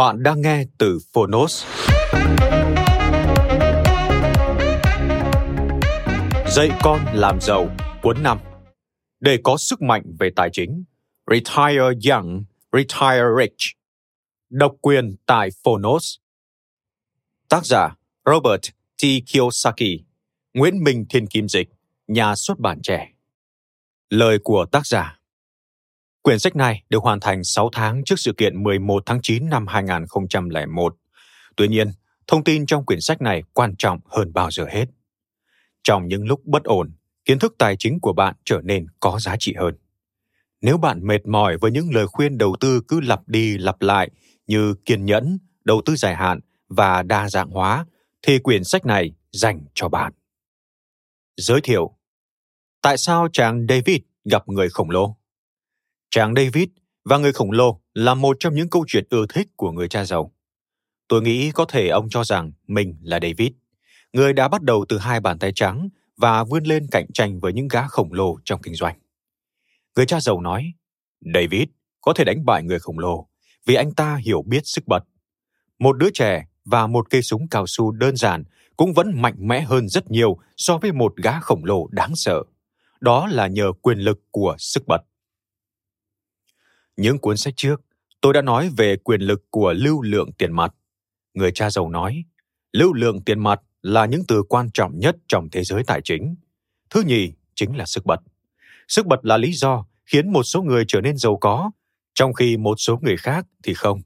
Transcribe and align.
Bạn 0.00 0.22
đang 0.22 0.40
nghe 0.40 0.64
từ 0.78 0.98
Phonos. 1.12 1.64
Dạy 6.50 6.70
con 6.82 7.00
làm 7.14 7.40
giàu 7.40 7.68
cuốn 8.02 8.22
5 8.22 8.38
Để 9.20 9.38
có 9.44 9.56
sức 9.56 9.82
mạnh 9.82 10.02
về 10.18 10.30
tài 10.36 10.50
chính 10.52 10.84
Retire 11.30 12.10
Young, 12.10 12.44
Retire 12.72 13.24
Rich. 13.40 13.76
Độc 14.50 14.72
quyền 14.80 15.16
tại 15.26 15.48
Phonos. 15.64 16.16
Tác 17.48 17.66
giả 17.66 17.96
Robert 18.26 18.62
T. 19.02 19.04
Kiyosaki 19.26 20.00
Nguyễn 20.54 20.84
Minh 20.84 21.06
Thiên 21.08 21.26
Kim 21.26 21.48
Dịch 21.48 21.68
Nhà 22.06 22.34
xuất 22.36 22.58
bản 22.58 22.80
trẻ. 22.82 23.12
Lời 24.10 24.38
của 24.44 24.66
tác 24.72 24.86
giả. 24.86 25.19
Quyển 26.22 26.38
sách 26.38 26.56
này 26.56 26.82
được 26.90 27.02
hoàn 27.02 27.20
thành 27.20 27.44
6 27.44 27.68
tháng 27.72 28.02
trước 28.04 28.18
sự 28.18 28.32
kiện 28.36 28.62
11 28.62 29.02
tháng 29.06 29.18
9 29.22 29.48
năm 29.48 29.66
2001. 29.66 30.96
Tuy 31.56 31.68
nhiên, 31.68 31.88
thông 32.26 32.44
tin 32.44 32.66
trong 32.66 32.86
quyển 32.86 33.00
sách 33.00 33.22
này 33.22 33.42
quan 33.52 33.74
trọng 33.78 34.00
hơn 34.06 34.32
bao 34.32 34.50
giờ 34.50 34.66
hết. 34.70 34.84
Trong 35.82 36.08
những 36.08 36.26
lúc 36.26 36.44
bất 36.44 36.64
ổn, 36.64 36.92
kiến 37.24 37.38
thức 37.38 37.54
tài 37.58 37.76
chính 37.78 38.00
của 38.00 38.12
bạn 38.12 38.34
trở 38.44 38.60
nên 38.64 38.86
có 39.00 39.18
giá 39.20 39.36
trị 39.38 39.54
hơn. 39.58 39.74
Nếu 40.60 40.78
bạn 40.78 41.06
mệt 41.06 41.26
mỏi 41.26 41.56
với 41.60 41.70
những 41.70 41.90
lời 41.94 42.06
khuyên 42.06 42.38
đầu 42.38 42.56
tư 42.60 42.80
cứ 42.88 43.00
lặp 43.00 43.20
đi 43.26 43.58
lặp 43.58 43.82
lại 43.82 44.10
như 44.46 44.74
kiên 44.74 45.04
nhẫn, 45.04 45.38
đầu 45.64 45.82
tư 45.86 45.96
dài 45.96 46.14
hạn 46.14 46.40
và 46.68 47.02
đa 47.02 47.28
dạng 47.28 47.50
hóa, 47.50 47.86
thì 48.22 48.38
quyển 48.38 48.64
sách 48.64 48.86
này 48.86 49.12
dành 49.32 49.64
cho 49.74 49.88
bạn. 49.88 50.12
Giới 51.36 51.60
thiệu 51.60 51.96
Tại 52.82 52.96
sao 52.98 53.28
chàng 53.32 53.66
David 53.68 53.98
gặp 54.24 54.48
người 54.48 54.68
khổng 54.68 54.90
lồ? 54.90 55.19
Chàng 56.10 56.34
David 56.34 56.68
và 57.04 57.18
người 57.18 57.32
khổng 57.32 57.50
lồ 57.50 57.80
là 57.94 58.14
một 58.14 58.36
trong 58.40 58.54
những 58.54 58.70
câu 58.70 58.84
chuyện 58.88 59.04
ưa 59.10 59.26
thích 59.28 59.48
của 59.56 59.72
người 59.72 59.88
cha 59.88 60.04
giàu. 60.04 60.32
Tôi 61.08 61.22
nghĩ 61.22 61.50
có 61.50 61.64
thể 61.64 61.88
ông 61.88 62.08
cho 62.10 62.24
rằng 62.24 62.52
mình 62.66 62.96
là 63.02 63.18
David, 63.22 63.48
người 64.12 64.32
đã 64.32 64.48
bắt 64.48 64.62
đầu 64.62 64.84
từ 64.88 64.98
hai 64.98 65.20
bàn 65.20 65.38
tay 65.38 65.52
trắng 65.54 65.88
và 66.16 66.44
vươn 66.44 66.64
lên 66.64 66.86
cạnh 66.90 67.06
tranh 67.14 67.40
với 67.40 67.52
những 67.52 67.68
gã 67.68 67.86
khổng 67.86 68.12
lồ 68.12 68.36
trong 68.44 68.62
kinh 68.62 68.74
doanh. 68.74 68.98
Người 69.96 70.06
cha 70.06 70.20
giàu 70.20 70.40
nói, 70.40 70.72
David 71.34 71.68
có 72.00 72.12
thể 72.12 72.24
đánh 72.24 72.44
bại 72.44 72.62
người 72.62 72.78
khổng 72.78 72.98
lồ 72.98 73.28
vì 73.66 73.74
anh 73.74 73.92
ta 73.92 74.16
hiểu 74.16 74.42
biết 74.42 74.60
sức 74.64 74.84
bật. 74.86 75.04
Một 75.78 75.96
đứa 75.96 76.10
trẻ 76.14 76.46
và 76.64 76.86
một 76.86 77.10
cây 77.10 77.22
súng 77.22 77.48
cao 77.48 77.66
su 77.66 77.90
đơn 77.90 78.16
giản 78.16 78.44
cũng 78.76 78.92
vẫn 78.92 79.22
mạnh 79.22 79.36
mẽ 79.38 79.60
hơn 79.60 79.88
rất 79.88 80.10
nhiều 80.10 80.38
so 80.56 80.78
với 80.78 80.92
một 80.92 81.16
gã 81.16 81.40
khổng 81.40 81.64
lồ 81.64 81.86
đáng 81.90 82.16
sợ. 82.16 82.42
Đó 83.00 83.26
là 83.26 83.46
nhờ 83.46 83.72
quyền 83.82 83.98
lực 83.98 84.20
của 84.30 84.56
sức 84.58 84.82
bật. 84.86 85.02
Những 87.00 87.18
cuốn 87.18 87.36
sách 87.36 87.54
trước, 87.56 87.80
tôi 88.20 88.32
đã 88.32 88.42
nói 88.42 88.70
về 88.76 88.96
quyền 88.96 89.20
lực 89.20 89.50
của 89.50 89.72
lưu 89.72 90.02
lượng 90.02 90.32
tiền 90.32 90.52
mặt. 90.52 90.74
Người 91.34 91.52
cha 91.52 91.70
giàu 91.70 91.90
nói, 91.90 92.24
lưu 92.72 92.92
lượng 92.92 93.20
tiền 93.24 93.38
mặt 93.38 93.60
là 93.82 94.06
những 94.06 94.22
từ 94.28 94.42
quan 94.48 94.70
trọng 94.74 94.98
nhất 94.98 95.16
trong 95.28 95.48
thế 95.52 95.64
giới 95.64 95.84
tài 95.84 96.00
chính. 96.04 96.34
Thứ 96.90 97.02
nhì 97.06 97.32
chính 97.54 97.76
là 97.76 97.86
sức 97.86 98.06
bật. 98.06 98.20
Sức 98.88 99.06
bật 99.06 99.20
là 99.22 99.36
lý 99.36 99.52
do 99.52 99.86
khiến 100.06 100.32
một 100.32 100.42
số 100.42 100.62
người 100.62 100.84
trở 100.88 101.00
nên 101.00 101.16
giàu 101.16 101.36
có, 101.36 101.70
trong 102.14 102.34
khi 102.34 102.56
một 102.56 102.74
số 102.78 102.98
người 103.02 103.16
khác 103.16 103.46
thì 103.62 103.74
không. 103.74 104.00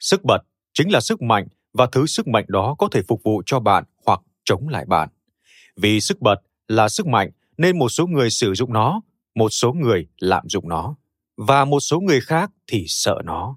Sức 0.00 0.24
bật 0.24 0.38
chính 0.72 0.92
là 0.92 1.00
sức 1.00 1.22
mạnh 1.22 1.48
và 1.72 1.86
thứ 1.92 2.06
sức 2.06 2.28
mạnh 2.28 2.44
đó 2.48 2.74
có 2.78 2.88
thể 2.92 3.02
phục 3.08 3.22
vụ 3.22 3.42
cho 3.46 3.60
bạn 3.60 3.84
hoặc 4.06 4.20
chống 4.44 4.68
lại 4.68 4.84
bạn. 4.86 5.08
Vì 5.76 6.00
sức 6.00 6.20
bật 6.20 6.36
là 6.68 6.88
sức 6.88 7.06
mạnh 7.06 7.30
nên 7.56 7.78
một 7.78 7.88
số 7.88 8.06
người 8.06 8.30
sử 8.30 8.54
dụng 8.54 8.72
nó, 8.72 9.00
một 9.34 9.48
số 9.48 9.72
người 9.72 10.06
lạm 10.18 10.48
dụng 10.48 10.68
nó 10.68 10.96
và 11.36 11.64
một 11.64 11.80
số 11.80 12.00
người 12.00 12.20
khác 12.20 12.50
thì 12.66 12.84
sợ 12.88 13.14
nó. 13.24 13.56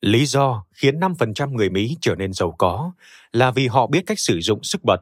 Lý 0.00 0.26
do 0.26 0.64
khiến 0.72 1.00
5% 1.00 1.52
người 1.52 1.70
Mỹ 1.70 1.96
trở 2.00 2.14
nên 2.14 2.32
giàu 2.32 2.54
có 2.58 2.92
là 3.32 3.50
vì 3.50 3.66
họ 3.66 3.86
biết 3.86 4.02
cách 4.06 4.18
sử 4.18 4.40
dụng 4.40 4.62
sức 4.62 4.84
bật. 4.84 5.00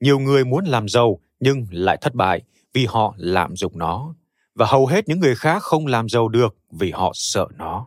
Nhiều 0.00 0.18
người 0.18 0.44
muốn 0.44 0.64
làm 0.64 0.88
giàu 0.88 1.20
nhưng 1.40 1.66
lại 1.70 1.98
thất 2.00 2.14
bại 2.14 2.42
vì 2.72 2.86
họ 2.86 3.14
lạm 3.16 3.56
dụng 3.56 3.78
nó. 3.78 4.14
Và 4.54 4.66
hầu 4.66 4.86
hết 4.86 5.08
những 5.08 5.20
người 5.20 5.34
khác 5.34 5.62
không 5.62 5.86
làm 5.86 6.08
giàu 6.08 6.28
được 6.28 6.56
vì 6.70 6.90
họ 6.90 7.12
sợ 7.14 7.46
nó. 7.56 7.86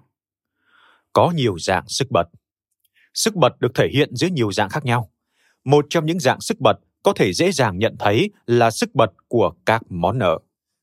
Có 1.14 1.32
nhiều 1.36 1.60
dạng 1.60 1.88
sức 1.88 2.12
bật. 2.12 2.28
Sức 3.14 3.36
bật 3.36 3.60
được 3.60 3.76
thể 3.76 3.88
hiện 3.94 4.16
dưới 4.16 4.32
nhiều 4.32 4.52
dạng 4.52 4.70
khác 4.70 4.86
nhau. 4.86 5.12
Một 5.64 5.86
trong 5.90 6.06
những 6.06 6.20
dạng 6.20 6.42
sức 6.42 6.60
bật 6.60 6.80
có 7.04 7.14
thể 7.14 7.34
dễ 7.34 7.52
dàng 7.52 7.78
nhận 7.78 7.96
thấy 8.00 8.30
là 8.48 8.72
sức 8.72 8.96
bật 8.96 9.12
của 9.28 9.52
các 9.66 9.82
món 9.90 10.18
nợ. 10.18 10.40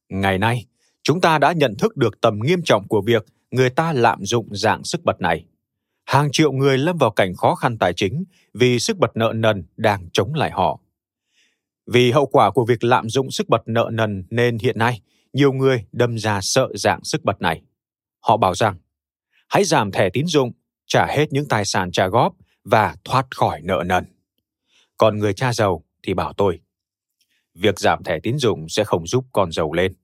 Ngày 0.09 0.39
nay, 0.39 0.67
chúng 1.05 1.21
ta 1.21 1.39
đã 1.39 1.53
nhận 1.53 1.75
thức 1.79 1.97
được 1.97 2.21
tầm 2.21 2.39
nghiêm 2.43 2.63
trọng 2.65 2.89
của 2.89 3.03
việc 3.03 3.25
người 3.51 3.71
ta 3.71 3.93
lạm 3.93 4.25
dụng 4.25 4.49
dạng 4.51 4.85
sức 4.85 5.05
bật 5.05 5.21
này. 5.21 5.45
Hàng 6.05 6.29
triệu 6.33 6.53
người 6.53 6.79
lâm 6.79 6.97
vào 6.97 7.11
cảnh 7.11 7.35
khó 7.35 7.55
khăn 7.55 7.79
tài 7.79 7.93
chính 7.93 8.25
vì 8.55 8.79
sức 8.79 8.99
bật 8.99 9.11
nợ 9.17 9.33
nần 9.35 9.65
đang 9.77 10.09
chống 10.13 10.35
lại 10.35 10.51
họ. 10.51 10.81
Vì 11.87 12.11
hậu 12.11 12.27
quả 12.27 12.51
của 12.51 12.65
việc 12.65 12.85
lạm 12.85 13.09
dụng 13.09 13.31
sức 13.31 13.49
bật 13.49 13.63
nợ 13.67 13.91
nần 13.93 14.25
nên 14.31 14.59
hiện 14.59 14.79
nay 14.79 15.01
nhiều 15.33 15.53
người 15.53 15.85
đâm 15.93 16.19
ra 16.19 16.41
sợ 16.43 16.69
dạng 16.75 17.05
sức 17.05 17.25
bật 17.25 17.41
này. 17.41 17.63
Họ 18.21 18.37
bảo 18.37 18.55
rằng, 18.55 18.77
hãy 19.49 19.65
giảm 19.65 19.93
thẻ 19.93 20.11
tín 20.11 20.27
dụng, 20.27 20.53
trả 20.87 21.07
hết 21.07 21.33
những 21.33 21.49
tài 21.49 21.65
sản 21.65 21.93
trả 21.93 22.09
góp 22.09 22.35
và 22.65 22.97
thoát 23.05 23.27
khỏi 23.31 23.61
nợ 23.63 23.83
nần. 23.87 24.05
Còn 24.97 25.19
người 25.19 25.33
cha 25.33 25.53
giàu 25.53 25.85
thì 26.03 26.15
bảo 26.15 26.33
tôi, 26.33 26.61
việc 27.55 27.79
giảm 27.79 28.05
thẻ 28.05 28.19
tín 28.23 28.39
dụng 28.39 28.69
sẽ 28.69 28.85
không 28.85 29.07
giúp 29.07 29.25
con 29.33 29.53
giàu 29.53 29.73
lên 29.73 29.95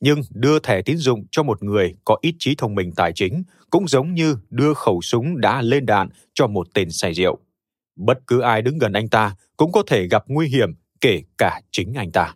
nhưng 0.00 0.20
đưa 0.30 0.58
thẻ 0.58 0.82
tín 0.82 0.96
dụng 0.96 1.26
cho 1.30 1.42
một 1.42 1.62
người 1.62 1.94
có 2.04 2.16
ít 2.20 2.34
trí 2.38 2.54
thông 2.54 2.74
minh 2.74 2.92
tài 2.96 3.12
chính 3.12 3.42
cũng 3.70 3.88
giống 3.88 4.14
như 4.14 4.36
đưa 4.50 4.74
khẩu 4.74 5.00
súng 5.00 5.40
đã 5.40 5.62
lên 5.62 5.86
đạn 5.86 6.08
cho 6.34 6.46
một 6.46 6.66
tên 6.74 6.90
say 6.90 7.14
rượu. 7.14 7.38
Bất 7.96 8.18
cứ 8.26 8.40
ai 8.40 8.62
đứng 8.62 8.78
gần 8.78 8.92
anh 8.92 9.08
ta 9.08 9.36
cũng 9.56 9.72
có 9.72 9.82
thể 9.86 10.08
gặp 10.08 10.24
nguy 10.26 10.48
hiểm, 10.48 10.74
kể 11.00 11.22
cả 11.38 11.60
chính 11.70 11.94
anh 11.94 12.12
ta. 12.12 12.34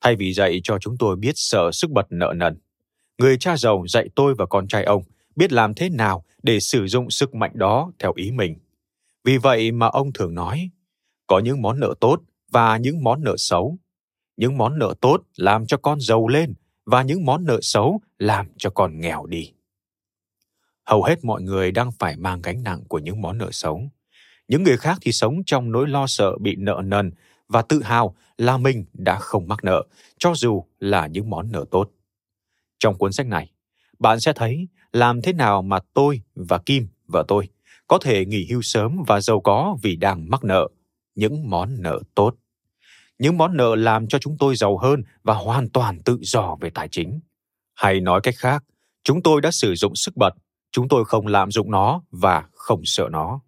Thay 0.00 0.16
vì 0.16 0.32
dạy 0.32 0.60
cho 0.64 0.78
chúng 0.78 0.96
tôi 0.98 1.16
biết 1.16 1.32
sợ 1.34 1.70
sức 1.72 1.90
bật 1.90 2.06
nợ 2.10 2.32
nần, 2.36 2.58
người 3.18 3.36
cha 3.38 3.56
giàu 3.56 3.84
dạy 3.88 4.08
tôi 4.14 4.34
và 4.38 4.46
con 4.46 4.68
trai 4.68 4.84
ông 4.84 5.02
biết 5.36 5.52
làm 5.52 5.74
thế 5.74 5.88
nào 5.88 6.24
để 6.42 6.60
sử 6.60 6.86
dụng 6.86 7.10
sức 7.10 7.34
mạnh 7.34 7.52
đó 7.54 7.92
theo 7.98 8.12
ý 8.16 8.30
mình. 8.30 8.56
Vì 9.24 9.38
vậy 9.38 9.72
mà 9.72 9.86
ông 9.86 10.12
thường 10.12 10.34
nói, 10.34 10.70
có 11.26 11.38
những 11.38 11.62
món 11.62 11.80
nợ 11.80 11.94
tốt 12.00 12.20
và 12.50 12.76
những 12.76 13.04
món 13.04 13.24
nợ 13.24 13.34
xấu 13.36 13.78
những 14.40 14.58
món 14.58 14.78
nợ 14.78 14.94
tốt 15.00 15.22
làm 15.36 15.66
cho 15.66 15.76
con 15.76 16.00
giàu 16.00 16.28
lên 16.28 16.54
và 16.86 17.02
những 17.02 17.24
món 17.24 17.44
nợ 17.44 17.58
xấu 17.62 18.00
làm 18.18 18.46
cho 18.58 18.70
con 18.70 19.00
nghèo 19.00 19.26
đi. 19.26 19.52
Hầu 20.84 21.02
hết 21.02 21.24
mọi 21.24 21.42
người 21.42 21.72
đang 21.72 21.90
phải 21.98 22.16
mang 22.16 22.42
gánh 22.42 22.62
nặng 22.62 22.84
của 22.88 22.98
những 22.98 23.20
món 23.20 23.38
nợ 23.38 23.48
xấu. 23.52 23.82
Những 24.48 24.62
người 24.62 24.76
khác 24.76 24.98
thì 25.00 25.12
sống 25.12 25.42
trong 25.46 25.72
nỗi 25.72 25.88
lo 25.88 26.06
sợ 26.06 26.38
bị 26.38 26.56
nợ 26.56 26.80
nần 26.84 27.10
và 27.48 27.62
tự 27.62 27.82
hào 27.82 28.16
là 28.38 28.56
mình 28.56 28.84
đã 28.92 29.18
không 29.18 29.48
mắc 29.48 29.64
nợ, 29.64 29.86
cho 30.18 30.32
dù 30.36 30.64
là 30.78 31.06
những 31.06 31.30
món 31.30 31.52
nợ 31.52 31.64
tốt. 31.70 31.90
Trong 32.78 32.98
cuốn 32.98 33.12
sách 33.12 33.26
này, 33.26 33.52
bạn 33.98 34.20
sẽ 34.20 34.32
thấy 34.32 34.68
làm 34.92 35.22
thế 35.22 35.32
nào 35.32 35.62
mà 35.62 35.78
tôi 35.94 36.20
và 36.34 36.58
kim 36.58 36.88
vợ 37.06 37.24
tôi 37.28 37.48
có 37.86 37.98
thể 37.98 38.26
nghỉ 38.26 38.46
hưu 38.50 38.62
sớm 38.62 39.02
và 39.06 39.20
giàu 39.20 39.40
có 39.40 39.76
vì 39.82 39.96
đang 39.96 40.30
mắc 40.30 40.44
nợ 40.44 40.68
những 41.14 41.50
món 41.50 41.82
nợ 41.82 42.00
tốt 42.14 42.36
những 43.20 43.38
món 43.38 43.56
nợ 43.56 43.76
làm 43.76 44.08
cho 44.08 44.18
chúng 44.18 44.36
tôi 44.38 44.56
giàu 44.56 44.78
hơn 44.78 45.02
và 45.22 45.34
hoàn 45.34 45.68
toàn 45.68 46.02
tự 46.02 46.18
do 46.20 46.56
về 46.60 46.70
tài 46.70 46.88
chính. 46.88 47.20
Hay 47.74 48.00
nói 48.00 48.20
cách 48.22 48.34
khác, 48.38 48.64
chúng 49.04 49.22
tôi 49.22 49.40
đã 49.40 49.50
sử 49.50 49.74
dụng 49.74 49.94
sức 49.94 50.16
bật, 50.16 50.34
chúng 50.72 50.88
tôi 50.88 51.04
không 51.04 51.26
lạm 51.26 51.50
dụng 51.50 51.70
nó 51.70 52.02
và 52.10 52.44
không 52.52 52.80
sợ 52.84 53.08
nó. 53.10 53.40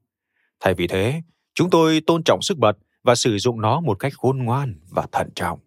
Thay 0.60 0.74
vì 0.74 0.86
thế, 0.86 1.22
chúng 1.54 1.70
tôi 1.70 2.00
tôn 2.06 2.22
trọng 2.24 2.42
sức 2.42 2.58
bật 2.58 2.76
và 3.02 3.14
sử 3.14 3.38
dụng 3.38 3.60
nó 3.60 3.80
một 3.80 3.98
cách 3.98 4.12
khôn 4.16 4.38
ngoan 4.38 4.80
và 4.90 5.06
thận 5.12 5.28
trọng. 5.34 5.58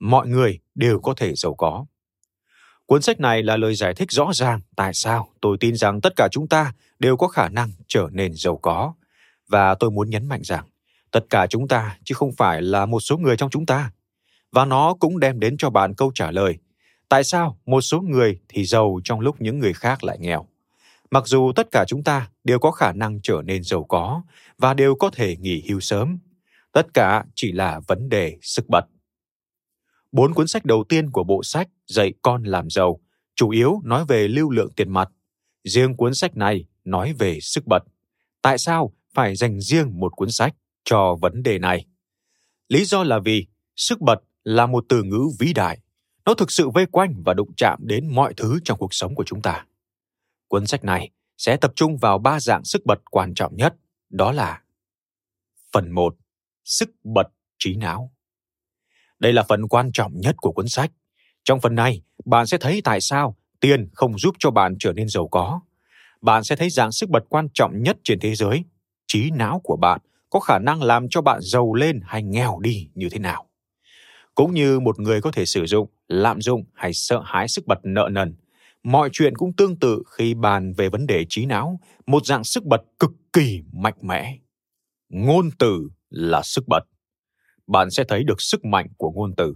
Mọi 0.00 0.28
người 0.28 0.58
đều 0.74 1.00
có 1.00 1.14
thể 1.16 1.34
giàu 1.34 1.54
có. 1.54 1.86
Cuốn 2.86 3.02
sách 3.02 3.20
này 3.20 3.42
là 3.42 3.56
lời 3.56 3.74
giải 3.74 3.94
thích 3.94 4.10
rõ 4.10 4.30
ràng 4.34 4.60
tại 4.76 4.94
sao 4.94 5.28
tôi 5.40 5.56
tin 5.60 5.76
rằng 5.76 6.00
tất 6.00 6.12
cả 6.16 6.28
chúng 6.30 6.48
ta 6.48 6.72
đều 6.98 7.16
có 7.16 7.28
khả 7.28 7.48
năng 7.48 7.70
trở 7.88 8.08
nên 8.12 8.32
giàu 8.34 8.56
có. 8.56 8.94
Và 9.48 9.74
tôi 9.74 9.90
muốn 9.90 10.10
nhấn 10.10 10.28
mạnh 10.28 10.42
rằng 10.44 10.64
tất 11.14 11.30
cả 11.30 11.46
chúng 11.46 11.68
ta 11.68 11.98
chứ 12.04 12.14
không 12.14 12.32
phải 12.32 12.62
là 12.62 12.86
một 12.86 13.00
số 13.00 13.16
người 13.16 13.36
trong 13.36 13.50
chúng 13.50 13.66
ta. 13.66 13.90
Và 14.52 14.64
nó 14.64 14.94
cũng 14.94 15.20
đem 15.20 15.40
đến 15.40 15.56
cho 15.56 15.70
bạn 15.70 15.94
câu 15.94 16.12
trả 16.14 16.30
lời. 16.30 16.58
Tại 17.08 17.24
sao 17.24 17.58
một 17.66 17.80
số 17.80 18.00
người 18.00 18.40
thì 18.48 18.64
giàu 18.64 19.00
trong 19.04 19.20
lúc 19.20 19.40
những 19.40 19.58
người 19.58 19.72
khác 19.72 20.04
lại 20.04 20.18
nghèo? 20.20 20.46
Mặc 21.10 21.26
dù 21.26 21.52
tất 21.56 21.68
cả 21.70 21.84
chúng 21.88 22.04
ta 22.04 22.28
đều 22.44 22.58
có 22.58 22.70
khả 22.70 22.92
năng 22.92 23.20
trở 23.22 23.42
nên 23.44 23.62
giàu 23.62 23.84
có 23.84 24.22
và 24.58 24.74
đều 24.74 24.94
có 24.94 25.10
thể 25.10 25.36
nghỉ 25.36 25.62
hưu 25.68 25.80
sớm, 25.80 26.18
tất 26.72 26.86
cả 26.94 27.24
chỉ 27.34 27.52
là 27.52 27.80
vấn 27.86 28.08
đề 28.08 28.38
sức 28.42 28.64
bật. 28.68 28.84
Bốn 30.12 30.34
cuốn 30.34 30.46
sách 30.48 30.64
đầu 30.64 30.84
tiên 30.88 31.10
của 31.10 31.24
bộ 31.24 31.42
sách 31.42 31.68
Dạy 31.86 32.12
con 32.22 32.44
làm 32.44 32.70
giàu 32.70 33.00
chủ 33.34 33.50
yếu 33.50 33.80
nói 33.84 34.04
về 34.08 34.28
lưu 34.28 34.50
lượng 34.50 34.72
tiền 34.76 34.92
mặt. 34.92 35.10
Riêng 35.64 35.96
cuốn 35.96 36.14
sách 36.14 36.36
này 36.36 36.64
nói 36.84 37.12
về 37.18 37.40
sức 37.40 37.64
bật. 37.66 37.82
Tại 38.42 38.58
sao 38.58 38.92
phải 39.14 39.36
dành 39.36 39.60
riêng 39.60 40.00
một 40.00 40.16
cuốn 40.16 40.30
sách 40.30 40.54
cho 40.84 41.14
vấn 41.14 41.42
đề 41.42 41.58
này? 41.58 41.86
Lý 42.68 42.84
do 42.84 43.02
là 43.02 43.18
vì 43.18 43.46
sức 43.76 44.00
bật 44.00 44.18
là 44.44 44.66
một 44.66 44.84
từ 44.88 45.02
ngữ 45.02 45.28
vĩ 45.38 45.52
đại. 45.52 45.78
Nó 46.24 46.34
thực 46.34 46.50
sự 46.50 46.70
vây 46.70 46.86
quanh 46.86 47.22
và 47.24 47.34
đụng 47.34 47.50
chạm 47.56 47.78
đến 47.82 48.08
mọi 48.14 48.34
thứ 48.34 48.58
trong 48.64 48.78
cuộc 48.78 48.94
sống 48.94 49.14
của 49.14 49.24
chúng 49.24 49.42
ta. 49.42 49.66
Cuốn 50.48 50.66
sách 50.66 50.84
này 50.84 51.10
sẽ 51.38 51.56
tập 51.56 51.72
trung 51.76 51.96
vào 51.96 52.18
ba 52.18 52.40
dạng 52.40 52.64
sức 52.64 52.86
bật 52.86 52.98
quan 53.10 53.34
trọng 53.34 53.56
nhất, 53.56 53.74
đó 54.10 54.32
là 54.32 54.62
Phần 55.72 55.90
1. 55.92 56.16
Sức 56.64 56.90
bật 57.04 57.26
trí 57.58 57.76
não. 57.76 58.12
Đây 59.18 59.32
là 59.32 59.42
phần 59.48 59.68
quan 59.68 59.90
trọng 59.92 60.20
nhất 60.20 60.34
của 60.38 60.52
cuốn 60.52 60.68
sách. 60.68 60.90
Trong 61.44 61.60
phần 61.60 61.74
này, 61.74 62.02
bạn 62.24 62.46
sẽ 62.46 62.58
thấy 62.60 62.80
tại 62.84 63.00
sao 63.00 63.36
tiền 63.60 63.88
không 63.92 64.18
giúp 64.18 64.34
cho 64.38 64.50
bạn 64.50 64.76
trở 64.78 64.92
nên 64.92 65.08
giàu 65.08 65.28
có. 65.28 65.60
Bạn 66.20 66.44
sẽ 66.44 66.56
thấy 66.56 66.70
dạng 66.70 66.92
sức 66.92 67.10
bật 67.10 67.24
quan 67.28 67.48
trọng 67.54 67.82
nhất 67.82 67.96
trên 68.04 68.20
thế 68.20 68.34
giới, 68.34 68.64
trí 69.06 69.30
não 69.30 69.60
của 69.64 69.76
bạn 69.76 70.00
có 70.34 70.40
khả 70.40 70.58
năng 70.58 70.82
làm 70.82 71.08
cho 71.10 71.22
bạn 71.22 71.38
giàu 71.42 71.74
lên 71.74 72.00
hay 72.04 72.22
nghèo 72.22 72.58
đi 72.60 72.88
như 72.94 73.08
thế 73.08 73.18
nào. 73.18 73.46
Cũng 74.34 74.54
như 74.54 74.80
một 74.80 75.00
người 75.00 75.20
có 75.20 75.30
thể 75.30 75.44
sử 75.44 75.66
dụng, 75.66 75.88
lạm 76.08 76.40
dụng 76.40 76.64
hay 76.74 76.92
sợ 76.92 77.22
hãi 77.24 77.48
sức 77.48 77.66
bật 77.66 77.78
nợ 77.82 78.08
nần, 78.12 78.36
mọi 78.82 79.08
chuyện 79.12 79.36
cũng 79.36 79.52
tương 79.56 79.78
tự 79.78 80.02
khi 80.10 80.34
bàn 80.34 80.72
về 80.72 80.88
vấn 80.88 81.06
đề 81.06 81.24
trí 81.28 81.46
não, 81.46 81.80
một 82.06 82.26
dạng 82.26 82.44
sức 82.44 82.64
bật 82.64 82.80
cực 82.98 83.10
kỳ 83.32 83.62
mạnh 83.72 83.94
mẽ. 84.00 84.38
Ngôn 85.08 85.50
từ 85.58 85.88
là 86.10 86.42
sức 86.42 86.64
bật 86.68 86.84
bạn 87.66 87.90
sẽ 87.90 88.04
thấy 88.04 88.24
được 88.24 88.40
sức 88.40 88.64
mạnh 88.64 88.88
của 88.96 89.10
ngôn 89.10 89.34
từ. 89.36 89.54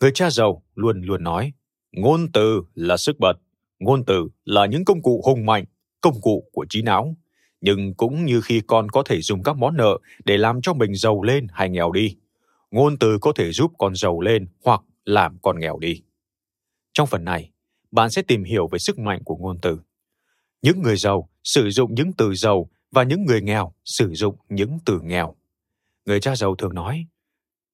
Người 0.00 0.10
cha 0.14 0.30
giàu 0.30 0.62
luôn 0.74 1.02
luôn 1.02 1.24
nói, 1.24 1.52
ngôn 1.92 2.32
từ 2.32 2.62
là 2.74 2.96
sức 2.96 3.16
bật, 3.18 3.34
ngôn 3.78 4.04
từ 4.04 4.28
là 4.44 4.66
những 4.66 4.84
công 4.84 5.02
cụ 5.02 5.22
hùng 5.26 5.46
mạnh, 5.46 5.64
công 6.00 6.20
cụ 6.20 6.50
của 6.52 6.66
trí 6.68 6.82
não. 6.82 7.16
Nhưng 7.62 7.94
cũng 7.94 8.24
như 8.24 8.40
khi 8.40 8.60
con 8.66 8.88
có 8.88 9.02
thể 9.02 9.20
dùng 9.20 9.42
các 9.42 9.56
món 9.56 9.76
nợ 9.76 9.98
để 10.24 10.38
làm 10.38 10.60
cho 10.62 10.74
mình 10.74 10.94
giàu 10.94 11.22
lên 11.22 11.46
hay 11.52 11.68
nghèo 11.68 11.92
đi, 11.92 12.16
ngôn 12.70 12.98
từ 12.98 13.18
có 13.20 13.32
thể 13.36 13.52
giúp 13.52 13.72
con 13.78 13.94
giàu 13.94 14.20
lên 14.20 14.46
hoặc 14.64 14.80
làm 15.04 15.38
con 15.42 15.60
nghèo 15.60 15.78
đi. 15.78 16.02
Trong 16.92 17.06
phần 17.06 17.24
này, 17.24 17.50
bạn 17.90 18.10
sẽ 18.10 18.22
tìm 18.22 18.44
hiểu 18.44 18.68
về 18.68 18.78
sức 18.78 18.98
mạnh 18.98 19.22
của 19.24 19.36
ngôn 19.36 19.58
từ. 19.62 19.78
Những 20.62 20.82
người 20.82 20.96
giàu 20.96 21.28
sử 21.44 21.70
dụng 21.70 21.94
những 21.94 22.12
từ 22.12 22.34
giàu 22.34 22.70
và 22.90 23.02
những 23.02 23.24
người 23.24 23.42
nghèo 23.42 23.72
sử 23.84 24.14
dụng 24.14 24.36
những 24.48 24.78
từ 24.86 25.00
nghèo. 25.02 25.34
Người 26.06 26.20
cha 26.20 26.36
giàu 26.36 26.54
thường 26.54 26.74
nói, 26.74 27.06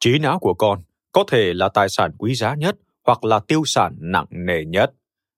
Trí 0.01 0.19
não 0.19 0.39
của 0.39 0.55
con 0.55 0.83
có 1.13 1.25
thể 1.29 1.55
là 1.55 1.69
tài 1.69 1.89
sản 1.89 2.13
quý 2.19 2.35
giá 2.35 2.55
nhất 2.55 2.77
hoặc 3.05 3.25
là 3.25 3.41
tiêu 3.41 3.63
sản 3.65 3.97
nặng 4.01 4.27
nề 4.31 4.65
nhất. 4.65 4.93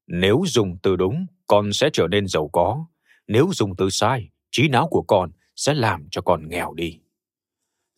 Nếu 0.07 0.43
dùng 0.47 0.79
từ 0.83 0.97
đúng, 0.97 1.27
con 1.47 1.73
sẽ 1.73 1.91
trở 1.93 2.07
nên 2.07 2.27
giàu 2.27 2.49
có. 2.53 2.85
Nếu 3.27 3.51
dùng 3.53 3.77
từ 3.77 3.91
sai, 3.91 4.29
trí 4.51 4.69
não 4.69 4.89
của 4.89 5.03
con 5.03 5.31
sẽ 5.57 5.75
làm 5.75 6.09
cho 6.11 6.23
con 6.23 6.49
nghèo 6.49 6.75
đi. 6.75 7.01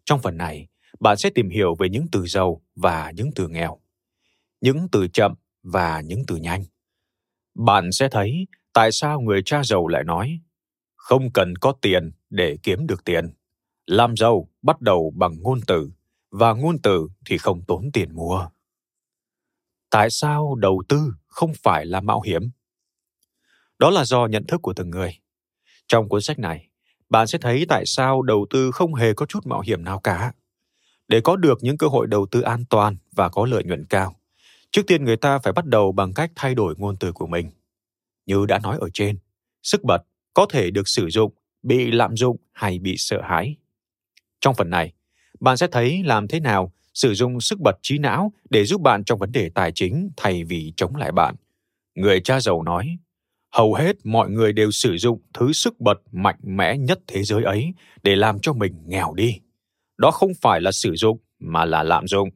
Trong 0.05 0.21
phần 0.23 0.37
này, 0.37 0.69
bạn 1.01 1.17
sẽ 1.17 1.31
tìm 1.31 1.51
hiểu 1.51 1.75
về 1.75 1.89
những 1.89 2.07
từ 2.13 2.27
giàu 2.27 2.63
và 2.75 3.11
những 3.11 3.31
từ 3.35 3.49
nghèo, 3.49 3.81
những 4.61 4.87
từ 4.93 5.09
chậm 5.09 5.35
và 5.63 6.01
những 6.01 6.23
từ 6.27 6.37
nhanh. 6.37 6.65
Bạn 7.55 7.93
sẽ 7.93 8.09
thấy 8.09 8.47
tại 8.73 8.93
sao 8.93 9.21
người 9.21 9.43
cha 9.45 9.63
giàu 9.65 9.89
lại 9.89 10.05
nói 10.05 10.41
không 11.03 11.33
cần 11.33 11.57
có 11.57 11.73
tiền 11.81 12.13
để 12.31 12.57
kiếm 12.63 12.87
được 12.87 13.05
tiền. 13.05 13.35
Làm 13.87 14.17
giàu 14.17 14.49
bắt 14.63 14.81
đầu 14.81 15.13
bằng 15.17 15.43
ngôn 15.43 15.61
từ 15.67 15.91
và 16.31 16.53
ngôn 16.53 16.79
từ 16.83 17.09
thì 17.27 17.39
không 17.39 17.63
tốn 17.67 17.93
tiền 17.93 18.15
mua. 18.15 18.49
Tại 19.91 20.11
sao 20.11 20.55
đầu 20.55 20.83
tư 20.89 21.15
không 21.27 21.53
phải 21.63 21.87
là 21.87 22.01
mạo 22.01 22.21
hiểm? 22.21 22.51
Đó 23.79 23.91
là 23.91 24.05
do 24.05 24.27
nhận 24.27 24.47
thức 24.47 24.63
của 24.63 24.73
từng 24.73 24.91
người. 24.91 25.22
Trong 25.89 26.09
cuốn 26.09 26.23
sách 26.23 26.39
này, 26.39 26.69
bạn 27.09 27.27
sẽ 27.27 27.39
thấy 27.39 27.67
tại 27.69 27.87
sao 27.87 28.23
đầu 28.23 28.47
tư 28.51 28.71
không 28.71 28.95
hề 28.95 29.13
có 29.13 29.27
chút 29.27 29.47
mạo 29.47 29.61
hiểm 29.61 29.85
nào 29.85 30.01
cả. 30.01 30.33
Để 31.09 31.21
có 31.21 31.37
được 31.37 31.59
những 31.63 31.79
cơ 31.79 31.87
hội 31.87 32.07
đầu 32.07 32.27
tư 32.31 32.41
an 32.41 32.65
toàn 32.71 32.97
và 33.13 33.29
có 33.29 33.47
lợi 33.47 33.65
nhuận 33.65 33.85
cao, 33.85 34.17
trước 34.71 34.83
tiên 34.87 35.05
người 35.05 35.17
ta 35.17 35.39
phải 35.39 35.53
bắt 35.53 35.67
đầu 35.67 35.93
bằng 35.93 36.15
cách 36.15 36.33
thay 36.35 36.55
đổi 36.55 36.75
ngôn 36.79 36.97
từ 36.97 37.13
của 37.13 37.27
mình. 37.27 37.51
Như 38.27 38.47
đã 38.47 38.59
nói 38.59 38.79
ở 38.81 38.89
trên, 38.95 39.19
sức 39.63 39.85
bật 39.85 40.03
có 40.35 40.47
thể 40.51 40.71
được 40.71 40.89
sử 40.89 41.09
dụng, 41.11 41.33
bị 41.63 41.91
lạm 41.91 42.17
dụng 42.17 42.37
hay 42.53 42.79
bị 42.79 42.95
sợ 42.99 43.23
hãi. 43.23 43.57
Trong 44.41 44.55
phần 44.55 44.71
này, 44.71 44.93
bạn 45.41 45.57
sẽ 45.57 45.67
thấy 45.73 46.03
làm 46.05 46.29
thế 46.29 46.41
nào 46.41 46.73
sử 46.95 47.15
dụng 47.15 47.41
sức 47.41 47.61
bật 47.61 47.79
trí 47.83 47.99
não 47.99 48.33
để 48.51 48.65
giúp 48.65 48.81
bạn 48.81 49.05
trong 49.05 49.19
vấn 49.19 49.33
đề 49.33 49.49
tài 49.49 49.73
chính 49.75 50.11
thay 50.17 50.45
vì 50.45 50.73
chống 50.77 50.97
lại 50.97 51.13
bạn. 51.13 51.35
Người 51.95 52.21
cha 52.21 52.41
giàu 52.41 52.63
nói, 52.63 52.97
hầu 53.53 53.75
hết 53.75 53.97
mọi 54.05 54.31
người 54.31 54.53
đều 54.53 54.71
sử 54.71 54.97
dụng 54.97 55.21
thứ 55.35 55.53
sức 55.53 55.81
bật 55.81 55.99
mạnh 56.13 56.39
mẽ 56.43 56.79
nhất 56.79 57.01
thế 57.07 57.23
giới 57.23 57.45
ấy 57.45 57.75
để 58.03 58.17
làm 58.17 58.41
cho 58.41 58.53
mình 58.53 58.73
nghèo 58.87 59.15
đi. 59.15 59.39
Đó 59.99 60.11
không 60.11 60.33
phải 60.41 60.61
là 60.61 60.73
sử 60.73 60.95
dụng 60.95 61.19
mà 61.39 61.65
là 61.65 61.83
lạm 61.83 62.07
dụng. 62.07 62.29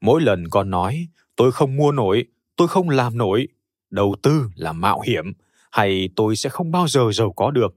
Mỗi 0.00 0.20
lần 0.20 0.48
con 0.48 0.70
nói, 0.70 1.08
tôi 1.36 1.52
không 1.52 1.76
mua 1.76 1.92
nổi, 1.92 2.24
tôi 2.56 2.68
không 2.68 2.88
làm 2.88 3.18
nổi, 3.18 3.48
đầu 3.90 4.16
tư 4.22 4.42
là 4.54 4.72
mạo 4.72 5.00
hiểm, 5.00 5.24
hay 5.70 6.08
tôi 6.16 6.36
sẽ 6.36 6.50
không 6.50 6.70
bao 6.70 6.88
giờ 6.88 7.12
giàu 7.12 7.32
có 7.32 7.50
được, 7.50 7.74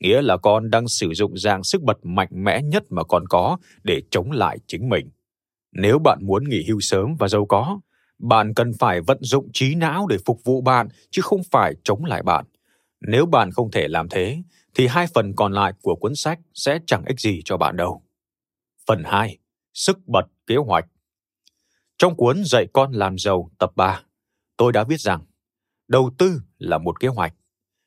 nghĩa 0.00 0.22
là 0.22 0.36
con 0.36 0.70
đang 0.70 0.88
sử 0.88 1.14
dụng 1.14 1.38
dạng 1.38 1.64
sức 1.64 1.82
bật 1.82 1.98
mạnh 2.02 2.28
mẽ 2.32 2.62
nhất 2.62 2.84
mà 2.90 3.02
con 3.04 3.24
có 3.28 3.58
để 3.82 4.02
chống 4.10 4.32
lại 4.32 4.58
chính 4.66 4.88
mình. 4.88 5.10
Nếu 5.72 5.98
bạn 5.98 6.18
muốn 6.22 6.48
nghỉ 6.48 6.64
hưu 6.68 6.80
sớm 6.80 7.14
và 7.18 7.28
giàu 7.28 7.46
có, 7.46 7.80
bạn 8.20 8.54
cần 8.54 8.72
phải 8.78 9.00
vận 9.00 9.18
dụng 9.20 9.48
trí 9.52 9.74
não 9.74 10.06
để 10.06 10.16
phục 10.26 10.40
vụ 10.44 10.60
bạn 10.60 10.88
chứ 11.10 11.22
không 11.22 11.40
phải 11.50 11.74
chống 11.84 12.04
lại 12.04 12.22
bạn. 12.22 12.44
Nếu 13.00 13.26
bạn 13.26 13.50
không 13.50 13.70
thể 13.70 13.88
làm 13.88 14.08
thế, 14.08 14.42
thì 14.74 14.86
hai 14.86 15.06
phần 15.14 15.32
còn 15.36 15.52
lại 15.52 15.72
của 15.82 15.94
cuốn 15.94 16.14
sách 16.14 16.38
sẽ 16.54 16.78
chẳng 16.86 17.04
ích 17.06 17.20
gì 17.20 17.40
cho 17.44 17.56
bạn 17.56 17.76
đâu. 17.76 18.02
Phần 18.86 19.02
2. 19.04 19.38
Sức 19.74 19.98
bật 20.06 20.26
kế 20.46 20.56
hoạch 20.56 20.86
Trong 21.98 22.16
cuốn 22.16 22.42
Dạy 22.44 22.66
con 22.72 22.92
làm 22.92 23.18
giàu 23.18 23.50
tập 23.58 23.72
3, 23.76 24.02
tôi 24.56 24.72
đã 24.72 24.84
viết 24.84 25.00
rằng 25.00 25.24
đầu 25.88 26.10
tư 26.18 26.42
là 26.58 26.78
một 26.78 27.00
kế 27.00 27.08
hoạch. 27.08 27.34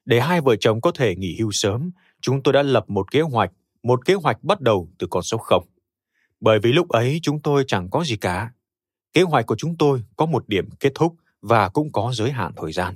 Để 0.06 0.20
hai 0.20 0.42
vợ 0.42 0.56
chồng 0.56 0.82
có 0.82 0.92
thể 0.92 1.16
nghỉ 1.16 1.38
hưu 1.40 1.52
sớm, 1.52 1.92
chúng 2.22 2.44
tôi 2.44 2.54
đã 2.54 2.62
lập 2.62 2.90
một 2.90 3.12
kế 3.12 3.22
hoạch, 3.22 3.52
một 3.84 4.06
kế 4.06 4.14
hoạch 4.14 4.44
bắt 4.44 4.62
đầu 4.62 4.90
từ 5.00 5.08
con 5.10 5.24
số 5.24 5.38
0. 5.38 5.64
Bởi 6.40 6.60
vì 6.60 6.72
lúc 6.72 6.90
ấy 6.90 7.20
chúng 7.24 7.42
tôi 7.42 7.64
chẳng 7.68 7.90
có 7.90 8.04
gì 8.04 8.16
cả. 8.18 8.52
Kế 9.14 9.22
hoạch 9.22 9.46
của 9.46 9.56
chúng 9.56 9.78
tôi 9.78 10.04
có 10.16 10.26
một 10.26 10.50
điểm 10.50 10.70
kết 10.80 10.92
thúc 10.96 11.16
và 11.42 11.70
cũng 11.70 11.92
có 11.92 12.12
giới 12.14 12.32
hạn 12.32 12.52
thời 12.58 12.72
gian. 12.72 12.96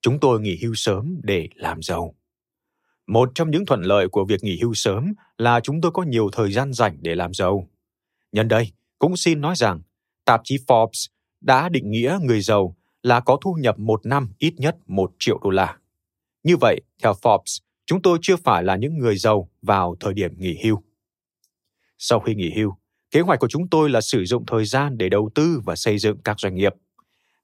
Chúng 0.00 0.20
tôi 0.20 0.40
nghỉ 0.40 0.58
hưu 0.62 0.74
sớm 0.74 1.20
để 1.22 1.48
làm 1.54 1.82
giàu. 1.82 2.14
Một 3.06 3.30
trong 3.34 3.50
những 3.50 3.66
thuận 3.66 3.82
lợi 3.82 4.08
của 4.08 4.24
việc 4.24 4.44
nghỉ 4.44 4.58
hưu 4.62 4.74
sớm 4.74 5.12
là 5.38 5.60
chúng 5.60 5.80
tôi 5.80 5.92
có 5.92 6.02
nhiều 6.02 6.28
thời 6.32 6.52
gian 6.52 6.72
rảnh 6.72 6.96
để 7.00 7.14
làm 7.14 7.34
giàu. 7.34 7.68
Nhân 8.32 8.48
đây, 8.48 8.72
cũng 8.98 9.16
xin 9.16 9.40
nói 9.40 9.56
rằng, 9.56 9.80
tạp 10.24 10.40
chí 10.44 10.56
Forbes 10.66 11.06
đã 11.40 11.68
định 11.68 11.90
nghĩa 11.90 12.18
người 12.22 12.40
giàu 12.40 12.76
là 13.02 13.20
có 13.20 13.38
thu 13.40 13.54
nhập 13.60 13.78
một 13.78 14.06
năm 14.06 14.32
ít 14.38 14.54
nhất 14.56 14.76
một 14.86 15.12
triệu 15.18 15.38
đô 15.44 15.50
la. 15.50 15.78
Như 16.42 16.56
vậy, 16.60 16.80
theo 17.02 17.12
Forbes, 17.12 17.60
chúng 17.86 18.02
tôi 18.02 18.18
chưa 18.22 18.36
phải 18.36 18.64
là 18.64 18.76
những 18.76 18.98
người 18.98 19.16
giàu 19.16 19.50
vào 19.62 19.96
thời 20.00 20.14
điểm 20.14 20.34
nghỉ 20.38 20.58
hưu. 20.64 20.82
Sau 21.98 22.20
khi 22.20 22.34
nghỉ 22.34 22.52
hưu, 22.56 22.74
kế 23.16 23.22
hoạch 23.22 23.40
của 23.40 23.48
chúng 23.48 23.68
tôi 23.68 23.90
là 23.90 24.00
sử 24.00 24.24
dụng 24.24 24.46
thời 24.46 24.64
gian 24.64 24.98
để 24.98 25.08
đầu 25.08 25.30
tư 25.34 25.60
và 25.64 25.76
xây 25.76 25.98
dựng 25.98 26.18
các 26.24 26.40
doanh 26.40 26.54
nghiệp. 26.54 26.74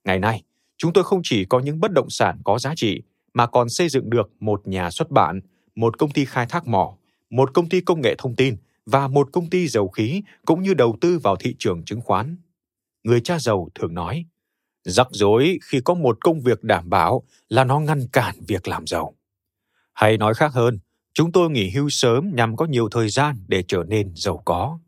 Ngày 0.03 0.19
nay, 0.19 0.43
chúng 0.77 0.93
tôi 0.93 1.03
không 1.03 1.21
chỉ 1.23 1.45
có 1.45 1.59
những 1.59 1.79
bất 1.79 1.91
động 1.91 2.09
sản 2.09 2.41
có 2.43 2.59
giá 2.59 2.73
trị 2.75 3.01
mà 3.33 3.47
còn 3.47 3.69
xây 3.69 3.89
dựng 3.89 4.09
được 4.09 4.31
một 4.39 4.67
nhà 4.67 4.91
xuất 4.91 5.11
bản, 5.11 5.39
một 5.75 5.97
công 5.97 6.11
ty 6.11 6.25
khai 6.25 6.45
thác 6.49 6.67
mỏ, 6.67 6.97
một 7.29 7.53
công 7.53 7.69
ty 7.69 7.81
công 7.81 8.01
nghệ 8.01 8.15
thông 8.17 8.35
tin 8.35 8.55
và 8.85 9.07
một 9.07 9.29
công 9.31 9.49
ty 9.49 9.67
dầu 9.67 9.87
khí 9.87 10.21
cũng 10.45 10.61
như 10.61 10.73
đầu 10.73 10.97
tư 11.01 11.19
vào 11.23 11.35
thị 11.35 11.55
trường 11.59 11.85
chứng 11.85 12.01
khoán. 12.01 12.37
Người 13.03 13.21
cha 13.21 13.39
giàu 13.39 13.69
thường 13.75 13.93
nói, 13.93 14.25
rắc 14.83 15.07
rối 15.11 15.59
khi 15.63 15.81
có 15.81 15.93
một 15.93 16.17
công 16.21 16.41
việc 16.41 16.63
đảm 16.63 16.89
bảo 16.89 17.23
là 17.49 17.63
nó 17.63 17.79
ngăn 17.79 18.07
cản 18.07 18.35
việc 18.47 18.67
làm 18.67 18.87
giàu. 18.87 19.13
Hay 19.93 20.17
nói 20.17 20.33
khác 20.33 20.53
hơn, 20.53 20.79
chúng 21.13 21.31
tôi 21.31 21.49
nghỉ 21.49 21.69
hưu 21.69 21.89
sớm 21.89 22.35
nhằm 22.35 22.55
có 22.55 22.65
nhiều 22.65 22.89
thời 22.91 23.09
gian 23.09 23.45
để 23.47 23.63
trở 23.67 23.83
nên 23.87 24.11
giàu 24.15 24.41
có. 24.45 24.79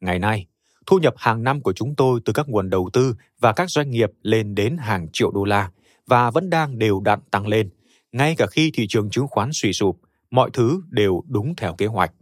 Ngày 0.00 0.18
nay, 0.18 0.46
thu 0.86 0.98
nhập 0.98 1.14
hàng 1.16 1.44
năm 1.44 1.60
của 1.60 1.72
chúng 1.72 1.94
tôi 1.96 2.20
từ 2.24 2.32
các 2.32 2.48
nguồn 2.48 2.70
đầu 2.70 2.90
tư 2.92 3.14
và 3.40 3.52
các 3.52 3.70
doanh 3.70 3.90
nghiệp 3.90 4.10
lên 4.22 4.54
đến 4.54 4.76
hàng 4.76 5.06
triệu 5.12 5.30
đô 5.30 5.44
la 5.44 5.70
và 6.06 6.30
vẫn 6.30 6.50
đang 6.50 6.78
đều 6.78 7.00
đặn 7.00 7.20
tăng 7.30 7.46
lên, 7.46 7.70
ngay 8.12 8.34
cả 8.38 8.46
khi 8.46 8.70
thị 8.74 8.86
trường 8.88 9.10
chứng 9.10 9.28
khoán 9.28 9.50
suy 9.52 9.72
sụp, 9.72 10.00
mọi 10.30 10.50
thứ 10.52 10.82
đều 10.88 11.22
đúng 11.28 11.56
theo 11.56 11.74
kế 11.74 11.86
hoạch. 11.86 12.12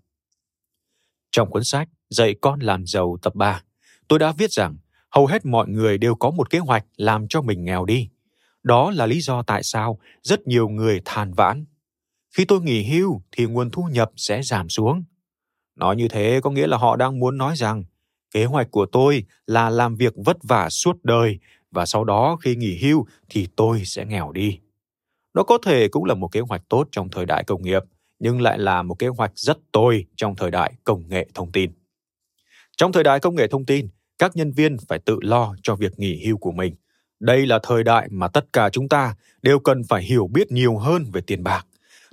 Trong 1.31 1.51
cuốn 1.51 1.65
sách 1.65 1.89
Dạy 2.11 2.35
con 2.41 2.61
làm 2.61 2.87
giàu 2.87 3.17
tập 3.23 3.35
3, 3.35 3.63
tôi 4.09 4.19
đã 4.19 4.33
viết 4.33 4.53
rằng 4.53 4.77
hầu 5.11 5.27
hết 5.27 5.47
mọi 5.47 5.69
người 5.69 5.99
đều 5.99 6.15
có 6.15 6.31
một 6.31 6.51
kế 6.51 6.59
hoạch 6.59 6.85
làm 6.97 7.29
cho 7.29 7.43
mình 7.43 7.65
nghèo 7.65 7.85
đi. 7.85 8.09
Đó 8.63 8.91
là 8.91 9.07
lý 9.07 9.21
do 9.21 9.43
tại 9.43 9.63
sao 9.63 9.99
rất 10.23 10.47
nhiều 10.47 10.69
người 10.69 11.01
than 11.05 11.33
vãn. 11.33 11.65
Khi 12.37 12.45
tôi 12.45 12.61
nghỉ 12.61 12.85
hưu 12.85 13.23
thì 13.33 13.45
nguồn 13.47 13.71
thu 13.71 13.83
nhập 13.83 14.11
sẽ 14.17 14.43
giảm 14.43 14.69
xuống. 14.69 15.05
Nói 15.77 15.97
như 15.97 16.09
thế 16.09 16.41
có 16.43 16.51
nghĩa 16.51 16.67
là 16.67 16.77
họ 16.77 16.97
đang 16.97 17.19
muốn 17.19 17.39
nói 17.39 17.57
rằng 17.57 17.85
kế 18.31 18.45
hoạch 18.45 18.71
của 18.71 18.87
tôi 18.87 19.25
là 19.47 19.71
làm 19.71 19.97
việc 19.97 20.13
vất 20.25 20.37
vả 20.43 20.71
suốt 20.71 21.05
đời 21.05 21.39
và 21.71 21.87
sau 21.87 22.05
đó 22.05 22.37
khi 22.41 22.57
nghỉ 22.57 22.79
hưu 22.83 23.07
thì 23.29 23.49
tôi 23.57 23.83
sẽ 23.85 24.05
nghèo 24.05 24.33
đi. 24.33 24.59
Nó 25.35 25.43
có 25.43 25.59
thể 25.67 25.89
cũng 25.89 26.05
là 26.05 26.15
một 26.15 26.29
kế 26.33 26.41
hoạch 26.41 26.63
tốt 26.69 26.89
trong 26.93 27.09
thời 27.11 27.27
đại 27.27 27.45
công 27.45 27.63
nghiệp, 27.63 27.83
nhưng 28.19 28.41
lại 28.41 28.59
là 28.59 28.83
một 28.83 28.95
kế 28.99 29.09
hoạch 29.09 29.33
rất 29.35 29.59
tồi 29.73 30.07
trong 30.17 30.37
thời 30.37 30.51
đại 30.51 30.73
công 30.85 31.09
nghệ 31.09 31.29
thông 31.35 31.53
tin. 31.53 31.71
Trong 32.77 32.93
thời 32.93 33.05
đại 33.05 33.21
công 33.21 33.35
nghệ 33.35 33.47
thông 33.49 33.65
tin, 33.65 33.89
các 34.19 34.37
nhân 34.37 34.53
viên 34.53 34.77
phải 34.89 34.99
tự 34.99 35.19
lo 35.23 35.55
cho 35.63 35.75
việc 35.75 35.99
nghỉ 35.99 36.27
hưu 36.27 36.37
của 36.37 36.53
mình. 36.53 36.75
Đây 37.21 37.47
là 37.47 37.59
thời 37.63 37.85
đại 37.85 38.09
mà 38.11 38.29
tất 38.29 38.53
cả 38.53 38.71
chúng 38.71 38.89
ta 38.89 39.15
đều 39.43 39.59
cần 39.59 39.83
phải 39.89 40.03
hiểu 40.03 40.27
biết 40.27 40.53
nhiều 40.53 40.79
hơn 40.79 41.05
về 41.13 41.21
tiền 41.21 41.43
bạc. 41.43 41.67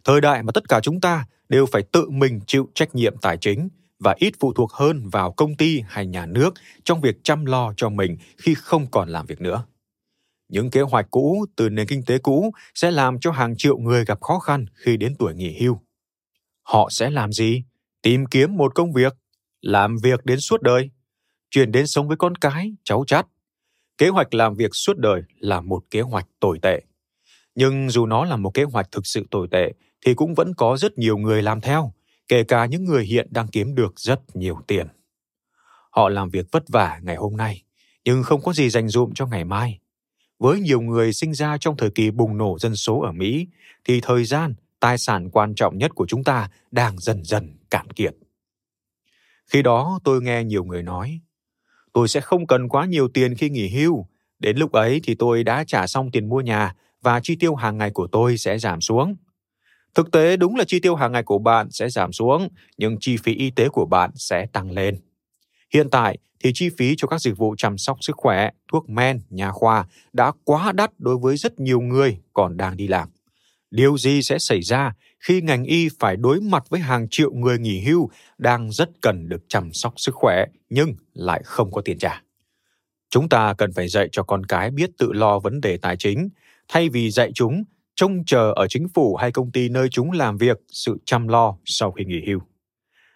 Thời 0.03 0.21
đại 0.21 0.43
mà 0.43 0.51
tất 0.51 0.69
cả 0.69 0.79
chúng 0.79 1.01
ta 1.01 1.25
đều 1.53 1.65
phải 1.65 1.83
tự 1.91 2.09
mình 2.09 2.39
chịu 2.47 2.69
trách 2.75 2.95
nhiệm 2.95 3.17
tài 3.17 3.37
chính 3.37 3.69
và 3.99 4.15
ít 4.17 4.33
phụ 4.39 4.53
thuộc 4.53 4.71
hơn 4.71 5.09
vào 5.09 5.31
công 5.31 5.55
ty 5.55 5.81
hay 5.87 6.05
nhà 6.05 6.25
nước 6.25 6.53
trong 6.83 7.01
việc 7.01 7.15
chăm 7.23 7.45
lo 7.45 7.73
cho 7.77 7.89
mình 7.89 8.17
khi 8.37 8.55
không 8.55 8.87
còn 8.91 9.09
làm 9.09 9.25
việc 9.25 9.41
nữa. 9.41 9.65
Những 10.49 10.69
kế 10.69 10.81
hoạch 10.81 11.11
cũ 11.11 11.45
từ 11.55 11.69
nền 11.69 11.87
kinh 11.87 12.05
tế 12.05 12.17
cũ 12.17 12.51
sẽ 12.75 12.91
làm 12.91 13.19
cho 13.19 13.31
hàng 13.31 13.55
triệu 13.57 13.77
người 13.77 14.05
gặp 14.05 14.21
khó 14.21 14.39
khăn 14.39 14.65
khi 14.73 14.97
đến 14.97 15.15
tuổi 15.19 15.33
nghỉ 15.33 15.57
hưu. 15.59 15.79
Họ 16.63 16.87
sẽ 16.91 17.09
làm 17.09 17.31
gì? 17.31 17.63
Tìm 18.01 18.25
kiếm 18.25 18.57
một 18.57 18.75
công 18.75 18.93
việc, 18.93 19.13
làm 19.61 19.97
việc 20.03 20.25
đến 20.25 20.39
suốt 20.39 20.61
đời, 20.61 20.89
chuyển 21.51 21.71
đến 21.71 21.87
sống 21.87 22.07
với 22.07 22.17
con 22.17 22.35
cái, 22.35 22.71
cháu 22.83 23.03
chắt. 23.07 23.27
Kế 23.97 24.07
hoạch 24.07 24.33
làm 24.33 24.55
việc 24.55 24.71
suốt 24.73 24.97
đời 24.97 25.21
là 25.39 25.61
một 25.61 25.83
kế 25.91 26.01
hoạch 26.01 26.27
tồi 26.39 26.59
tệ. 26.61 26.81
Nhưng 27.55 27.89
dù 27.89 28.05
nó 28.05 28.25
là 28.25 28.37
một 28.37 28.53
kế 28.53 28.63
hoạch 28.63 28.91
thực 28.91 29.07
sự 29.07 29.25
tồi 29.31 29.47
tệ 29.51 29.73
thì 30.05 30.13
cũng 30.13 30.33
vẫn 30.33 30.53
có 30.53 30.77
rất 30.77 30.97
nhiều 30.97 31.17
người 31.17 31.41
làm 31.41 31.61
theo, 31.61 31.93
kể 32.27 32.43
cả 32.43 32.65
những 32.65 32.83
người 32.85 33.05
hiện 33.05 33.27
đang 33.31 33.47
kiếm 33.47 33.75
được 33.75 33.99
rất 33.99 34.35
nhiều 34.35 34.57
tiền. 34.67 34.87
Họ 35.89 36.09
làm 36.09 36.29
việc 36.29 36.45
vất 36.51 36.63
vả 36.69 36.99
ngày 37.03 37.15
hôm 37.15 37.37
nay, 37.37 37.63
nhưng 38.05 38.23
không 38.23 38.41
có 38.41 38.53
gì 38.53 38.69
dành 38.69 38.87
dụm 38.87 39.13
cho 39.13 39.25
ngày 39.25 39.43
mai. 39.43 39.79
Với 40.39 40.59
nhiều 40.59 40.81
người 40.81 41.13
sinh 41.13 41.33
ra 41.33 41.57
trong 41.57 41.77
thời 41.77 41.89
kỳ 41.89 42.11
bùng 42.11 42.37
nổ 42.37 42.59
dân 42.59 42.75
số 42.75 42.99
ở 42.99 43.11
Mỹ, 43.11 43.47
thì 43.85 44.01
thời 44.01 44.23
gian, 44.25 44.53
tài 44.79 44.97
sản 44.97 45.29
quan 45.29 45.55
trọng 45.55 45.77
nhất 45.77 45.91
của 45.95 46.05
chúng 46.07 46.23
ta 46.23 46.49
đang 46.71 46.99
dần 46.99 47.23
dần 47.23 47.57
cạn 47.69 47.91
kiệt. 47.91 48.15
Khi 49.45 49.61
đó 49.61 49.99
tôi 50.03 50.21
nghe 50.21 50.43
nhiều 50.43 50.63
người 50.63 50.83
nói, 50.83 51.19
tôi 51.93 52.07
sẽ 52.07 52.21
không 52.21 52.47
cần 52.47 52.69
quá 52.69 52.85
nhiều 52.85 53.07
tiền 53.07 53.35
khi 53.35 53.49
nghỉ 53.49 53.69
hưu. 53.69 54.05
Đến 54.39 54.57
lúc 54.57 54.71
ấy 54.71 55.01
thì 55.03 55.15
tôi 55.15 55.43
đã 55.43 55.63
trả 55.67 55.87
xong 55.87 56.11
tiền 56.11 56.29
mua 56.29 56.41
nhà 56.41 56.75
và 57.01 57.19
chi 57.23 57.35
tiêu 57.35 57.55
hàng 57.55 57.77
ngày 57.77 57.91
của 57.91 58.07
tôi 58.07 58.37
sẽ 58.37 58.57
giảm 58.57 58.81
xuống. 58.81 59.15
Thực 59.95 60.11
tế 60.11 60.37
đúng 60.37 60.55
là 60.55 60.63
chi 60.63 60.79
tiêu 60.79 60.95
hàng 60.95 61.11
ngày 61.11 61.23
của 61.23 61.37
bạn 61.37 61.71
sẽ 61.71 61.89
giảm 61.89 62.13
xuống, 62.13 62.47
nhưng 62.77 62.97
chi 62.99 63.17
phí 63.17 63.33
y 63.33 63.51
tế 63.51 63.69
của 63.69 63.85
bạn 63.85 64.11
sẽ 64.15 64.45
tăng 64.53 64.71
lên. 64.71 64.99
Hiện 65.73 65.89
tại 65.89 66.17
thì 66.43 66.51
chi 66.53 66.69
phí 66.77 66.95
cho 66.97 67.07
các 67.07 67.21
dịch 67.21 67.37
vụ 67.37 67.55
chăm 67.57 67.77
sóc 67.77 67.97
sức 68.01 68.15
khỏe, 68.17 68.49
thuốc 68.71 68.89
men, 68.89 69.21
nhà 69.29 69.51
khoa 69.51 69.85
đã 70.13 70.31
quá 70.43 70.71
đắt 70.71 70.91
đối 70.99 71.17
với 71.17 71.37
rất 71.37 71.59
nhiều 71.59 71.81
người 71.81 72.17
còn 72.33 72.57
đang 72.57 72.77
đi 72.77 72.87
làm. 72.87 73.09
Điều 73.71 73.97
gì 73.97 74.21
sẽ 74.21 74.39
xảy 74.39 74.61
ra 74.61 74.93
khi 75.19 75.41
ngành 75.41 75.63
y 75.63 75.89
phải 75.99 76.15
đối 76.15 76.41
mặt 76.41 76.63
với 76.69 76.79
hàng 76.79 77.07
triệu 77.11 77.31
người 77.33 77.59
nghỉ 77.59 77.81
hưu 77.81 78.09
đang 78.37 78.71
rất 78.71 78.89
cần 79.01 79.29
được 79.29 79.43
chăm 79.47 79.73
sóc 79.73 79.93
sức 79.97 80.15
khỏe 80.15 80.45
nhưng 80.69 80.95
lại 81.13 81.41
không 81.45 81.71
có 81.71 81.81
tiền 81.81 81.97
trả? 81.97 82.21
Chúng 83.09 83.29
ta 83.29 83.53
cần 83.57 83.73
phải 83.73 83.87
dạy 83.87 84.09
cho 84.11 84.23
con 84.23 84.45
cái 84.45 84.71
biết 84.71 84.89
tự 84.97 85.13
lo 85.13 85.39
vấn 85.39 85.61
đề 85.61 85.77
tài 85.77 85.97
chính, 85.97 86.29
thay 86.67 86.89
vì 86.89 87.11
dạy 87.11 87.31
chúng 87.35 87.63
trông 87.95 88.25
chờ 88.25 88.53
ở 88.55 88.67
chính 88.67 88.87
phủ 88.89 89.15
hay 89.15 89.31
công 89.31 89.51
ty 89.51 89.69
nơi 89.69 89.89
chúng 89.89 90.11
làm 90.11 90.37
việc 90.37 90.57
sự 90.67 90.97
chăm 91.05 91.27
lo 91.27 91.57
sau 91.65 91.91
khi 91.91 92.05
nghỉ 92.05 92.21
hưu. 92.27 92.39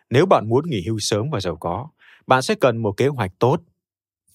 Nếu 0.10 0.25
bạn 0.25 0.50
muốn 0.50 0.69
nghỉ 0.69 0.84
hưu 0.88 1.00
sớm 1.00 1.29
và 1.29 1.39
giàu 1.39 1.55
có, 1.55 1.89
bạn 2.27 2.41
sẽ 2.41 2.55
cần 2.55 2.77
một 2.77 2.91
kế 2.98 3.07
hoạch 3.07 3.31
tốt. 3.39 3.62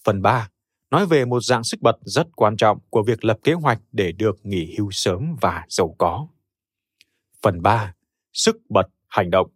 Phần 0.05 0.23
3 0.23 0.49
nói 0.91 1.07
về 1.07 1.25
một 1.25 1.41
dạng 1.43 1.65
sức 1.65 1.81
bật 1.83 1.97
rất 2.01 2.27
quan 2.37 2.57
trọng 2.57 2.79
của 2.91 3.03
việc 3.03 3.25
lập 3.25 3.39
kế 3.45 3.53
hoạch 3.53 3.81
để 3.93 4.13
được 4.13 4.47
nghỉ 4.47 4.75
hưu 4.79 4.91
sớm 4.91 5.37
và 5.41 5.65
giàu 5.69 5.95
có. 5.99 6.27
Phần 7.43 7.63
3. 7.63 7.95
Sức 8.33 8.57
bật 8.69 8.87
hành 9.09 9.31
động. 9.31 9.51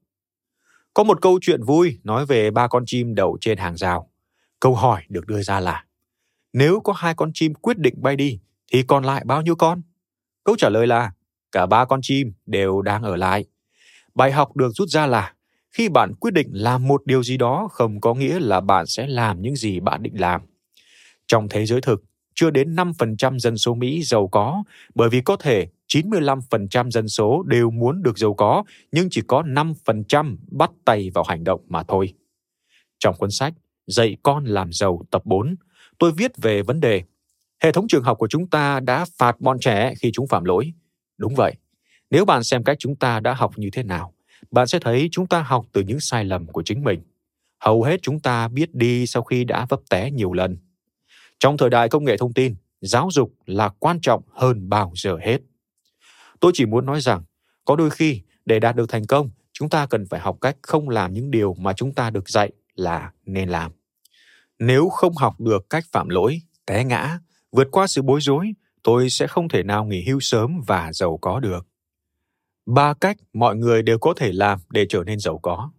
Có 0.95 1.05
một 1.05 1.23
câu 1.23 1.39
chuyện 1.43 1.63
vui 1.63 1.99
nói 2.05 2.27
về 2.27 2.51
ba 2.51 2.69
con 2.69 2.83
chim 2.87 3.15
đậu 3.15 3.39
trên 3.41 3.59
hàng 3.59 3.77
rào. 3.77 4.11
Câu 4.61 4.75
hỏi 4.75 5.03
được 5.09 5.27
đưa 5.27 5.43
ra 5.43 5.61
là 5.61 5.85
Nếu 6.53 6.81
có 6.81 6.93
hai 6.93 7.15
con 7.15 7.31
chim 7.35 7.55
quyết 7.55 7.79
định 7.79 7.95
bay 8.03 8.17
đi 8.17 8.41
thì 8.73 8.83
còn 8.83 9.05
lại 9.05 9.23
bao 9.25 9.43
nhiêu 9.43 9.57
con? 9.57 9.83
Câu 10.47 10.57
trả 10.57 10.69
lời 10.69 10.87
là 10.87 11.13
cả 11.53 11.67
ba 11.67 11.85
con 11.85 12.01
chim 12.03 12.33
đều 12.47 12.83
đang 12.83 13.03
ở 13.03 13.17
lại. 13.17 13.45
Bài 14.15 14.33
học 14.33 14.57
được 14.57 14.71
rút 14.75 14.89
ra 14.89 15.07
là 15.07 15.35
khi 15.71 15.89
bạn 15.89 16.15
quyết 16.15 16.35
định 16.35 16.49
làm 16.53 16.89
một 16.89 17.07
điều 17.07 17.23
gì 17.23 17.37
đó 17.37 17.69
không 17.73 18.01
có 18.01 18.15
nghĩa 18.15 18.41
là 18.41 18.61
bạn 18.61 18.87
sẽ 18.87 19.07
làm 19.07 19.43
những 19.43 19.57
gì 19.57 19.81
bạn 19.81 20.03
định 20.03 20.21
làm. 20.21 20.41
Trong 21.27 21.49
thế 21.49 21.67
giới 21.67 21.81
thực, 21.81 22.05
chưa 22.35 22.51
đến 22.51 22.75
5% 22.75 23.39
dân 23.39 23.59
số 23.59 23.75
Mỹ 23.75 24.03
giàu 24.03 24.29
có, 24.29 24.63
bởi 24.95 25.09
vì 25.09 25.21
có 25.21 25.37
thể 25.37 25.67
95% 25.89 26.91
dân 26.91 27.09
số 27.09 27.43
đều 27.43 27.71
muốn 27.71 28.03
được 28.03 28.19
giàu 28.19 28.35
có, 28.35 28.65
nhưng 28.93 29.09
chỉ 29.11 29.23
có 29.27 29.43
5% 29.43 30.37
bắt 30.51 30.71
tay 30.85 31.11
vào 31.15 31.25
hành 31.29 31.45
động 31.45 31.61
mà 31.69 31.83
thôi. 31.83 32.15
Trong 32.99 33.17
cuốn 33.17 33.31
sách 33.31 33.55
Dạy 33.87 34.17
con 34.23 34.45
làm 34.45 34.73
giàu 34.73 35.03
tập 35.11 35.23
4, 35.25 35.57
tôi 35.99 36.13
viết 36.13 36.33
về 36.37 36.63
vấn 36.63 36.81
đề 36.81 37.03
hệ 37.63 37.73
thống 37.73 37.89
trường 37.89 38.05
học 38.05 38.19
của 38.19 38.29
chúng 38.29 38.51
ta 38.51 38.81
đã 38.81 39.07
phạt 39.19 39.41
bọn 39.41 39.59
trẻ 39.61 39.95
khi 39.99 40.11
chúng 40.13 40.29
phạm 40.29 40.45
lỗi. 40.45 40.73
Đúng 41.19 41.35
vậy, 41.35 41.55
nếu 42.11 42.25
bạn 42.25 42.45
xem 42.45 42.65
cách 42.65 42.77
chúng 42.81 42.97
ta 42.97 43.21
đã 43.21 43.35
học 43.35 43.53
như 43.57 43.69
thế 43.73 43.83
nào, 43.83 44.15
bạn 44.51 44.67
sẽ 44.67 44.79
thấy 44.79 45.09
chúng 45.13 45.27
ta 45.27 45.43
học 45.43 45.67
từ 45.73 45.83
những 45.83 46.01
sai 46.01 46.25
lầm 46.25 46.47
của 46.47 46.63
chính 46.63 46.85
mình. 46.85 47.03
Hầu 47.59 47.83
hết 47.83 48.01
chúng 48.03 48.21
ta 48.21 48.49
biết 48.49 48.75
đi 48.75 49.07
sau 49.07 49.23
khi 49.23 49.45
đã 49.45 49.67
vấp 49.69 49.81
té 49.91 50.11
nhiều 50.11 50.33
lần. 50.33 50.57
Trong 51.39 51.57
thời 51.57 51.71
đại 51.71 51.89
công 51.89 52.05
nghệ 52.05 52.17
thông 52.17 52.33
tin, 52.33 52.55
giáo 52.81 53.09
dục 53.13 53.35
là 53.47 53.69
quan 53.69 54.01
trọng 54.01 54.23
hơn 54.33 54.69
bao 54.69 54.93
giờ 54.97 55.17
hết. 55.23 55.39
Tôi 56.41 56.53
chỉ 56.55 56.67
muốn 56.67 56.87
nói 56.87 57.01
rằng, 57.01 57.23
có 57.65 57.77
đôi 57.77 57.91
khi 57.91 58.21
để 58.45 58.59
đạt 58.59 58.77
được 58.77 58.89
thành 58.89 59.07
công, 59.07 59.31
chúng 59.53 59.69
ta 59.69 59.87
cần 59.87 60.07
phải 60.11 60.21
học 60.21 60.37
cách 60.41 60.57
không 60.63 60.89
làm 60.89 61.13
những 61.13 61.31
điều 61.31 61.55
mà 61.55 61.73
chúng 61.73 61.95
ta 61.95 62.11
được 62.11 62.29
dạy 62.29 62.53
là 62.75 63.11
nên 63.27 63.49
làm. 63.49 63.73
Nếu 64.59 64.89
không 64.89 65.15
học 65.17 65.41
được 65.41 65.71
cách 65.71 65.85
phạm 65.93 66.09
lỗi, 66.09 66.41
té 66.67 66.85
ngã, 66.85 67.19
vượt 67.53 67.69
qua 67.71 67.87
sự 67.87 68.03
bối 68.03 68.21
rối, 68.21 68.53
tôi 68.83 69.11
sẽ 69.11 69.27
không 69.27 69.49
thể 69.49 69.63
nào 69.63 69.85
nghỉ 69.85 70.05
hưu 70.09 70.21
sớm 70.21 70.61
và 70.67 70.93
giàu 70.93 71.17
có 71.17 71.41
được. 71.41 71.67
Ba 72.67 72.95
cách 72.95 73.17
mọi 73.33 73.57
người 73.57 73.83
đều 73.83 73.99
có 73.99 74.15
thể 74.17 74.33
làm 74.33 74.59
để 74.71 74.87
trở 74.89 75.05
nên 75.05 75.19
giàu 75.19 75.39
có. 75.39 75.71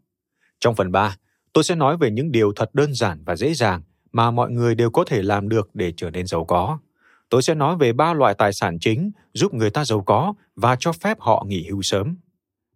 Trong 0.59 0.75
phần 0.75 0.91
3, 0.91 1.17
tôi 1.53 1.63
sẽ 1.63 1.75
nói 1.75 1.97
về 1.97 2.11
những 2.11 2.31
điều 2.31 2.53
thật 2.55 2.69
đơn 2.75 2.93
giản 2.93 3.23
và 3.25 3.35
dễ 3.35 3.53
dàng 3.53 3.81
mà 4.11 4.31
mọi 4.31 4.51
người 4.51 4.75
đều 4.75 4.91
có 4.91 5.03
thể 5.07 5.21
làm 5.23 5.49
được 5.49 5.69
để 5.73 5.93
trở 5.97 6.09
nên 6.09 6.27
giàu 6.27 6.45
có. 6.45 6.79
Tôi 7.29 7.41
sẽ 7.41 7.55
nói 7.55 7.77
về 7.77 7.93
ba 7.93 8.13
loại 8.13 8.33
tài 8.37 8.53
sản 8.53 8.77
chính 8.79 9.11
giúp 9.33 9.53
người 9.53 9.69
ta 9.69 9.85
giàu 9.85 10.01
có 10.01 10.33
và 10.55 10.75
cho 10.79 10.91
phép 10.91 11.19
họ 11.19 11.45
nghỉ 11.47 11.67
hưu 11.69 11.81
sớm. 11.81 12.17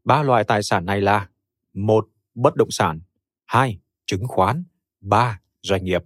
Ba 0.03 0.23
loại 0.23 0.43
tài 0.43 0.63
sản 0.63 0.85
này 0.85 1.01
là 1.01 1.27
một 1.73 2.07
Bất 2.35 2.55
động 2.55 2.71
sản 2.71 2.99
2. 3.45 3.79
Chứng 4.05 4.27
khoán 4.27 4.63
3. 5.01 5.39
Doanh 5.61 5.83
nghiệp 5.83 6.03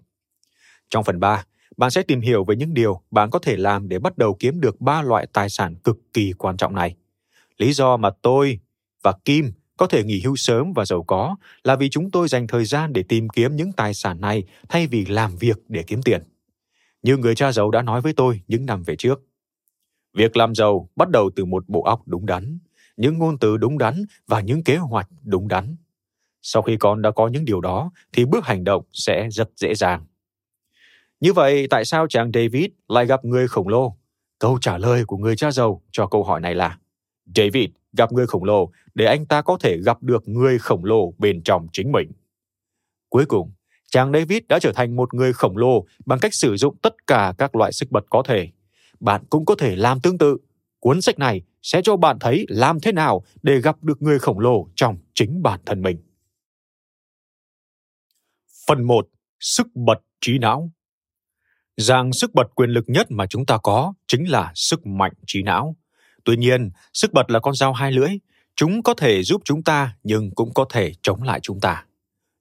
Trong 0.90 1.04
phần 1.04 1.20
3, 1.20 1.46
bạn 1.78 1.92
sẽ 1.92 2.02
tìm 2.02 2.22
hiểu 2.22 2.44
về 2.44 2.56
những 2.56 2.74
điều 2.74 3.02
bạn 3.12 3.30
có 3.30 3.40
thể 3.40 3.58
làm 3.58 3.90
để 3.90 4.00
bắt 4.00 4.18
đầu 4.18 4.36
kiếm 4.40 4.62
được 4.62 4.82
ba 4.82 5.02
loại 5.02 5.28
tài 5.34 5.50
sản 5.50 5.76
cực 5.76 5.98
kỳ 6.14 6.34
quan 6.38 6.58
trọng 6.58 6.76
này. 6.76 6.96
Lý 7.58 7.74
do 7.74 7.98
mà 7.98 8.10
tôi 8.22 8.60
và 9.04 9.14
Kim 9.26 9.52
có 9.78 9.88
thể 9.88 10.04
nghỉ 10.04 10.22
hưu 10.22 10.36
sớm 10.36 10.74
và 10.74 10.86
giàu 10.86 11.04
có 11.04 11.36
là 11.64 11.76
vì 11.76 11.90
chúng 11.90 12.12
tôi 12.12 12.28
dành 12.28 12.48
thời 12.48 12.66
gian 12.66 12.94
để 12.94 13.04
tìm 13.04 13.30
kiếm 13.30 13.56
những 13.56 13.72
tài 13.72 13.94
sản 13.94 14.22
này 14.22 14.44
thay 14.70 14.88
vì 14.88 15.06
làm 15.06 15.36
việc 15.36 15.58
để 15.68 15.84
kiếm 15.84 16.02
tiền. 16.02 16.24
Như 17.02 17.18
người 17.18 17.36
cha 17.36 17.52
giàu 17.52 17.72
đã 17.72 17.82
nói 17.82 18.02
với 18.02 18.14
tôi 18.14 18.42
những 18.48 18.66
năm 18.66 18.84
về 18.84 18.96
trước. 18.96 19.22
Việc 20.14 20.38
làm 20.38 20.56
giàu 20.56 20.90
bắt 20.96 21.10
đầu 21.10 21.30
từ 21.36 21.46
một 21.46 21.70
bộ 21.70 21.82
óc 21.84 22.02
đúng 22.06 22.26
đắn, 22.26 22.60
những 22.98 23.18
ngôn 23.18 23.38
từ 23.38 23.58
đúng 23.58 23.78
đắn 23.78 24.06
và 24.28 24.40
những 24.40 24.64
kế 24.64 24.78
hoạch 24.78 25.10
đúng 25.24 25.48
đắn. 25.48 25.76
Sau 26.42 26.62
khi 26.62 26.78
con 26.78 27.02
đã 27.02 27.12
có 27.12 27.28
những 27.28 27.46
điều 27.46 27.62
đó 27.62 27.92
thì 28.14 28.26
bước 28.26 28.46
hành 28.46 28.64
động 28.64 28.84
sẽ 28.94 29.30
rất 29.32 29.50
dễ 29.58 29.76
dàng. 29.76 30.06
Như 31.26 31.34
vậy, 31.34 31.68
tại 31.70 31.86
sao 31.86 32.08
chàng 32.08 32.32
David 32.34 32.66
lại 32.88 33.06
gặp 33.06 33.26
người 33.26 33.48
khổng 33.48 33.68
lồ? 33.68 33.98
Câu 34.40 34.58
trả 34.62 34.78
lời 34.78 35.06
của 35.06 35.18
người 35.18 35.36
cha 35.36 35.52
giàu 35.52 35.82
cho 35.92 36.08
câu 36.08 36.24
hỏi 36.24 36.42
này 36.42 36.56
là 36.56 36.78
David 37.36 37.70
gặp 37.98 38.12
người 38.12 38.28
khổng 38.28 38.44
lồ 38.44 38.72
để 38.94 39.06
anh 39.06 39.26
ta 39.26 39.42
có 39.42 39.58
thể 39.62 39.78
gặp 39.78 40.04
được 40.04 40.28
người 40.28 40.60
khổng 40.60 40.86
lồ 40.86 41.14
bên 41.18 41.44
trong 41.44 41.68
chính 41.74 41.92
mình. 41.92 42.12
Cuối 43.10 43.26
cùng, 43.26 43.52
chàng 43.92 44.12
David 44.14 44.44
đã 44.50 44.60
trở 44.60 44.72
thành 44.76 44.96
một 44.96 45.14
người 45.14 45.34
khổng 45.34 45.58
lồ 45.58 45.86
bằng 46.06 46.20
cách 46.20 46.34
sử 46.34 46.56
dụng 46.56 46.76
tất 46.82 47.08
cả 47.08 47.34
các 47.38 47.56
loại 47.56 47.72
sức 47.72 47.92
bật 47.92 48.06
có 48.10 48.24
thể. 48.26 48.50
Bạn 49.00 49.24
cũng 49.30 49.46
có 49.46 49.56
thể 49.56 49.76
làm 49.76 50.00
tương 50.00 50.18
tự. 50.18 50.38
Cuốn 50.80 51.02
sách 51.02 51.20
này 51.20 51.42
sẽ 51.62 51.82
cho 51.84 51.98
bạn 51.98 52.20
thấy 52.20 52.46
làm 52.50 52.80
thế 52.80 52.92
nào 52.92 53.24
để 53.44 53.62
gặp 53.62 53.84
được 53.84 54.02
người 54.02 54.20
khổng 54.20 54.40
lồ 54.40 54.68
trong 54.76 54.98
chính 55.14 55.44
bản 55.44 55.60
thân 55.66 55.82
mình. 55.82 55.98
Phần 58.68 58.84
1. 58.84 59.08
Sức 59.40 59.68
bật 59.76 60.02
trí 60.22 60.38
não 60.38 60.72
Rằng 61.78 62.14
sức 62.14 62.34
bật 62.34 62.56
quyền 62.56 62.70
lực 62.70 62.84
nhất 62.88 63.08
mà 63.12 63.26
chúng 63.26 63.46
ta 63.46 63.58
có 63.58 63.94
chính 64.08 64.30
là 64.30 64.52
sức 64.56 64.86
mạnh 64.86 65.14
trí 65.28 65.44
não. 65.44 65.76
Tuy 66.24 66.38
nhiên, 66.38 66.72
sức 66.94 67.14
bật 67.14 67.32
là 67.32 67.40
con 67.40 67.56
dao 67.56 67.74
hai 67.74 67.92
lưỡi. 67.92 68.10
Chúng 68.56 68.84
có 68.84 68.94
thể 68.94 69.24
giúp 69.24 69.42
chúng 69.46 69.64
ta 69.64 69.96
nhưng 70.04 70.32
cũng 70.36 70.54
có 70.54 70.66
thể 70.70 70.92
chống 71.02 71.24
lại 71.24 71.40
chúng 71.44 71.60
ta. 71.60 71.86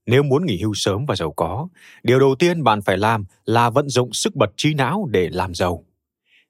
Nếu 0.06 0.22
muốn 0.22 0.46
nghỉ 0.46 0.62
hưu 0.62 0.74
sớm 0.74 1.06
và 1.06 1.16
giàu 1.16 1.32
có, 1.32 1.68
điều 2.02 2.18
đầu 2.18 2.34
tiên 2.34 2.64
bạn 2.64 2.82
phải 2.82 2.98
làm 2.98 3.24
là 3.44 3.70
vận 3.70 3.88
dụng 3.88 4.12
sức 4.12 4.36
bật 4.36 4.50
trí 4.56 4.74
não 4.74 5.08
để 5.10 5.28
làm 5.32 5.54
giàu. 5.54 5.84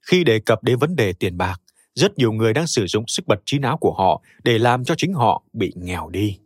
Khi 0.02 0.24
đề 0.24 0.40
cập 0.40 0.62
đến 0.62 0.78
vấn 0.78 0.96
đề 0.96 1.12
tiền 1.12 1.36
bạc, 1.36 1.60
rất 1.94 2.18
nhiều 2.18 2.32
người 2.32 2.52
đang 2.52 2.66
sử 2.66 2.86
dụng 2.86 3.04
sức 3.06 3.26
bật 3.26 3.38
trí 3.46 3.58
não 3.58 3.76
của 3.78 3.94
họ 3.94 4.22
để 4.44 4.58
làm 4.58 4.84
cho 4.84 4.94
chính 4.94 5.12
họ 5.12 5.42
bị 5.52 5.72
nghèo 5.76 6.08
đi. 6.08 6.38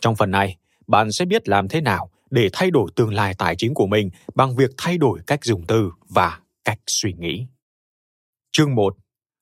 Trong 0.00 0.16
phần 0.16 0.30
này, 0.30 0.56
bạn 0.86 1.12
sẽ 1.12 1.24
biết 1.24 1.48
làm 1.48 1.68
thế 1.68 1.80
nào 1.80 2.09
để 2.30 2.48
thay 2.52 2.70
đổi 2.70 2.90
tương 2.96 3.12
lai 3.14 3.34
tài 3.38 3.56
chính 3.56 3.74
của 3.74 3.86
mình 3.86 4.10
bằng 4.34 4.56
việc 4.56 4.70
thay 4.76 4.98
đổi 4.98 5.20
cách 5.26 5.44
dùng 5.44 5.66
từ 5.66 5.90
và 6.08 6.40
cách 6.64 6.78
suy 6.86 7.12
nghĩ. 7.12 7.46
Chương 8.52 8.74
1. 8.74 8.96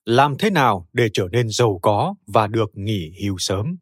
Làm 0.05 0.35
thế 0.39 0.51
nào 0.51 0.89
để 0.93 1.09
trở 1.13 1.29
nên 1.33 1.49
giàu 1.49 1.79
có 1.83 2.15
và 2.27 2.47
được 2.47 2.71
nghỉ 2.75 3.13
hưu 3.23 3.37
sớm? 3.39 3.77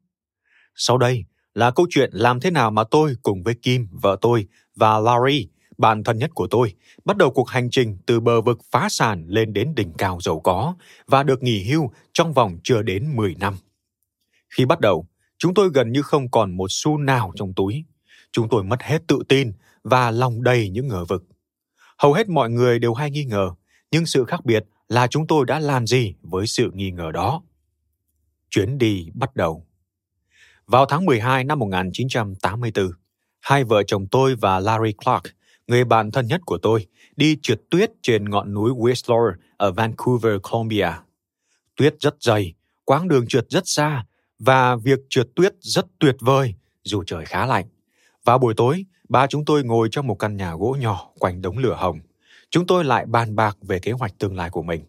Sau 0.74 0.98
đây 0.98 1.24
là 1.54 1.70
câu 1.70 1.86
chuyện 1.90 2.10
làm 2.12 2.40
thế 2.40 2.50
nào 2.50 2.70
mà 2.70 2.84
tôi 2.90 3.16
cùng 3.22 3.42
với 3.42 3.54
Kim, 3.54 3.88
vợ 3.92 4.16
tôi 4.20 4.46
và 4.74 4.98
Larry, 4.98 5.48
bạn 5.78 6.04
thân 6.04 6.18
nhất 6.18 6.30
của 6.34 6.46
tôi, 6.50 6.74
bắt 7.04 7.16
đầu 7.16 7.30
cuộc 7.30 7.48
hành 7.48 7.68
trình 7.70 7.98
từ 8.06 8.20
bờ 8.20 8.40
vực 8.40 8.58
phá 8.70 8.88
sản 8.90 9.24
lên 9.28 9.52
đến 9.52 9.74
đỉnh 9.74 9.92
cao 9.98 10.18
giàu 10.20 10.40
có 10.40 10.74
và 11.06 11.22
được 11.22 11.42
nghỉ 11.42 11.64
hưu 11.64 11.90
trong 12.12 12.32
vòng 12.32 12.58
chưa 12.64 12.82
đến 12.82 13.16
10 13.16 13.34
năm. 13.34 13.54
Khi 14.56 14.64
bắt 14.64 14.80
đầu, 14.80 15.06
chúng 15.38 15.54
tôi 15.54 15.70
gần 15.74 15.92
như 15.92 16.02
không 16.02 16.30
còn 16.30 16.56
một 16.56 16.66
xu 16.70 16.98
nào 16.98 17.32
trong 17.36 17.54
túi. 17.54 17.84
Chúng 18.36 18.48
tôi 18.48 18.64
mất 18.64 18.82
hết 18.82 19.02
tự 19.06 19.18
tin 19.28 19.52
và 19.84 20.10
lòng 20.10 20.42
đầy 20.42 20.70
những 20.70 20.88
ngờ 20.88 21.04
vực. 21.04 21.24
Hầu 21.98 22.12
hết 22.12 22.28
mọi 22.28 22.50
người 22.50 22.78
đều 22.78 22.94
hay 22.94 23.10
nghi 23.10 23.24
ngờ, 23.24 23.50
nhưng 23.90 24.06
sự 24.06 24.24
khác 24.24 24.44
biệt 24.44 24.64
là 24.88 25.06
chúng 25.06 25.26
tôi 25.26 25.46
đã 25.46 25.58
làm 25.58 25.86
gì 25.86 26.14
với 26.22 26.46
sự 26.46 26.70
nghi 26.74 26.90
ngờ 26.90 27.10
đó. 27.12 27.42
Chuyến 28.50 28.78
đi 28.78 29.08
bắt 29.14 29.36
đầu. 29.36 29.66
Vào 30.66 30.86
tháng 30.86 31.04
12 31.04 31.44
năm 31.44 31.58
1984, 31.58 32.90
hai 33.40 33.64
vợ 33.64 33.82
chồng 33.82 34.06
tôi 34.10 34.34
và 34.34 34.60
Larry 34.60 34.92
Clark, 34.92 35.22
người 35.66 35.84
bạn 35.84 36.10
thân 36.10 36.26
nhất 36.26 36.40
của 36.46 36.58
tôi, 36.58 36.86
đi 37.16 37.38
trượt 37.42 37.60
tuyết 37.70 37.90
trên 38.02 38.30
ngọn 38.30 38.54
núi 38.54 38.70
Whistler 38.70 39.32
ở 39.56 39.72
Vancouver, 39.72 40.34
Columbia. 40.42 40.90
Tuyết 41.76 41.94
rất 42.00 42.16
dày, 42.20 42.54
quãng 42.84 43.08
đường 43.08 43.26
trượt 43.26 43.46
rất 43.48 43.62
xa 43.66 44.06
và 44.38 44.76
việc 44.76 44.98
trượt 45.10 45.26
tuyết 45.36 45.54
rất 45.60 45.86
tuyệt 45.98 46.16
vời 46.20 46.54
dù 46.84 47.02
trời 47.06 47.24
khá 47.24 47.46
lạnh. 47.46 47.66
Vào 48.26 48.38
buổi 48.38 48.54
tối, 48.56 48.84
ba 49.08 49.26
chúng 49.26 49.44
tôi 49.44 49.64
ngồi 49.64 49.88
trong 49.90 50.06
một 50.06 50.14
căn 50.14 50.36
nhà 50.36 50.54
gỗ 50.54 50.76
nhỏ 50.80 51.10
quanh 51.18 51.42
đống 51.42 51.58
lửa 51.58 51.76
hồng. 51.78 52.00
Chúng 52.50 52.66
tôi 52.66 52.84
lại 52.84 53.06
bàn 53.06 53.36
bạc 53.36 53.56
về 53.62 53.78
kế 53.78 53.92
hoạch 53.92 54.18
tương 54.18 54.36
lai 54.36 54.50
của 54.50 54.62
mình. 54.62 54.84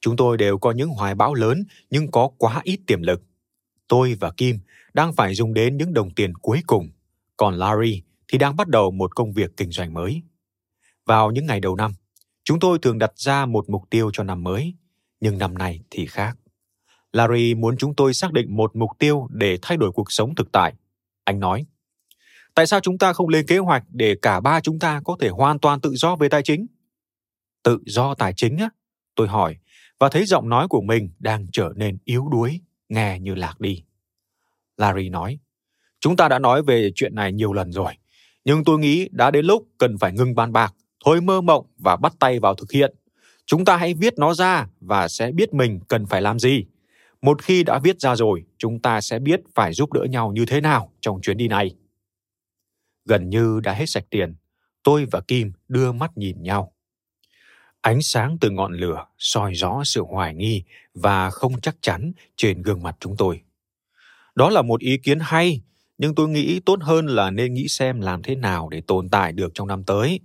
Chúng 0.00 0.16
tôi 0.16 0.36
đều 0.36 0.58
có 0.58 0.70
những 0.72 0.88
hoài 0.88 1.14
bão 1.14 1.34
lớn 1.34 1.64
nhưng 1.90 2.10
có 2.10 2.30
quá 2.38 2.60
ít 2.64 2.80
tiềm 2.86 3.02
lực. 3.02 3.22
Tôi 3.88 4.16
và 4.20 4.30
Kim 4.36 4.58
đang 4.94 5.12
phải 5.12 5.34
dùng 5.34 5.54
đến 5.54 5.76
những 5.76 5.94
đồng 5.94 6.14
tiền 6.14 6.34
cuối 6.34 6.60
cùng, 6.66 6.90
còn 7.36 7.54
Larry 7.54 8.02
thì 8.28 8.38
đang 8.38 8.56
bắt 8.56 8.68
đầu 8.68 8.90
một 8.90 9.16
công 9.16 9.32
việc 9.32 9.56
kinh 9.56 9.70
doanh 9.70 9.94
mới. 9.94 10.22
Vào 11.06 11.30
những 11.30 11.46
ngày 11.46 11.60
đầu 11.60 11.76
năm, 11.76 11.92
chúng 12.44 12.60
tôi 12.60 12.78
thường 12.78 12.98
đặt 12.98 13.12
ra 13.16 13.46
một 13.46 13.70
mục 13.70 13.82
tiêu 13.90 14.10
cho 14.12 14.24
năm 14.24 14.42
mới, 14.42 14.74
nhưng 15.20 15.38
năm 15.38 15.58
nay 15.58 15.80
thì 15.90 16.06
khác. 16.06 16.38
Larry 17.12 17.54
muốn 17.54 17.76
chúng 17.76 17.94
tôi 17.94 18.14
xác 18.14 18.32
định 18.32 18.56
một 18.56 18.76
mục 18.76 18.90
tiêu 18.98 19.28
để 19.30 19.58
thay 19.62 19.76
đổi 19.76 19.92
cuộc 19.92 20.12
sống 20.12 20.34
thực 20.34 20.52
tại. 20.52 20.74
Anh 21.24 21.40
nói, 21.40 21.66
tại 22.54 22.66
sao 22.66 22.80
chúng 22.80 22.98
ta 22.98 23.12
không 23.12 23.28
lên 23.28 23.46
kế 23.46 23.58
hoạch 23.58 23.84
để 23.90 24.16
cả 24.22 24.40
ba 24.40 24.60
chúng 24.60 24.78
ta 24.78 25.00
có 25.04 25.16
thể 25.20 25.28
hoàn 25.28 25.58
toàn 25.58 25.80
tự 25.80 25.94
do 25.94 26.16
về 26.16 26.28
tài 26.28 26.42
chính? 26.42 26.66
Tự 27.62 27.78
do 27.86 28.14
tài 28.14 28.32
chính 28.36 28.56
á? 28.56 28.68
Tôi 29.14 29.28
hỏi, 29.28 29.56
và 29.98 30.08
thấy 30.08 30.26
giọng 30.26 30.48
nói 30.48 30.68
của 30.68 30.80
mình 30.80 31.10
đang 31.18 31.46
trở 31.52 31.72
nên 31.76 31.98
yếu 32.04 32.28
đuối, 32.32 32.60
nghe 32.88 33.18
như 33.20 33.34
lạc 33.34 33.60
đi. 33.60 33.84
Larry 34.76 35.08
nói, 35.08 35.38
chúng 36.00 36.16
ta 36.16 36.28
đã 36.28 36.38
nói 36.38 36.62
về 36.62 36.90
chuyện 36.94 37.14
này 37.14 37.32
nhiều 37.32 37.52
lần 37.52 37.72
rồi, 37.72 37.92
nhưng 38.44 38.64
tôi 38.64 38.78
nghĩ 38.78 39.08
đã 39.12 39.30
đến 39.30 39.46
lúc 39.46 39.66
cần 39.78 39.98
phải 39.98 40.12
ngừng 40.12 40.34
bàn 40.34 40.52
bạc, 40.52 40.74
thôi 41.04 41.20
mơ 41.20 41.40
mộng 41.40 41.66
và 41.78 41.96
bắt 41.96 42.14
tay 42.18 42.40
vào 42.40 42.54
thực 42.54 42.72
hiện. 42.72 42.94
Chúng 43.46 43.64
ta 43.64 43.76
hãy 43.76 43.94
viết 43.94 44.14
nó 44.18 44.34
ra 44.34 44.66
và 44.80 45.08
sẽ 45.08 45.32
biết 45.32 45.54
mình 45.54 45.80
cần 45.88 46.06
phải 46.06 46.22
làm 46.22 46.38
gì. 46.38 46.64
Một 47.22 47.42
khi 47.42 47.62
đã 47.62 47.78
viết 47.78 48.00
ra 48.00 48.16
rồi, 48.16 48.44
chúng 48.58 48.80
ta 48.82 49.00
sẽ 49.00 49.18
biết 49.18 49.40
phải 49.54 49.72
giúp 49.72 49.92
đỡ 49.92 50.04
nhau 50.10 50.32
như 50.32 50.46
thế 50.46 50.60
nào 50.60 50.92
trong 51.00 51.20
chuyến 51.20 51.36
đi 51.36 51.48
này. 51.48 51.74
Gần 53.04 53.30
như 53.30 53.60
đã 53.60 53.72
hết 53.72 53.86
sạch 53.86 54.04
tiền, 54.10 54.34
tôi 54.82 55.06
và 55.10 55.20
Kim 55.20 55.52
đưa 55.68 55.92
mắt 55.92 56.10
nhìn 56.16 56.42
nhau. 56.42 56.72
Ánh 57.80 58.02
sáng 58.02 58.36
từ 58.40 58.50
ngọn 58.50 58.72
lửa 58.72 59.06
soi 59.18 59.52
rõ 59.52 59.82
sự 59.84 60.02
hoài 60.08 60.34
nghi 60.34 60.62
và 60.94 61.30
không 61.30 61.60
chắc 61.60 61.76
chắn 61.80 62.12
trên 62.36 62.62
gương 62.62 62.82
mặt 62.82 62.96
chúng 63.00 63.16
tôi. 63.16 63.40
Đó 64.34 64.50
là 64.50 64.62
một 64.62 64.80
ý 64.80 64.96
kiến 64.96 65.18
hay, 65.22 65.60
nhưng 65.98 66.14
tôi 66.14 66.28
nghĩ 66.28 66.60
tốt 66.60 66.78
hơn 66.82 67.06
là 67.06 67.30
nên 67.30 67.54
nghĩ 67.54 67.68
xem 67.68 68.00
làm 68.00 68.22
thế 68.22 68.34
nào 68.34 68.68
để 68.68 68.80
tồn 68.80 69.08
tại 69.08 69.32
được 69.32 69.50
trong 69.54 69.68
năm 69.68 69.84
tới. 69.84 70.20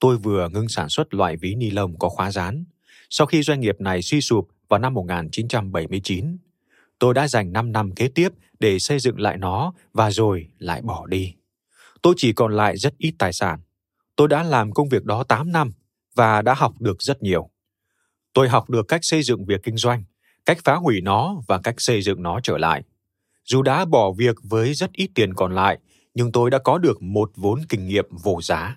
Tôi 0.00 0.16
vừa 0.16 0.48
ngưng 0.48 0.68
sản 0.68 0.88
xuất 0.88 1.14
loại 1.14 1.36
ví 1.36 1.54
ni 1.54 1.70
lông 1.70 1.98
có 1.98 2.08
khóa 2.08 2.30
dán. 2.30 2.64
Sau 3.10 3.26
khi 3.26 3.42
doanh 3.42 3.60
nghiệp 3.60 3.80
này 3.80 4.02
suy 4.02 4.20
sụp 4.20 4.48
vào 4.68 4.80
năm 4.80 4.94
1979, 4.94 6.36
tôi 6.98 7.14
đã 7.14 7.28
dành 7.28 7.52
5 7.52 7.72
năm 7.72 7.92
kế 7.94 8.08
tiếp 8.08 8.28
để 8.60 8.78
xây 8.78 8.98
dựng 8.98 9.20
lại 9.20 9.38
nó 9.38 9.72
và 9.92 10.10
rồi 10.10 10.48
lại 10.58 10.82
bỏ 10.82 11.06
đi. 11.06 11.34
Tôi 12.04 12.14
chỉ 12.16 12.32
còn 12.32 12.56
lại 12.56 12.76
rất 12.76 12.98
ít 12.98 13.14
tài 13.18 13.32
sản. 13.32 13.60
Tôi 14.16 14.28
đã 14.28 14.42
làm 14.42 14.72
công 14.72 14.88
việc 14.88 15.04
đó 15.04 15.24
8 15.24 15.52
năm 15.52 15.70
và 16.14 16.42
đã 16.42 16.54
học 16.54 16.74
được 16.80 17.02
rất 17.02 17.22
nhiều. 17.22 17.50
Tôi 18.32 18.48
học 18.48 18.70
được 18.70 18.88
cách 18.88 19.04
xây 19.04 19.22
dựng 19.22 19.44
việc 19.44 19.60
kinh 19.62 19.76
doanh, 19.76 20.04
cách 20.44 20.58
phá 20.64 20.74
hủy 20.74 21.00
nó 21.00 21.36
và 21.48 21.60
cách 21.60 21.74
xây 21.78 22.02
dựng 22.02 22.22
nó 22.22 22.40
trở 22.42 22.58
lại. 22.58 22.82
Dù 23.44 23.62
đã 23.62 23.84
bỏ 23.84 24.12
việc 24.12 24.36
với 24.42 24.74
rất 24.74 24.92
ít 24.92 25.10
tiền 25.14 25.34
còn 25.34 25.54
lại, 25.54 25.78
nhưng 26.14 26.32
tôi 26.32 26.50
đã 26.50 26.58
có 26.58 26.78
được 26.78 27.02
một 27.02 27.30
vốn 27.36 27.60
kinh 27.68 27.86
nghiệm 27.86 28.06
vô 28.10 28.40
giá. 28.42 28.76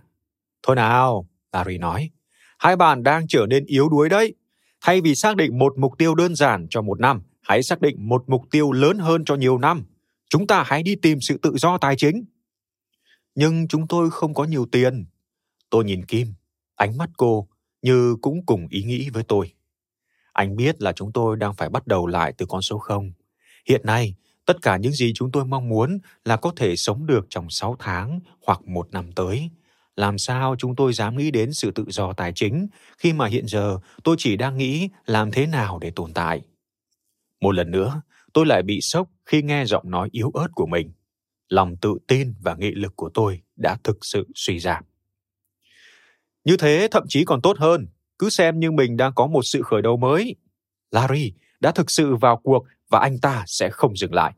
Thôi 0.63 0.75
nào, 0.75 1.27
Larry 1.53 1.77
nói, 1.77 2.09
hai 2.59 2.75
bạn 2.75 3.03
đang 3.03 3.27
trở 3.27 3.45
nên 3.49 3.65
yếu 3.65 3.89
đuối 3.89 4.09
đấy. 4.09 4.35
Thay 4.81 5.01
vì 5.01 5.15
xác 5.15 5.35
định 5.35 5.59
một 5.59 5.77
mục 5.77 5.93
tiêu 5.97 6.15
đơn 6.15 6.35
giản 6.35 6.67
cho 6.69 6.81
một 6.81 6.99
năm, 6.99 7.21
hãy 7.41 7.63
xác 7.63 7.81
định 7.81 8.09
một 8.09 8.23
mục 8.27 8.41
tiêu 8.51 8.71
lớn 8.71 8.97
hơn 8.97 9.25
cho 9.25 9.35
nhiều 9.35 9.57
năm. 9.57 9.83
Chúng 10.29 10.47
ta 10.47 10.63
hãy 10.67 10.83
đi 10.83 10.95
tìm 10.95 11.21
sự 11.21 11.37
tự 11.37 11.57
do 11.57 11.77
tài 11.77 11.95
chính. 11.95 12.25
Nhưng 13.39 13.67
chúng 13.67 13.87
tôi 13.87 14.11
không 14.11 14.33
có 14.33 14.43
nhiều 14.43 14.65
tiền. 14.71 15.05
Tôi 15.69 15.83
nhìn 15.83 16.05
Kim, 16.05 16.33
ánh 16.75 16.97
mắt 16.97 17.09
cô 17.17 17.47
như 17.81 18.15
cũng 18.21 18.45
cùng 18.45 18.67
ý 18.69 18.83
nghĩ 18.83 19.09
với 19.09 19.23
tôi. 19.23 19.53
Anh 20.33 20.55
biết 20.55 20.81
là 20.81 20.91
chúng 20.91 21.11
tôi 21.11 21.37
đang 21.37 21.55
phải 21.55 21.69
bắt 21.69 21.87
đầu 21.87 22.07
lại 22.07 22.33
từ 22.37 22.45
con 22.45 22.61
số 22.61 22.77
không. 22.77 23.11
Hiện 23.69 23.81
nay, 23.83 24.15
tất 24.45 24.61
cả 24.61 24.77
những 24.77 24.91
gì 24.91 25.11
chúng 25.15 25.31
tôi 25.31 25.45
mong 25.45 25.69
muốn 25.69 25.99
là 26.25 26.37
có 26.37 26.51
thể 26.55 26.75
sống 26.75 27.05
được 27.05 27.25
trong 27.29 27.49
6 27.49 27.75
tháng 27.79 28.19
hoặc 28.45 28.67
một 28.67 28.87
năm 28.91 29.11
tới. 29.11 29.49
Làm 29.95 30.17
sao 30.17 30.55
chúng 30.59 30.75
tôi 30.75 30.93
dám 30.93 31.17
nghĩ 31.17 31.31
đến 31.31 31.53
sự 31.53 31.71
tự 31.71 31.85
do 31.87 32.13
tài 32.13 32.31
chính 32.35 32.67
khi 32.97 33.13
mà 33.13 33.27
hiện 33.27 33.47
giờ 33.47 33.79
tôi 34.03 34.15
chỉ 34.19 34.35
đang 34.37 34.57
nghĩ 34.57 34.89
làm 35.05 35.31
thế 35.31 35.47
nào 35.47 35.79
để 35.79 35.91
tồn 35.91 36.13
tại. 36.13 36.41
Một 37.41 37.51
lần 37.51 37.71
nữa, 37.71 38.01
tôi 38.33 38.45
lại 38.45 38.63
bị 38.63 38.81
sốc 38.81 39.09
khi 39.25 39.41
nghe 39.41 39.65
giọng 39.65 39.91
nói 39.91 40.09
yếu 40.11 40.31
ớt 40.33 40.47
của 40.55 40.65
mình. 40.65 40.91
Lòng 41.49 41.77
tự 41.81 41.97
tin 42.07 42.33
và 42.41 42.55
nghị 42.55 42.71
lực 42.71 42.95
của 42.95 43.09
tôi 43.13 43.41
đã 43.55 43.77
thực 43.83 44.05
sự 44.05 44.27
suy 44.35 44.59
giảm. 44.59 44.83
Như 46.43 46.57
thế 46.57 46.87
thậm 46.91 47.03
chí 47.09 47.25
còn 47.25 47.41
tốt 47.41 47.57
hơn, 47.59 47.87
cứ 48.19 48.29
xem 48.29 48.59
như 48.59 48.71
mình 48.71 48.97
đang 48.97 49.13
có 49.15 49.27
một 49.27 49.41
sự 49.43 49.61
khởi 49.61 49.81
đầu 49.81 49.97
mới. 49.97 50.35
Larry 50.91 51.33
đã 51.59 51.71
thực 51.71 51.91
sự 51.91 52.15
vào 52.15 52.37
cuộc 52.37 52.65
và 52.89 52.99
anh 52.99 53.19
ta 53.19 53.43
sẽ 53.47 53.69
không 53.69 53.97
dừng 53.97 54.13
lại. 54.13 54.33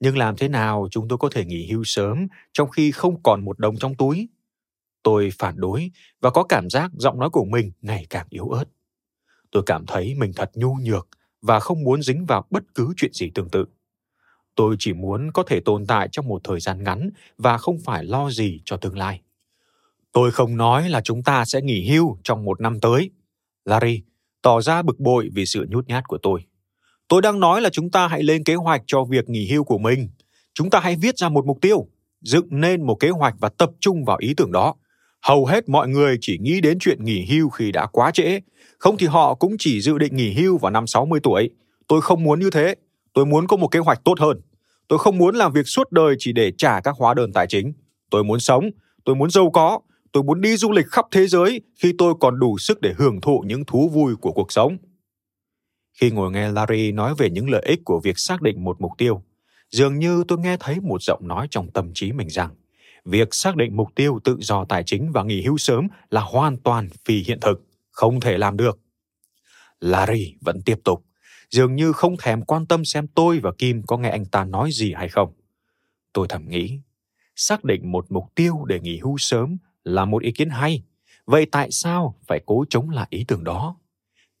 Nhưng 0.00 0.18
làm 0.18 0.36
thế 0.36 0.48
nào 0.48 0.88
chúng 0.90 1.08
tôi 1.08 1.18
có 1.18 1.28
thể 1.32 1.44
nghỉ 1.44 1.70
hưu 1.70 1.84
sớm 1.84 2.26
trong 2.52 2.70
khi 2.70 2.90
không 2.90 3.22
còn 3.22 3.44
một 3.44 3.58
đồng 3.58 3.76
trong 3.76 3.94
túi? 3.94 4.28
Tôi 5.02 5.30
phản 5.38 5.54
đối 5.56 5.90
và 6.20 6.30
có 6.30 6.44
cảm 6.44 6.70
giác 6.70 6.90
giọng 6.98 7.18
nói 7.18 7.30
của 7.30 7.44
mình 7.44 7.72
ngày 7.80 8.06
càng 8.10 8.26
yếu 8.30 8.48
ớt. 8.48 8.64
Tôi 9.50 9.62
cảm 9.66 9.86
thấy 9.86 10.14
mình 10.14 10.32
thật 10.36 10.50
nhu 10.54 10.74
nhược 10.74 11.08
và 11.42 11.60
không 11.60 11.84
muốn 11.84 12.02
dính 12.02 12.26
vào 12.26 12.46
bất 12.50 12.62
cứ 12.74 12.92
chuyện 12.96 13.12
gì 13.12 13.30
tương 13.34 13.48
tự. 13.48 13.64
Tôi 14.54 14.76
chỉ 14.78 14.92
muốn 14.92 15.32
có 15.32 15.42
thể 15.42 15.60
tồn 15.60 15.86
tại 15.86 16.08
trong 16.12 16.28
một 16.28 16.40
thời 16.44 16.60
gian 16.60 16.84
ngắn 16.84 17.10
và 17.38 17.58
không 17.58 17.78
phải 17.84 18.04
lo 18.04 18.30
gì 18.30 18.60
cho 18.64 18.76
tương 18.76 18.98
lai. 18.98 19.20
Tôi 20.12 20.30
không 20.30 20.56
nói 20.56 20.88
là 20.88 21.00
chúng 21.00 21.22
ta 21.22 21.44
sẽ 21.44 21.60
nghỉ 21.62 21.90
hưu 21.90 22.18
trong 22.24 22.44
một 22.44 22.60
năm 22.60 22.80
tới. 22.80 23.10
Larry 23.64 24.02
tỏ 24.42 24.60
ra 24.60 24.82
bực 24.82 25.00
bội 25.00 25.28
vì 25.32 25.46
sự 25.46 25.66
nhút 25.70 25.86
nhát 25.86 26.08
của 26.08 26.18
tôi. 26.18 26.44
Tôi 27.08 27.22
đang 27.22 27.40
nói 27.40 27.60
là 27.60 27.70
chúng 27.70 27.90
ta 27.90 28.08
hãy 28.08 28.22
lên 28.22 28.44
kế 28.44 28.54
hoạch 28.54 28.82
cho 28.86 29.04
việc 29.04 29.28
nghỉ 29.28 29.50
hưu 29.50 29.64
của 29.64 29.78
mình. 29.78 30.08
Chúng 30.54 30.70
ta 30.70 30.80
hãy 30.80 30.96
viết 30.96 31.18
ra 31.18 31.28
một 31.28 31.46
mục 31.46 31.58
tiêu, 31.60 31.86
dựng 32.20 32.46
nên 32.50 32.86
một 32.86 32.94
kế 32.94 33.08
hoạch 33.08 33.34
và 33.38 33.48
tập 33.48 33.70
trung 33.80 34.04
vào 34.04 34.16
ý 34.20 34.34
tưởng 34.36 34.52
đó. 34.52 34.74
Hầu 35.22 35.46
hết 35.46 35.68
mọi 35.68 35.88
người 35.88 36.18
chỉ 36.20 36.38
nghĩ 36.38 36.60
đến 36.60 36.78
chuyện 36.80 37.04
nghỉ 37.04 37.24
hưu 37.24 37.48
khi 37.48 37.72
đã 37.72 37.86
quá 37.86 38.10
trễ, 38.10 38.40
không 38.78 38.96
thì 38.96 39.06
họ 39.06 39.34
cũng 39.34 39.56
chỉ 39.58 39.80
dự 39.80 39.98
định 39.98 40.16
nghỉ 40.16 40.32
hưu 40.32 40.58
vào 40.58 40.70
năm 40.70 40.86
60 40.86 41.20
tuổi. 41.22 41.50
Tôi 41.88 42.00
không 42.00 42.22
muốn 42.22 42.40
như 42.40 42.50
thế. 42.50 42.74
Tôi 43.12 43.26
muốn 43.26 43.46
có 43.46 43.56
một 43.56 43.68
kế 43.68 43.78
hoạch 43.78 44.04
tốt 44.04 44.20
hơn. 44.20 44.40
Tôi 44.88 44.98
không 44.98 45.18
muốn 45.18 45.34
làm 45.34 45.52
việc 45.52 45.66
suốt 45.66 45.92
đời 45.92 46.14
chỉ 46.18 46.32
để 46.32 46.52
trả 46.58 46.80
các 46.80 46.94
hóa 46.98 47.14
đơn 47.14 47.32
tài 47.32 47.46
chính. 47.46 47.72
Tôi 48.10 48.24
muốn 48.24 48.40
sống, 48.40 48.70
tôi 49.04 49.16
muốn 49.16 49.30
giàu 49.30 49.50
có, 49.50 49.80
tôi 50.12 50.22
muốn 50.22 50.40
đi 50.40 50.56
du 50.56 50.72
lịch 50.72 50.86
khắp 50.86 51.04
thế 51.10 51.26
giới 51.26 51.60
khi 51.78 51.94
tôi 51.98 52.14
còn 52.20 52.38
đủ 52.38 52.58
sức 52.58 52.80
để 52.80 52.94
hưởng 52.98 53.20
thụ 53.20 53.44
những 53.46 53.64
thú 53.64 53.88
vui 53.88 54.16
của 54.16 54.32
cuộc 54.32 54.52
sống. 54.52 54.76
Khi 56.00 56.10
ngồi 56.10 56.30
nghe 56.30 56.48
Larry 56.52 56.92
nói 56.92 57.14
về 57.18 57.30
những 57.30 57.50
lợi 57.50 57.62
ích 57.66 57.80
của 57.84 58.00
việc 58.00 58.18
xác 58.18 58.42
định 58.42 58.64
một 58.64 58.80
mục 58.80 58.92
tiêu, 58.98 59.22
dường 59.70 59.98
như 59.98 60.24
tôi 60.28 60.38
nghe 60.38 60.56
thấy 60.60 60.80
một 60.80 61.02
giọng 61.02 61.28
nói 61.28 61.46
trong 61.50 61.70
tâm 61.70 61.90
trí 61.94 62.12
mình 62.12 62.28
rằng 62.30 62.50
việc 63.04 63.34
xác 63.34 63.56
định 63.56 63.76
mục 63.76 63.88
tiêu 63.94 64.18
tự 64.24 64.36
do 64.40 64.64
tài 64.64 64.82
chính 64.86 65.12
và 65.12 65.22
nghỉ 65.22 65.42
hưu 65.42 65.58
sớm 65.58 65.88
là 66.10 66.20
hoàn 66.20 66.56
toàn 66.56 66.88
phi 67.04 67.22
hiện 67.22 67.40
thực, 67.40 67.62
không 67.90 68.20
thể 68.20 68.38
làm 68.38 68.56
được. 68.56 68.78
Larry 69.80 70.34
vẫn 70.40 70.62
tiếp 70.62 70.78
tục, 70.84 71.04
dường 71.52 71.76
như 71.76 71.92
không 71.92 72.16
thèm 72.16 72.42
quan 72.42 72.66
tâm 72.66 72.84
xem 72.84 73.06
tôi 73.06 73.38
và 73.38 73.52
Kim 73.58 73.82
có 73.82 73.96
nghe 73.96 74.10
anh 74.10 74.24
ta 74.24 74.44
nói 74.44 74.70
gì 74.72 74.92
hay 74.92 75.08
không. 75.08 75.32
Tôi 76.12 76.26
thầm 76.28 76.48
nghĩ, 76.48 76.80
xác 77.36 77.64
định 77.64 77.92
một 77.92 78.06
mục 78.12 78.34
tiêu 78.34 78.64
để 78.64 78.80
nghỉ 78.80 78.98
hưu 78.98 79.18
sớm 79.18 79.56
là 79.84 80.04
một 80.04 80.22
ý 80.22 80.32
kiến 80.32 80.50
hay, 80.50 80.82
vậy 81.26 81.46
tại 81.52 81.68
sao 81.70 82.14
phải 82.26 82.40
cố 82.46 82.64
chống 82.70 82.90
lại 82.90 83.06
ý 83.10 83.24
tưởng 83.28 83.44
đó? 83.44 83.76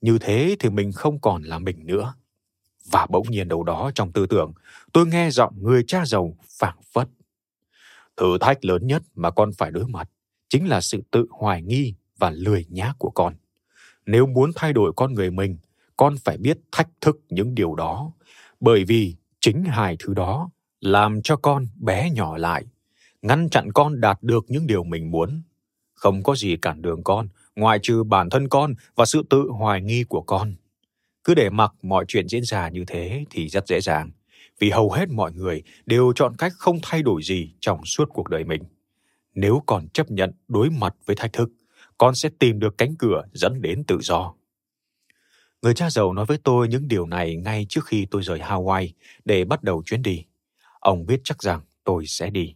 Như 0.00 0.18
thế 0.18 0.56
thì 0.58 0.70
mình 0.70 0.92
không 0.92 1.20
còn 1.20 1.42
là 1.42 1.58
mình 1.58 1.86
nữa. 1.86 2.14
Và 2.90 3.06
bỗng 3.10 3.30
nhiên 3.30 3.48
đâu 3.48 3.62
đó 3.62 3.90
trong 3.94 4.12
tư 4.12 4.26
tưởng, 4.26 4.52
tôi 4.92 5.06
nghe 5.06 5.30
giọng 5.30 5.54
người 5.62 5.84
cha 5.86 6.04
giàu 6.06 6.36
phảng 6.58 6.78
phất. 6.92 7.08
Thử 8.16 8.38
thách 8.40 8.64
lớn 8.64 8.86
nhất 8.86 9.02
mà 9.14 9.30
con 9.30 9.50
phải 9.58 9.70
đối 9.70 9.86
mặt 9.88 10.08
chính 10.48 10.68
là 10.68 10.80
sự 10.80 11.02
tự 11.10 11.26
hoài 11.30 11.62
nghi 11.62 11.94
và 12.18 12.30
lười 12.30 12.66
nhác 12.68 12.92
của 12.98 13.10
con. 13.10 13.34
Nếu 14.06 14.26
muốn 14.26 14.50
thay 14.54 14.72
đổi 14.72 14.92
con 14.96 15.14
người 15.14 15.30
mình, 15.30 15.58
con 16.02 16.16
phải 16.24 16.36
biết 16.36 16.58
thách 16.72 16.88
thức 17.00 17.20
những 17.28 17.54
điều 17.54 17.74
đó, 17.74 18.12
bởi 18.60 18.84
vì 18.84 19.16
chính 19.40 19.64
hai 19.64 19.96
thứ 19.98 20.14
đó 20.14 20.50
làm 20.80 21.22
cho 21.22 21.36
con 21.36 21.66
bé 21.76 22.10
nhỏ 22.10 22.36
lại, 22.36 22.64
ngăn 23.22 23.48
chặn 23.50 23.72
con 23.72 24.00
đạt 24.00 24.22
được 24.22 24.44
những 24.48 24.66
điều 24.66 24.84
mình 24.84 25.10
muốn. 25.10 25.42
Không 25.94 26.22
có 26.22 26.34
gì 26.34 26.56
cản 26.56 26.82
đường 26.82 27.04
con 27.04 27.28
ngoài 27.56 27.78
trừ 27.82 28.02
bản 28.02 28.30
thân 28.30 28.48
con 28.48 28.74
và 28.94 29.04
sự 29.04 29.22
tự 29.30 29.48
hoài 29.50 29.82
nghi 29.82 30.04
của 30.04 30.22
con. 30.22 30.54
Cứ 31.24 31.34
để 31.34 31.50
mặc 31.50 31.74
mọi 31.82 32.04
chuyện 32.08 32.28
diễn 32.28 32.44
ra 32.44 32.68
như 32.68 32.84
thế 32.86 33.24
thì 33.30 33.48
rất 33.48 33.66
dễ 33.66 33.80
dàng, 33.80 34.10
vì 34.58 34.70
hầu 34.70 34.92
hết 34.92 35.08
mọi 35.08 35.32
người 35.32 35.62
đều 35.86 36.12
chọn 36.14 36.36
cách 36.36 36.52
không 36.58 36.78
thay 36.82 37.02
đổi 37.02 37.22
gì 37.22 37.54
trong 37.60 37.84
suốt 37.84 38.08
cuộc 38.12 38.28
đời 38.28 38.44
mình. 38.44 38.62
Nếu 39.34 39.62
còn 39.66 39.88
chấp 39.88 40.10
nhận 40.10 40.32
đối 40.48 40.70
mặt 40.70 40.94
với 41.06 41.16
thách 41.16 41.32
thức, 41.32 41.50
con 41.98 42.14
sẽ 42.14 42.28
tìm 42.38 42.58
được 42.58 42.78
cánh 42.78 42.96
cửa 42.96 43.22
dẫn 43.32 43.62
đến 43.62 43.84
tự 43.84 43.98
do. 44.00 44.34
Người 45.62 45.74
cha 45.74 45.90
giàu 45.90 46.12
nói 46.12 46.24
với 46.24 46.38
tôi 46.44 46.68
những 46.68 46.88
điều 46.88 47.06
này 47.06 47.36
ngay 47.36 47.66
trước 47.68 47.86
khi 47.86 48.06
tôi 48.10 48.22
rời 48.22 48.38
Hawaii 48.38 48.88
để 49.24 49.44
bắt 49.44 49.62
đầu 49.62 49.82
chuyến 49.86 50.02
đi. 50.02 50.24
Ông 50.80 51.06
biết 51.06 51.20
chắc 51.24 51.42
rằng 51.42 51.60
tôi 51.84 52.06
sẽ 52.06 52.30
đi. 52.30 52.54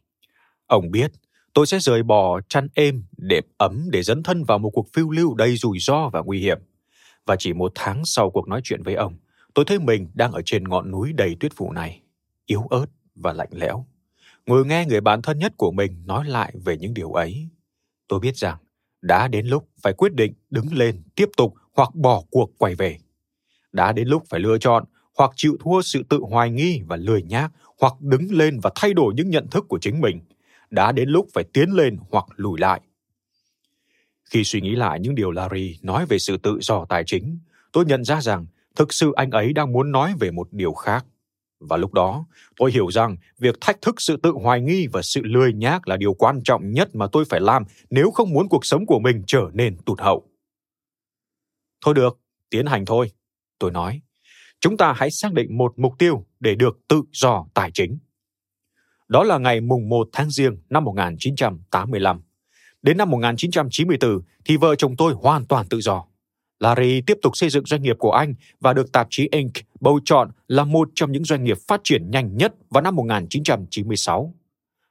Ông 0.67 0.91
biết 0.91 1.13
tôi 1.55 1.67
sẽ 1.67 1.79
rời 1.79 2.03
bỏ 2.03 2.41
chăn 2.49 2.69
êm, 2.75 3.05
đệm 3.17 3.45
ấm 3.59 3.89
để 3.91 4.03
dấn 4.03 4.23
thân 4.23 4.45
vào 4.45 4.59
một 4.59 4.71
cuộc 4.71 4.87
phiêu 4.93 5.11
lưu 5.11 5.35
đầy 5.35 5.57
rủi 5.57 5.79
ro 5.79 6.09
và 6.09 6.21
nguy 6.21 6.41
hiểm. 6.41 6.59
Và 7.27 7.37
chỉ 7.39 7.53
một 7.53 7.73
tháng 7.75 8.03
sau 8.05 8.31
cuộc 8.31 8.49
nói 8.49 8.61
chuyện 8.65 8.83
với 8.83 8.95
ông, 8.95 9.17
tôi 9.55 9.65
thấy 9.65 9.79
mình 9.79 10.11
đang 10.15 10.33
ở 10.33 10.43
trên 10.45 10.69
ngọn 10.69 10.91
núi 10.91 11.13
đầy 11.13 11.37
tuyết 11.41 11.53
phủ 11.57 11.73
này, 11.73 12.03
yếu 12.47 12.63
ớt 12.71 12.87
và 13.15 13.33
lạnh 13.33 13.51
lẽo. 13.53 13.87
Ngồi 14.47 14.67
nghe 14.67 14.87
người 14.87 15.01
bạn 15.01 15.23
thân 15.23 15.39
nhất 15.39 15.53
của 15.57 15.71
mình 15.71 16.03
nói 16.07 16.25
lại 16.29 16.55
về 16.65 16.77
những 16.77 16.95
điều 16.95 17.13
ấy. 17.13 17.49
Tôi 18.09 18.21
biết 18.21 18.37
rằng 18.37 18.57
đã 19.03 19.29
đến 19.29 19.47
lúc 19.47 19.69
phải 19.83 19.93
quyết 19.93 20.15
định 20.15 20.35
đứng 20.51 20.73
lên 20.73 21.03
tiếp 21.15 21.29
tục 21.37 21.55
hoặc 21.77 21.95
bỏ 21.95 22.23
cuộc 22.31 22.51
quay 22.59 22.75
về. 22.75 22.99
Đã 23.73 23.93
đến 23.93 24.09
lúc 24.09 24.23
phải 24.29 24.41
lựa 24.41 24.59
chọn 24.59 24.85
hoặc 25.17 25.31
chịu 25.37 25.57
thua 25.61 25.83
sự 25.83 26.03
tự 26.09 26.21
hoài 26.31 26.51
nghi 26.51 26.81
và 26.87 26.97
lười 26.97 27.23
nhác 27.23 27.53
hoặc 27.81 28.01
đứng 28.01 28.33
lên 28.33 28.61
và 28.63 28.71
thay 28.75 28.95
đổi 28.95 29.15
những 29.17 29.31
nhận 29.31 29.47
thức 29.51 29.65
của 29.69 29.79
chính 29.79 30.01
mình– 30.01 30.21
đã 30.71 30.93
đến 30.93 31.09
lúc 31.09 31.29
phải 31.35 31.45
tiến 31.45 31.71
lên 31.71 31.99
hoặc 32.11 32.25
lùi 32.37 32.61
lại. 32.61 32.81
Khi 34.25 34.45
suy 34.45 34.61
nghĩ 34.61 34.77
lại 34.77 35.01
những 35.01 35.15
điều 35.15 35.31
Larry 35.31 35.79
nói 35.83 36.07
về 36.07 36.19
sự 36.19 36.37
tự 36.37 36.59
do 36.61 36.85
tài 36.89 37.05
chính, 37.07 37.39
tôi 37.73 37.85
nhận 37.85 38.05
ra 38.05 38.21
rằng 38.21 38.47
thực 38.77 38.93
sự 38.93 39.13
anh 39.17 39.31
ấy 39.31 39.53
đang 39.53 39.73
muốn 39.73 39.93
nói 39.93 40.15
về 40.21 40.31
một 40.31 40.49
điều 40.53 40.73
khác. 40.73 41.07
Và 41.61 41.77
lúc 41.77 41.93
đó, 41.93 42.27
tôi 42.57 42.73
hiểu 42.73 42.91
rằng 42.91 43.17
việc 43.39 43.61
thách 43.61 43.83
thức 43.83 44.01
sự 44.01 44.17
tự 44.17 44.31
hoài 44.31 44.61
nghi 44.61 44.87
và 44.87 45.03
sự 45.03 45.21
lười 45.25 45.53
nhác 45.53 45.89
là 45.89 45.97
điều 45.97 46.15
quan 46.15 46.43
trọng 46.45 46.71
nhất 46.71 46.95
mà 46.95 47.07
tôi 47.13 47.25
phải 47.25 47.41
làm 47.41 47.65
nếu 47.91 48.11
không 48.11 48.33
muốn 48.33 48.49
cuộc 48.49 48.67
sống 48.67 48.87
của 48.87 48.99
mình 48.99 49.23
trở 49.27 49.51
nên 49.53 49.77
tụt 49.77 50.01
hậu. 50.01 50.27
Thôi 51.85 51.95
được, 51.95 52.19
tiến 52.51 52.67
hành 52.67 52.85
thôi, 52.85 53.11
tôi 53.59 53.71
nói. 53.71 54.01
Chúng 54.61 54.77
ta 54.77 54.93
hãy 54.97 55.11
xác 55.11 55.33
định 55.33 55.59
một 55.59 55.79
mục 55.79 55.95
tiêu 55.99 56.27
để 56.41 56.55
được 56.55 56.79
tự 56.89 57.03
do 57.13 57.47
tài 57.55 57.71
chính. 57.75 57.99
Đó 59.09 59.25
là 59.25 59.39
ngày 59.39 59.61
mùng 59.61 59.89
1 59.89 60.09
tháng 60.13 60.31
Giêng 60.31 60.57
năm 60.71 60.85
1985. 60.85 62.21
Đến 62.83 62.97
năm 62.97 63.11
1994 63.11 64.21
thì 64.45 64.57
vợ 64.57 64.75
chồng 64.75 64.97
tôi 64.97 65.15
hoàn 65.15 65.47
toàn 65.47 65.67
tự 65.69 65.81
do. 65.81 66.05
Larry 66.61 67.01
tiếp 67.01 67.19
tục 67.23 67.37
xây 67.37 67.51
dựng 67.51 67.67
doanh 67.67 67.83
nghiệp 67.83 67.97
của 67.99 68.11
anh 68.11 68.35
và 68.61 68.73
được 68.73 68.93
tạp 68.93 69.07
chí 69.11 69.29
Inc. 69.33 69.53
bầu 69.81 70.01
chọn 70.05 70.31
là 70.49 70.65
một 70.65 70.89
trong 70.95 71.13
những 71.13 71.25
doanh 71.25 71.45
nghiệp 71.45 71.59
phát 71.69 71.81
triển 71.85 72.11
nhanh 72.11 72.37
nhất 72.37 72.55
vào 72.71 72.83
năm 72.83 72.97
1996. 72.97 74.35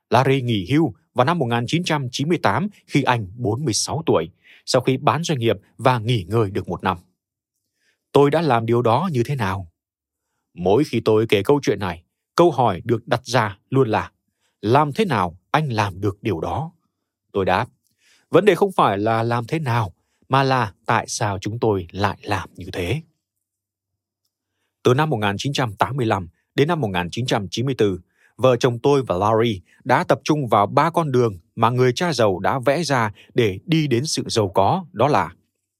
Larry 0.09 0.41
nghỉ 0.41 0.67
hưu 0.71 0.93
vào 1.13 1.25
năm 1.25 1.39
1998 1.39 2.67
khi 2.87 3.03
anh 3.03 3.27
46 3.35 4.03
tuổi, 4.05 4.29
sau 4.65 4.81
khi 4.81 4.97
bán 4.97 5.23
doanh 5.23 5.39
nghiệp 5.39 5.55
và 5.77 5.99
nghỉ 5.99 6.25
ngơi 6.27 6.51
được 6.51 6.69
một 6.69 6.83
năm. 6.83 6.97
Tôi 8.11 8.31
đã 8.31 8.41
làm 8.41 8.65
điều 8.65 8.81
đó 8.81 9.09
như 9.11 9.23
thế 9.25 9.35
nào? 9.35 9.71
Mỗi 10.53 10.83
khi 10.83 11.01
tôi 11.05 11.25
kể 11.29 11.43
câu 11.43 11.59
chuyện 11.63 11.79
này, 11.79 12.03
câu 12.35 12.51
hỏi 12.51 12.81
được 12.83 13.07
đặt 13.07 13.21
ra 13.23 13.59
luôn 13.69 13.87
là 13.87 14.11
làm 14.61 14.93
thế 14.93 15.05
nào 15.05 15.37
anh 15.51 15.69
làm 15.69 16.01
được 16.01 16.17
điều 16.21 16.39
đó? 16.39 16.71
Tôi 17.31 17.45
đáp, 17.45 17.67
vấn 18.29 18.45
đề 18.45 18.55
không 18.55 18.71
phải 18.71 18.97
là 18.97 19.23
làm 19.23 19.45
thế 19.47 19.59
nào, 19.59 19.93
mà 20.29 20.43
là 20.43 20.73
tại 20.85 21.05
sao 21.07 21.37
chúng 21.41 21.59
tôi 21.59 21.87
lại 21.91 22.17
làm 22.21 22.49
như 22.55 22.65
thế. 22.73 23.01
Từ 24.83 24.93
năm 24.93 25.09
1985 25.09 26.27
đến 26.55 26.67
năm 26.67 26.81
1994, 26.81 27.97
vợ 28.37 28.55
chồng 28.55 28.79
tôi 28.79 29.03
và 29.07 29.15
Larry 29.17 29.61
đã 29.83 30.03
tập 30.03 30.19
trung 30.23 30.47
vào 30.47 30.67
ba 30.67 30.89
con 30.89 31.11
đường 31.11 31.37
mà 31.55 31.69
người 31.69 31.91
cha 31.95 32.13
giàu 32.13 32.39
đã 32.39 32.59
vẽ 32.65 32.83
ra 32.83 33.11
để 33.33 33.59
đi 33.65 33.87
đến 33.87 34.05
sự 34.05 34.23
giàu 34.27 34.49
có, 34.49 34.85
đó 34.91 35.07
là 35.07 35.33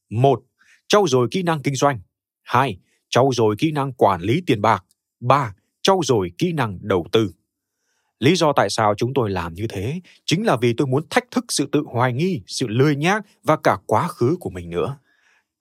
một, 0.10 0.42
Trau 0.88 1.08
dồi 1.08 1.28
kỹ 1.32 1.44
năng 1.44 1.62
kinh 1.62 1.76
doanh 1.76 2.00
2. 2.44 2.78
Trau 3.10 3.30
dồi 3.34 3.56
kỹ 3.58 3.72
năng 3.72 3.94
quản 3.94 4.22
lý 4.22 4.42
tiền 4.46 4.62
bạc 4.62 4.86
3 5.20 5.54
trau 5.82 6.02
dồi 6.04 6.32
kỹ 6.38 6.54
năng 6.54 6.80
đầu 6.82 7.06
tư. 7.12 7.32
Lý 8.20 8.36
do 8.36 8.54
tại 8.54 8.70
sao 8.70 8.96
chúng 8.98 9.14
tôi 9.14 9.30
làm 9.30 9.54
như 9.54 9.66
thế 9.70 10.02
chính 10.26 10.46
là 10.46 10.58
vì 10.62 10.74
tôi 10.74 10.88
muốn 10.88 11.04
thách 11.10 11.32
thức 11.32 11.46
sự 11.50 11.70
tự 11.72 11.84
hoài 11.86 12.14
nghi, 12.14 12.42
sự 12.48 12.68
lười 12.68 12.96
nhác 12.96 13.26
và 13.44 13.58
cả 13.64 13.78
quá 13.86 14.08
khứ 14.08 14.38
của 14.40 14.50
mình 14.50 14.70
nữa. 14.70 14.98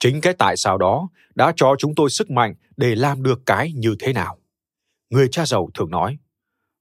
Chính 0.00 0.20
cái 0.20 0.32
tại 0.38 0.56
sao 0.56 0.78
đó 0.78 1.08
đã 1.34 1.52
cho 1.56 1.74
chúng 1.78 1.94
tôi 1.94 2.10
sức 2.10 2.30
mạnh 2.30 2.54
để 2.76 2.94
làm 2.94 3.22
được 3.22 3.40
cái 3.46 3.72
như 3.72 3.96
thế 3.98 4.12
nào. 4.12 4.38
Người 5.10 5.28
cha 5.28 5.46
giàu 5.46 5.68
thường 5.74 5.90
nói, 5.90 6.18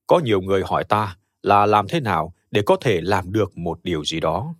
có 0.07 0.19
nhiều 0.19 0.41
người 0.41 0.63
hỏi 0.65 0.83
ta 0.83 1.17
là 1.43 1.65
làm 1.65 1.87
thế 1.87 1.99
nào 1.99 2.33
để 2.51 2.61
có 2.65 2.77
thể 2.81 3.01
làm 3.01 3.31
được 3.31 3.57
một 3.57 3.79
điều 3.83 4.05
gì 4.05 4.19
đó. 4.19 4.55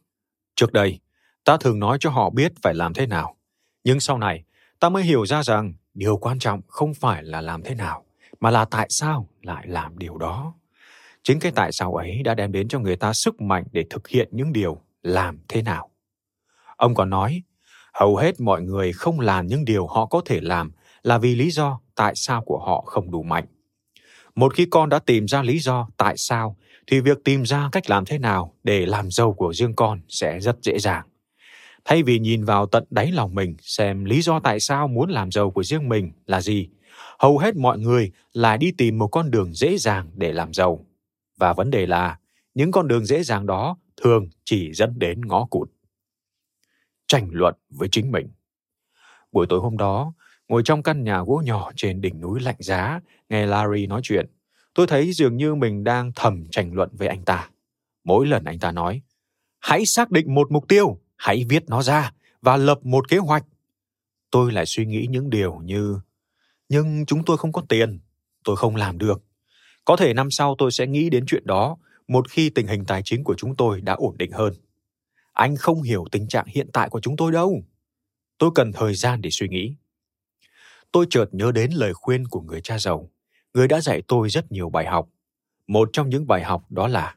Trước 0.56 0.74
đây, 0.74 1.00
ta 1.44 1.58
thường 1.58 1.80
nói 1.80 1.98
cho 2.00 2.10
họ 2.10 2.30
biết 2.30 2.52
phải 2.62 2.74
làm 2.74 2.94
thế 2.94 3.06
nào. 3.06 3.36
Nhưng 3.84 4.00
sau 4.00 4.18
này, 4.18 4.44
ta 4.80 4.90
mới 4.90 5.04
hiểu 5.04 5.26
ra 5.26 5.44
rằng 5.44 5.74
điều 5.94 6.18
quan 6.18 6.40
trọng 6.40 6.62
không 6.68 6.94
phải 6.94 7.24
là 7.24 7.42
làm 7.42 7.64
thế 7.64 7.76
nào, 7.76 8.06
mà 8.40 8.52
là 8.52 8.66
tại 8.66 8.88
sao 8.90 9.28
lại 9.42 9.68
làm 9.68 9.98
điều 9.98 10.18
đó 10.18 10.54
chính 11.24 11.40
cái 11.40 11.52
tại 11.56 11.72
sao 11.72 11.96
ấy 11.96 12.22
đã 12.24 12.34
đem 12.34 12.52
đến 12.52 12.68
cho 12.68 12.80
người 12.80 12.96
ta 12.96 13.14
sức 13.14 13.42
mạnh 13.42 13.64
để 13.72 13.86
thực 13.90 14.08
hiện 14.08 14.30
những 14.32 14.54
điều 14.54 14.82
làm 15.04 15.40
thế 15.48 15.62
nào 15.62 15.90
ông 16.78 16.96
còn 16.96 17.10
nói 17.10 17.44
hầu 17.94 18.16
hết 18.16 18.40
mọi 18.40 18.62
người 18.62 18.94
không 18.94 19.20
làm 19.20 19.48
những 19.48 19.66
điều 19.66 19.88
họ 19.88 20.06
có 20.06 20.22
thể 20.26 20.40
làm 20.42 20.72
là 21.04 21.18
vì 21.18 21.36
lý 21.36 21.52
do 21.52 21.80
tại 21.96 22.14
sao 22.16 22.42
của 22.42 22.60
họ 22.60 22.84
không 22.86 23.12
đủ 23.12 23.24
mạnh 23.24 23.46
một 24.36 24.54
khi 24.54 24.66
con 24.66 24.90
đã 24.90 25.00
tìm 25.00 25.28
ra 25.28 25.44
lý 25.44 25.60
do 25.60 25.88
tại 25.98 26.18
sao 26.18 26.58
thì 26.88 27.00
việc 27.00 27.18
tìm 27.24 27.46
ra 27.46 27.70
cách 27.72 27.90
làm 27.90 28.06
thế 28.06 28.18
nào 28.18 28.54
để 28.64 28.86
làm 28.86 29.12
giàu 29.12 29.34
của 29.34 29.54
riêng 29.54 29.76
con 29.76 30.02
sẽ 30.08 30.40
rất 30.40 30.56
dễ 30.62 30.80
dàng 30.80 31.08
thay 31.86 32.04
vì 32.04 32.20
nhìn 32.20 32.46
vào 32.46 32.66
tận 32.66 32.84
đáy 32.90 33.12
lòng 33.12 33.36
mình 33.36 33.56
xem 33.62 34.06
lý 34.06 34.22
do 34.22 34.40
tại 34.40 34.60
sao 34.60 34.88
muốn 34.88 35.10
làm 35.10 35.32
giàu 35.32 35.52
của 35.52 35.64
riêng 35.64 35.90
mình 35.90 36.12
là 36.26 36.42
gì 36.42 36.70
hầu 37.20 37.38
hết 37.38 37.56
mọi 37.56 37.80
người 37.80 38.12
lại 38.34 38.58
đi 38.58 38.72
tìm 38.78 38.98
một 38.98 39.08
con 39.08 39.32
đường 39.32 39.54
dễ 39.54 39.78
dàng 39.78 40.12
để 40.16 40.34
làm 40.34 40.54
giàu. 40.54 40.86
Và 41.38 41.54
vấn 41.54 41.72
đề 41.72 41.86
là, 41.86 42.20
những 42.54 42.72
con 42.72 42.88
đường 42.88 43.06
dễ 43.06 43.24
dàng 43.24 43.46
đó 43.46 43.78
thường 44.04 44.30
chỉ 44.44 44.74
dẫn 44.74 45.00
đến 45.00 45.22
ngõ 45.22 45.46
cụt. 45.46 45.70
Tranh 47.08 47.28
luận 47.32 47.56
với 47.70 47.88
chính 47.92 48.12
mình. 48.12 48.28
Buổi 49.32 49.46
tối 49.50 49.60
hôm 49.60 49.78
đó, 49.78 50.14
ngồi 50.48 50.62
trong 50.66 50.84
căn 50.84 51.04
nhà 51.04 51.22
gỗ 51.22 51.42
nhỏ 51.46 51.72
trên 51.76 52.02
đỉnh 52.02 52.22
núi 52.22 52.40
lạnh 52.40 52.56
giá, 52.60 53.00
nghe 53.34 53.46
Larry 53.46 53.88
nói 53.88 54.02
chuyện, 54.04 54.26
tôi 54.74 54.88
thấy 54.88 55.14
dường 55.14 55.38
như 55.38 55.56
mình 55.56 55.84
đang 55.84 56.12
thầm 56.16 56.46
tranh 56.52 56.74
luận 56.74 56.90
với 56.94 57.08
anh 57.08 57.26
ta. 57.26 57.50
Mỗi 58.04 58.28
lần 58.28 58.44
anh 58.44 58.60
ta 58.60 58.72
nói, 58.72 59.02
hãy 59.60 59.86
xác 59.86 60.12
định 60.12 60.34
một 60.34 60.52
mục 60.52 60.68
tiêu, 60.68 61.00
hãy 61.16 61.46
viết 61.50 61.64
nó 61.68 61.82
ra 61.82 62.14
và 62.42 62.58
lập 62.58 62.80
một 62.84 63.10
kế 63.10 63.18
hoạch. 63.18 63.46
Tôi 64.32 64.52
lại 64.52 64.66
suy 64.66 64.86
nghĩ 64.86 65.08
những 65.10 65.30
điều 65.30 65.56
như, 65.64 66.00
nhưng 66.70 67.06
chúng 67.06 67.26
tôi 67.26 67.38
không 67.38 67.52
có 67.52 67.62
tiền, 67.70 68.00
tôi 68.44 68.56
không 68.56 68.76
làm 68.76 68.98
được. 68.98 69.24
Có 69.86 69.96
thể 69.96 70.14
năm 70.14 70.32
sau 70.32 70.56
tôi 70.58 70.72
sẽ 70.72 70.88
nghĩ 70.88 71.10
đến 71.10 71.26
chuyện 71.26 71.46
đó 71.46 71.78
một 72.08 72.30
khi 72.30 72.50
tình 72.50 72.68
hình 72.68 72.86
tài 72.86 73.02
chính 73.06 73.24
của 73.24 73.36
chúng 73.38 73.56
tôi 73.56 73.82
đã 73.82 73.94
ổn 73.94 74.18
định 74.18 74.32
hơn. 74.32 74.54
Anh 75.34 75.56
không 75.56 75.82
hiểu 75.82 76.06
tình 76.12 76.28
trạng 76.28 76.46
hiện 76.48 76.70
tại 76.74 76.90
của 76.90 77.02
chúng 77.02 77.18
tôi 77.18 77.32
đâu. 77.32 77.64
Tôi 78.38 78.50
cần 78.56 78.72
thời 78.72 78.96
gian 78.96 79.22
để 79.22 79.30
suy 79.30 79.48
nghĩ. 79.48 79.76
Tôi 80.92 81.06
chợt 81.10 81.26
nhớ 81.32 81.52
đến 81.52 81.72
lời 81.72 81.94
khuyên 81.94 82.28
của 82.28 82.42
người 82.42 82.62
cha 82.62 82.80
giàu, 82.80 83.10
người 83.54 83.68
đã 83.68 83.82
dạy 83.82 84.02
tôi 84.08 84.30
rất 84.30 84.52
nhiều 84.52 84.70
bài 84.70 84.86
học. 84.86 85.10
Một 85.68 85.90
trong 85.94 86.10
những 86.10 86.28
bài 86.28 86.44
học 86.44 86.72
đó 86.72 86.88
là, 86.88 87.16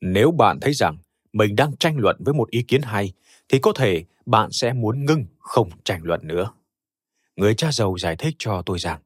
nếu 0.00 0.30
bạn 0.30 0.60
thấy 0.60 0.72
rằng 0.72 0.98
mình 1.32 1.56
đang 1.56 1.76
tranh 1.76 1.98
luận 1.98 2.16
với 2.18 2.34
một 2.34 2.50
ý 2.50 2.62
kiến 2.62 2.82
hay, 2.82 3.12
thì 3.48 3.58
có 3.58 3.72
thể 3.72 4.04
bạn 4.26 4.52
sẽ 4.52 4.72
muốn 4.72 5.04
ngưng 5.04 5.24
không 5.38 5.70
tranh 5.84 6.00
luận 6.04 6.20
nữa. 6.26 6.50
Người 7.36 7.54
cha 7.54 7.72
giàu 7.72 7.98
giải 7.98 8.16
thích 8.16 8.34
cho 8.38 8.62
tôi 8.66 8.78
rằng, 8.78 9.00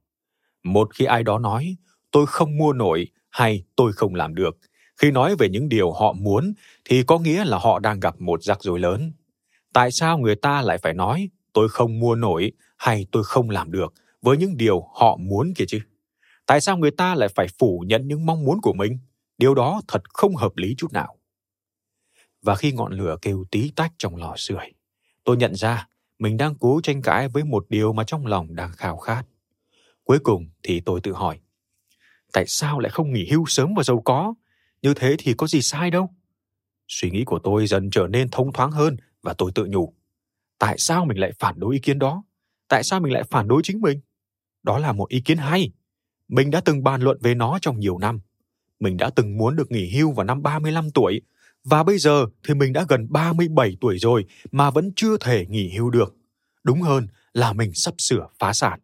một 0.65 0.95
khi 0.95 1.05
ai 1.05 1.23
đó 1.23 1.39
nói, 1.39 1.77
tôi 2.11 2.27
không 2.27 2.57
mua 2.57 2.73
nổi 2.73 3.07
hay 3.31 3.65
tôi 3.77 3.93
không 3.93 4.15
làm 4.15 4.35
được 4.35 4.59
khi 4.97 5.11
nói 5.11 5.37
về 5.39 5.49
những 5.49 5.69
điều 5.69 5.93
họ 5.93 6.13
muốn, 6.13 6.53
thì 6.85 7.03
có 7.03 7.19
nghĩa 7.19 7.45
là 7.45 7.59
họ 7.59 7.79
đang 7.79 8.01
gặp 8.01 8.21
một 8.21 8.43
rắc 8.43 8.63
rối 8.63 8.81
lớn 8.81 9.13
tại 9.73 9.91
sao 9.91 10.19
người 10.19 10.35
ta 10.35 10.63
lại 10.63 10.79
phải 10.79 10.95
nói, 10.95 11.29
tôi 11.53 11.69
không 11.69 12.01
mua 12.01 12.15
nổi 12.15 12.53
hay 12.77 13.07
tôi 13.13 13.25
không 13.25 13.51
làm 13.51 13.73
được 13.73 13.95
với 14.23 14.37
những 14.37 14.57
điều 14.57 14.81
họ 14.95 15.17
muốn 15.17 15.53
kia 15.57 15.65
chứ 15.69 15.81
tại 16.49 16.61
sao 16.61 16.79
người 16.79 16.91
ta 16.91 17.15
lại 17.15 17.29
phải 17.29 17.47
phủ 17.59 17.85
nhận 17.87 18.09
những 18.09 18.27
mong 18.27 18.45
muốn 18.45 18.61
của 18.61 18.73
mình? 18.73 18.99
Điều 19.39 19.55
đó 19.55 19.83
thật 19.89 20.03
không 20.15 20.37
hợp 20.37 20.57
lý 20.57 20.75
chút 20.79 20.93
nào. 20.93 21.19
Và 22.43 22.55
khi 22.57 22.73
ngọn 22.73 22.93
lửa 22.93 23.17
kêu 23.23 23.45
tí 23.51 23.73
tách 23.77 23.93
trong 23.99 24.17
lò 24.17 24.35
sưởi, 24.37 24.73
tôi 25.25 25.37
nhận 25.37 25.55
ra 25.55 25.89
mình 26.19 26.37
đang 26.37 26.55
cố 26.55 26.81
tranh 26.83 27.03
cãi 27.03 27.29
với 27.29 27.45
một 27.45 27.67
điều 27.69 27.93
mà 27.93 28.05
trong 28.05 28.27
lòng 28.27 28.55
đang 28.55 28.73
khao 28.73 28.97
khát. 28.97 29.23
Cuối 30.05 30.19
cùng 30.19 30.49
thì 30.63 30.81
tôi 30.81 31.01
tự 31.01 31.13
hỏi, 31.13 31.41
tại 32.33 32.45
sao 32.47 32.79
lại 32.79 32.91
không 32.91 33.13
nghỉ 33.13 33.29
hưu 33.31 33.47
sớm 33.47 33.75
và 33.77 33.83
giàu 33.83 34.03
có? 34.05 34.35
Như 34.83 34.95
thế 34.95 35.17
thì 35.19 35.35
có 35.35 35.47
gì 35.47 35.63
sai 35.63 35.91
đâu? 35.91 36.11
Suy 36.89 37.11
nghĩ 37.11 37.25
của 37.25 37.39
tôi 37.39 37.67
dần 37.67 37.91
trở 37.91 38.07
nên 38.07 38.29
thông 38.31 38.53
thoáng 38.53 38.71
hơn 38.71 38.97
và 39.23 39.35
tôi 39.39 39.53
tự 39.55 39.67
nhủ, 39.67 39.95
tại 40.59 40.79
sao 40.79 41.05
mình 41.05 41.19
lại 41.19 41.33
phản 41.39 41.61
đối 41.61 41.75
ý 41.75 41.81
kiến 41.81 41.99
đó? 41.99 42.23
Tại 42.69 42.85
sao 42.85 43.01
mình 43.01 43.13
lại 43.13 43.23
phản 43.31 43.49
đối 43.49 43.63
chính 43.65 43.81
mình? 43.81 44.01
Đó 44.63 44.79
là 44.79 44.93
một 44.93 45.09
ý 45.09 45.21
kiến 45.21 45.39
hay 45.39 45.73
mình 46.29 46.51
đã 46.51 46.61
từng 46.65 46.83
bàn 46.83 47.03
luận 47.03 47.19
về 47.21 47.35
nó 47.35 47.59
trong 47.63 47.81
nhiều 47.81 47.99
năm 47.99 48.21
mình 48.81 48.97
đã 48.97 49.11
từng 49.17 49.37
muốn 49.37 49.57
được 49.57 49.71
nghỉ 49.71 49.91
hưu 49.91 50.13
vào 50.13 50.25
năm 50.25 50.43
35 50.43 50.91
tuổi 50.91 51.21
và 51.65 51.83
bây 51.83 51.99
giờ 51.99 52.27
thì 52.49 52.55
mình 52.55 52.73
đã 52.73 52.85
gần 52.89 53.07
37 53.11 53.77
tuổi 53.81 53.99
rồi 53.99 54.25
mà 54.51 54.71
vẫn 54.71 54.91
chưa 54.97 55.17
thể 55.17 55.47
nghỉ 55.49 55.77
hưu 55.77 55.91
được. 55.91 56.17
Đúng 56.65 56.83
hơn 56.83 57.07
là 57.33 57.53
mình 57.53 57.71
sắp 57.75 57.95
sửa 57.99 58.27
phá 58.39 58.53
sản. 58.53 58.81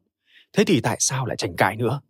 Thế 0.52 0.64
thì 0.64 0.80
tại 0.80 0.96
sao 1.00 1.26
lại 1.26 1.37
tranh 1.37 1.57
cãi 1.57 1.76
nữa? 1.76 2.00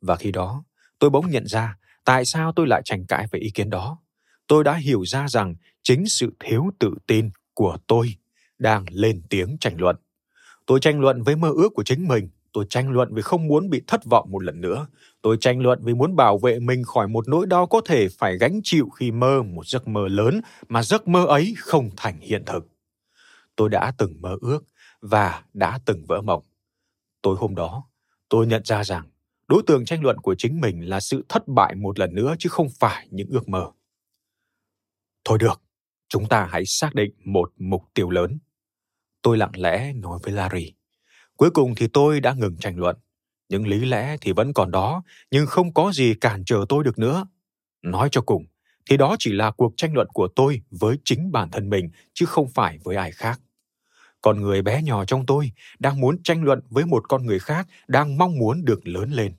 Và 0.00 0.16
khi 0.16 0.32
đó, 0.32 0.64
tôi 0.98 1.10
bỗng 1.10 1.30
nhận 1.30 1.46
ra 1.46 1.76
tại 2.04 2.24
sao 2.24 2.52
tôi 2.56 2.66
lại 2.66 2.82
tranh 2.84 3.06
cãi 3.06 3.26
về 3.30 3.40
ý 3.40 3.50
kiến 3.50 3.70
đó. 3.70 3.98
Tôi 4.46 4.64
đã 4.64 4.74
hiểu 4.74 5.04
ra 5.06 5.28
rằng 5.28 5.54
chính 5.82 6.04
sự 6.06 6.32
thiếu 6.40 6.70
tự 6.78 6.94
tin 7.06 7.30
của 7.54 7.78
tôi 7.86 8.14
đang 8.58 8.84
lên 8.90 9.22
tiếng 9.30 9.56
tranh 9.60 9.80
luận. 9.80 9.96
Tôi 10.66 10.80
tranh 10.80 11.00
luận 11.00 11.22
với 11.22 11.36
mơ 11.36 11.50
ước 11.56 11.68
của 11.74 11.84
chính 11.84 12.08
mình, 12.08 12.28
tôi 12.52 12.66
tranh 12.70 12.90
luận 12.90 13.14
vì 13.14 13.22
không 13.22 13.46
muốn 13.46 13.70
bị 13.70 13.82
thất 13.86 14.04
vọng 14.04 14.30
một 14.30 14.42
lần 14.42 14.60
nữa. 14.60 14.86
Tôi 15.22 15.36
tranh 15.40 15.60
luận 15.60 15.78
vì 15.82 15.94
muốn 15.94 16.16
bảo 16.16 16.38
vệ 16.38 16.58
mình 16.58 16.82
khỏi 16.82 17.08
một 17.08 17.28
nỗi 17.28 17.46
đau 17.46 17.66
có 17.66 17.80
thể 17.84 18.08
phải 18.08 18.38
gánh 18.38 18.60
chịu 18.64 18.88
khi 18.88 19.10
mơ 19.10 19.42
một 19.42 19.66
giấc 19.66 19.88
mơ 19.88 20.08
lớn 20.08 20.40
mà 20.68 20.82
giấc 20.82 21.08
mơ 21.08 21.26
ấy 21.26 21.54
không 21.58 21.90
thành 21.96 22.20
hiện 22.20 22.42
thực. 22.46 22.68
Tôi 23.56 23.68
đã 23.68 23.92
từng 23.98 24.20
mơ 24.20 24.36
ước 24.40 24.64
và 25.00 25.44
đã 25.52 25.78
từng 25.84 26.04
vỡ 26.08 26.20
mộng. 26.20 26.42
Tối 27.22 27.36
hôm 27.38 27.54
đó, 27.54 27.84
tôi 28.28 28.46
nhận 28.46 28.62
ra 28.64 28.84
rằng 28.84 29.10
đối 29.48 29.62
tượng 29.66 29.84
tranh 29.84 30.02
luận 30.02 30.16
của 30.18 30.34
chính 30.38 30.60
mình 30.60 30.88
là 30.88 31.00
sự 31.00 31.24
thất 31.28 31.48
bại 31.48 31.74
một 31.74 31.98
lần 31.98 32.14
nữa 32.14 32.34
chứ 32.38 32.48
không 32.48 32.68
phải 32.80 33.08
những 33.10 33.28
ước 33.30 33.48
mơ. 33.48 33.70
Thôi 35.24 35.38
được, 35.38 35.62
chúng 36.08 36.28
ta 36.28 36.48
hãy 36.50 36.62
xác 36.66 36.94
định 36.94 37.12
một 37.24 37.52
mục 37.56 37.82
tiêu 37.94 38.10
lớn. 38.10 38.38
Tôi 39.22 39.38
lặng 39.38 39.52
lẽ 39.54 39.92
nói 39.92 40.18
với 40.22 40.32
Larry. 40.32 40.74
Cuối 41.40 41.50
cùng 41.50 41.74
thì 41.74 41.86
tôi 41.88 42.20
đã 42.20 42.32
ngừng 42.32 42.56
tranh 42.56 42.78
luận. 42.78 42.96
Những 43.48 43.66
lý 43.66 43.84
lẽ 43.84 44.16
thì 44.20 44.32
vẫn 44.32 44.52
còn 44.52 44.70
đó, 44.70 45.02
nhưng 45.30 45.46
không 45.46 45.74
có 45.74 45.92
gì 45.92 46.14
cản 46.14 46.42
trở 46.46 46.64
tôi 46.68 46.84
được 46.84 46.98
nữa. 46.98 47.26
Nói 47.82 48.08
cho 48.12 48.20
cùng, 48.20 48.46
thì 48.90 48.96
đó 48.96 49.16
chỉ 49.18 49.32
là 49.32 49.50
cuộc 49.50 49.72
tranh 49.76 49.94
luận 49.94 50.08
của 50.12 50.28
tôi 50.28 50.62
với 50.70 50.96
chính 51.04 51.32
bản 51.32 51.50
thân 51.50 51.70
mình, 51.70 51.90
chứ 52.14 52.26
không 52.26 52.48
phải 52.54 52.78
với 52.84 52.96
ai 52.96 53.12
khác. 53.12 53.40
Con 54.20 54.40
người 54.40 54.62
bé 54.62 54.82
nhỏ 54.82 55.04
trong 55.04 55.26
tôi 55.26 55.52
đang 55.78 56.00
muốn 56.00 56.22
tranh 56.22 56.44
luận 56.44 56.60
với 56.70 56.86
một 56.86 57.08
con 57.08 57.26
người 57.26 57.38
khác 57.38 57.66
đang 57.88 58.18
mong 58.18 58.38
muốn 58.38 58.64
được 58.64 58.88
lớn 58.88 59.10
lên. 59.10 59.36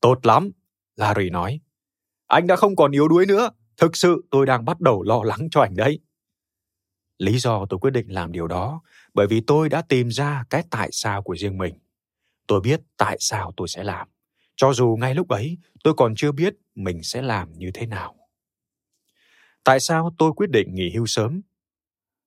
Tốt 0.00 0.26
lắm, 0.26 0.50
Larry 0.96 1.30
nói. 1.30 1.60
Anh 2.26 2.46
đã 2.46 2.56
không 2.56 2.76
còn 2.76 2.92
yếu 2.92 3.08
đuối 3.08 3.26
nữa. 3.26 3.50
Thực 3.76 3.96
sự 3.96 4.24
tôi 4.30 4.46
đang 4.46 4.64
bắt 4.64 4.80
đầu 4.80 5.02
lo 5.02 5.22
lắng 5.24 5.48
cho 5.50 5.60
anh 5.60 5.76
đấy. 5.76 6.00
Lý 7.18 7.38
do 7.38 7.66
tôi 7.66 7.80
quyết 7.80 7.90
định 7.90 8.12
làm 8.12 8.32
điều 8.32 8.46
đó 8.46 8.80
bởi 9.14 9.26
vì 9.26 9.40
tôi 9.40 9.68
đã 9.68 9.82
tìm 9.82 10.08
ra 10.08 10.44
cái 10.50 10.64
tại 10.70 10.88
sao 10.92 11.22
của 11.22 11.36
riêng 11.36 11.58
mình. 11.58 11.74
Tôi 12.46 12.60
biết 12.60 12.80
tại 12.96 13.16
sao 13.20 13.52
tôi 13.56 13.68
sẽ 13.68 13.84
làm, 13.84 14.08
cho 14.56 14.72
dù 14.72 14.96
ngay 15.00 15.14
lúc 15.14 15.28
ấy 15.28 15.58
tôi 15.84 15.94
còn 15.96 16.14
chưa 16.14 16.32
biết 16.32 16.54
mình 16.74 17.02
sẽ 17.02 17.22
làm 17.22 17.52
như 17.52 17.70
thế 17.74 17.86
nào. 17.86 18.16
Tại 19.64 19.80
sao 19.80 20.14
tôi 20.18 20.32
quyết 20.32 20.50
định 20.50 20.74
nghỉ 20.74 20.90
hưu 20.90 21.06
sớm? 21.06 21.40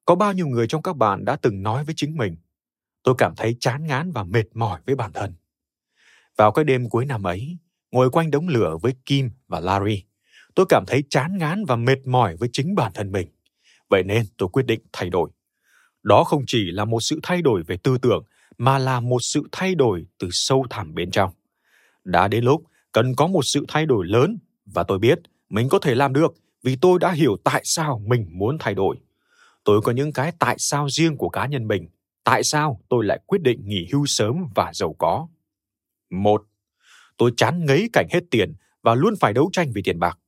Có 0.06 0.16
bao 0.16 0.34
nhiêu 0.34 0.48
người 0.48 0.68
trong 0.68 0.82
các 0.82 0.98
bạn 0.98 1.26
đã 1.26 1.36
từng 1.36 1.64
nói 1.64 1.86
với 1.86 1.94
chính 1.98 2.18
mình, 2.18 2.36
tôi 3.04 3.16
cảm 3.18 3.36
thấy 3.36 3.58
chán 3.60 3.88
ngán 3.88 4.12
và 4.12 4.24
mệt 4.24 4.46
mỏi 4.54 4.82
với 4.86 4.96
bản 4.96 5.14
thân. 5.14 5.34
Vào 6.38 6.52
cái 6.52 6.66
đêm 6.66 6.90
cuối 6.90 7.06
năm 7.06 7.24
ấy, 7.24 7.58
ngồi 7.92 8.10
quanh 8.10 8.32
đống 8.32 8.48
lửa 8.48 8.78
với 8.82 8.94
Kim 9.06 9.32
và 9.48 9.60
Larry, 9.60 10.04
tôi 10.56 10.66
cảm 10.70 10.84
thấy 10.88 11.04
chán 11.10 11.38
ngán 11.38 11.66
và 11.66 11.76
mệt 11.76 12.08
mỏi 12.08 12.36
với 12.36 12.50
chính 12.54 12.76
bản 12.76 12.92
thân 12.96 13.12
mình. 13.12 13.28
Vậy 13.90 14.04
nên 14.04 14.26
tôi 14.38 14.50
quyết 14.50 14.66
định 14.66 14.80
thay 14.94 15.10
đổi. 15.10 15.30
Đó 16.04 16.24
không 16.24 16.44
chỉ 16.48 16.72
là 16.72 16.86
một 16.86 17.00
sự 17.00 17.20
thay 17.24 17.42
đổi 17.42 17.64
về 17.64 17.78
tư 17.78 17.98
tưởng 17.98 18.24
mà 18.58 18.78
là 18.78 19.00
một 19.00 19.20
sự 19.22 19.44
thay 19.52 19.76
đổi 19.76 20.06
từ 20.20 20.28
sâu 20.32 20.66
thẳm 20.70 20.94
bên 20.94 21.12
trong. 21.12 21.32
Đã 22.04 22.28
đến 22.28 22.44
lúc 22.44 22.64
cần 22.92 23.16
có 23.16 23.28
một 23.28 23.46
sự 23.46 23.66
thay 23.68 23.86
đổi 23.86 24.06
lớn 24.08 24.38
và 24.66 24.84
tôi 24.84 25.00
biết 25.00 25.20
mình 25.50 25.70
có 25.70 25.80
thể 25.80 25.96
làm 25.96 26.14
được 26.14 26.34
vì 26.64 26.76
tôi 26.76 27.00
đã 27.00 27.12
hiểu 27.12 27.38
tại 27.44 27.62
sao 27.66 28.02
mình 28.06 28.28
muốn 28.32 28.58
thay 28.60 28.74
đổi. 28.74 28.98
Tôi 29.64 29.82
có 29.82 29.92
những 29.92 30.14
cái 30.14 30.32
tại 30.40 30.56
sao 30.60 30.90
riêng 30.90 31.18
của 31.18 31.30
cá 31.30 31.46
nhân 31.46 31.68
mình. 31.68 31.88
Tại 32.24 32.44
sao 32.44 32.80
tôi 32.90 33.06
lại 33.06 33.20
quyết 33.26 33.42
định 33.42 33.62
nghỉ 33.66 33.88
hưu 33.92 34.06
sớm 34.06 34.36
và 34.56 34.72
giàu 34.74 34.96
có? 35.00 35.28
Một, 36.10 36.44
tôi 37.18 37.32
chán 37.38 37.66
ngấy 37.66 37.90
cảnh 37.94 38.08
hết 38.12 38.24
tiền 38.32 38.54
và 38.82 38.96
luôn 38.96 39.14
phải 39.20 39.34
đấu 39.34 39.50
tranh 39.54 39.72
vì 39.74 39.82
tiền 39.82 40.00
bạc. 40.00 40.20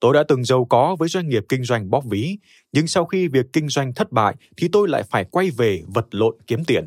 Tôi 0.00 0.14
đã 0.14 0.24
từng 0.28 0.44
giàu 0.44 0.64
có 0.64 0.96
với 0.96 1.08
doanh 1.08 1.28
nghiệp 1.28 1.44
kinh 1.48 1.64
doanh 1.64 1.90
bóp 1.90 2.04
ví, 2.04 2.38
nhưng 2.72 2.86
sau 2.86 3.04
khi 3.04 3.28
việc 3.28 3.46
kinh 3.52 3.68
doanh 3.68 3.94
thất 3.94 4.12
bại 4.12 4.34
thì 4.56 4.68
tôi 4.72 4.88
lại 4.88 5.02
phải 5.02 5.24
quay 5.24 5.50
về 5.50 5.82
vật 5.86 6.06
lộn 6.10 6.36
kiếm 6.46 6.64
tiền. 6.64 6.86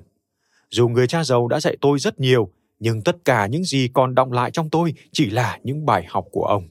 Dù 0.70 0.88
người 0.88 1.08
cha 1.08 1.24
giàu 1.24 1.48
đã 1.48 1.60
dạy 1.60 1.78
tôi 1.82 2.00
rất 2.00 2.20
nhiều, 2.20 2.52
nhưng 2.80 3.02
tất 3.02 3.16
cả 3.26 3.48
những 3.48 3.64
gì 3.64 3.90
còn 3.94 4.16
động 4.16 4.32
lại 4.32 4.52
trong 4.52 4.70
tôi 4.70 4.94
chỉ 5.12 5.30
là 5.30 5.60
những 5.64 5.86
bài 5.86 6.06
học 6.10 6.26
của 6.32 6.46
ông. 6.46 6.68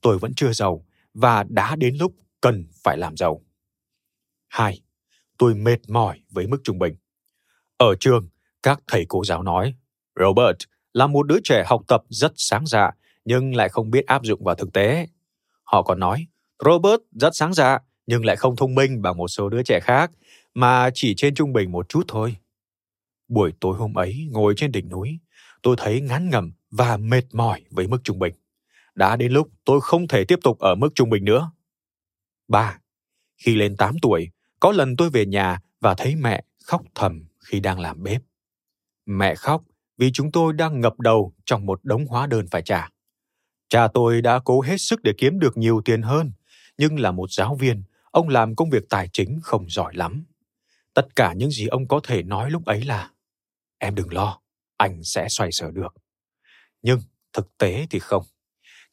Tôi 0.00 0.18
vẫn 0.18 0.34
chưa 0.34 0.52
giàu 0.52 0.84
và 1.14 1.44
đã 1.48 1.76
đến 1.76 1.96
lúc 1.96 2.14
cần 2.40 2.66
phải 2.84 2.98
làm 2.98 3.16
giàu. 3.16 3.40
2. 4.48 4.80
Tôi 5.38 5.54
mệt 5.54 5.78
mỏi 5.88 6.20
với 6.30 6.46
mức 6.46 6.58
trung 6.64 6.78
bình. 6.78 6.94
Ở 7.76 7.94
trường, 8.00 8.28
các 8.62 8.80
thầy 8.86 9.04
cô 9.08 9.24
giáo 9.24 9.42
nói, 9.42 9.74
Robert 10.20 10.56
là 10.92 11.06
một 11.06 11.26
đứa 11.26 11.38
trẻ 11.44 11.64
học 11.66 11.82
tập 11.88 12.02
rất 12.08 12.32
sáng 12.36 12.66
dạ, 12.66 12.90
nhưng 13.24 13.54
lại 13.54 13.68
không 13.68 13.90
biết 13.90 14.06
áp 14.06 14.24
dụng 14.24 14.44
vào 14.44 14.54
thực 14.54 14.72
tế. 14.72 15.06
Họ 15.72 15.82
còn 15.82 16.00
nói, 16.00 16.26
Robert 16.64 17.00
rất 17.12 17.30
sáng 17.32 17.54
dạ, 17.54 17.78
nhưng 18.06 18.24
lại 18.24 18.36
không 18.36 18.56
thông 18.56 18.74
minh 18.74 19.02
bằng 19.02 19.16
một 19.16 19.28
số 19.28 19.48
đứa 19.48 19.62
trẻ 19.62 19.80
khác, 19.82 20.10
mà 20.54 20.90
chỉ 20.94 21.14
trên 21.16 21.34
trung 21.34 21.52
bình 21.52 21.72
một 21.72 21.88
chút 21.88 22.02
thôi. 22.08 22.36
Buổi 23.28 23.52
tối 23.60 23.76
hôm 23.76 23.94
ấy, 23.94 24.28
ngồi 24.30 24.54
trên 24.56 24.72
đỉnh 24.72 24.88
núi, 24.88 25.18
tôi 25.62 25.76
thấy 25.78 26.00
ngán 26.00 26.30
ngẩm 26.30 26.52
và 26.70 26.96
mệt 26.96 27.22
mỏi 27.32 27.62
với 27.70 27.88
mức 27.88 27.98
trung 28.04 28.18
bình. 28.18 28.34
Đã 28.94 29.16
đến 29.16 29.32
lúc 29.32 29.48
tôi 29.64 29.80
không 29.80 30.08
thể 30.08 30.24
tiếp 30.24 30.38
tục 30.42 30.58
ở 30.58 30.74
mức 30.74 30.88
trung 30.94 31.10
bình 31.10 31.24
nữa. 31.24 31.50
3. 32.48 32.78
Khi 33.36 33.54
lên 33.54 33.76
8 33.76 33.94
tuổi, 34.02 34.30
có 34.60 34.72
lần 34.72 34.96
tôi 34.96 35.10
về 35.10 35.26
nhà 35.26 35.60
và 35.80 35.94
thấy 35.94 36.16
mẹ 36.16 36.44
khóc 36.64 36.82
thầm 36.94 37.24
khi 37.38 37.60
đang 37.60 37.80
làm 37.80 38.02
bếp. 38.02 38.22
Mẹ 39.06 39.34
khóc 39.34 39.62
vì 39.98 40.12
chúng 40.12 40.32
tôi 40.32 40.52
đang 40.52 40.80
ngập 40.80 41.00
đầu 41.00 41.34
trong 41.44 41.66
một 41.66 41.80
đống 41.84 42.06
hóa 42.06 42.26
đơn 42.26 42.46
phải 42.50 42.62
trả. 42.62 42.88
Cha 43.70 43.88
tôi 43.94 44.22
đã 44.22 44.40
cố 44.44 44.60
hết 44.60 44.76
sức 44.80 45.02
để 45.02 45.12
kiếm 45.18 45.38
được 45.38 45.56
nhiều 45.56 45.82
tiền 45.84 46.02
hơn, 46.02 46.32
nhưng 46.78 47.00
là 47.00 47.10
một 47.10 47.30
giáo 47.30 47.54
viên, 47.54 47.82
ông 48.10 48.28
làm 48.28 48.56
công 48.56 48.70
việc 48.70 48.82
tài 48.88 49.08
chính 49.12 49.38
không 49.42 49.68
giỏi 49.68 49.92
lắm. 49.96 50.24
Tất 50.94 51.16
cả 51.16 51.32
những 51.32 51.50
gì 51.50 51.66
ông 51.66 51.88
có 51.88 52.00
thể 52.02 52.22
nói 52.22 52.50
lúc 52.50 52.64
ấy 52.64 52.84
là 52.84 53.10
Em 53.78 53.94
đừng 53.94 54.12
lo, 54.12 54.40
anh 54.76 55.04
sẽ 55.04 55.28
xoay 55.28 55.52
sở 55.52 55.70
được. 55.70 55.94
Nhưng 56.82 57.00
thực 57.32 57.58
tế 57.58 57.86
thì 57.90 57.98
không. 57.98 58.22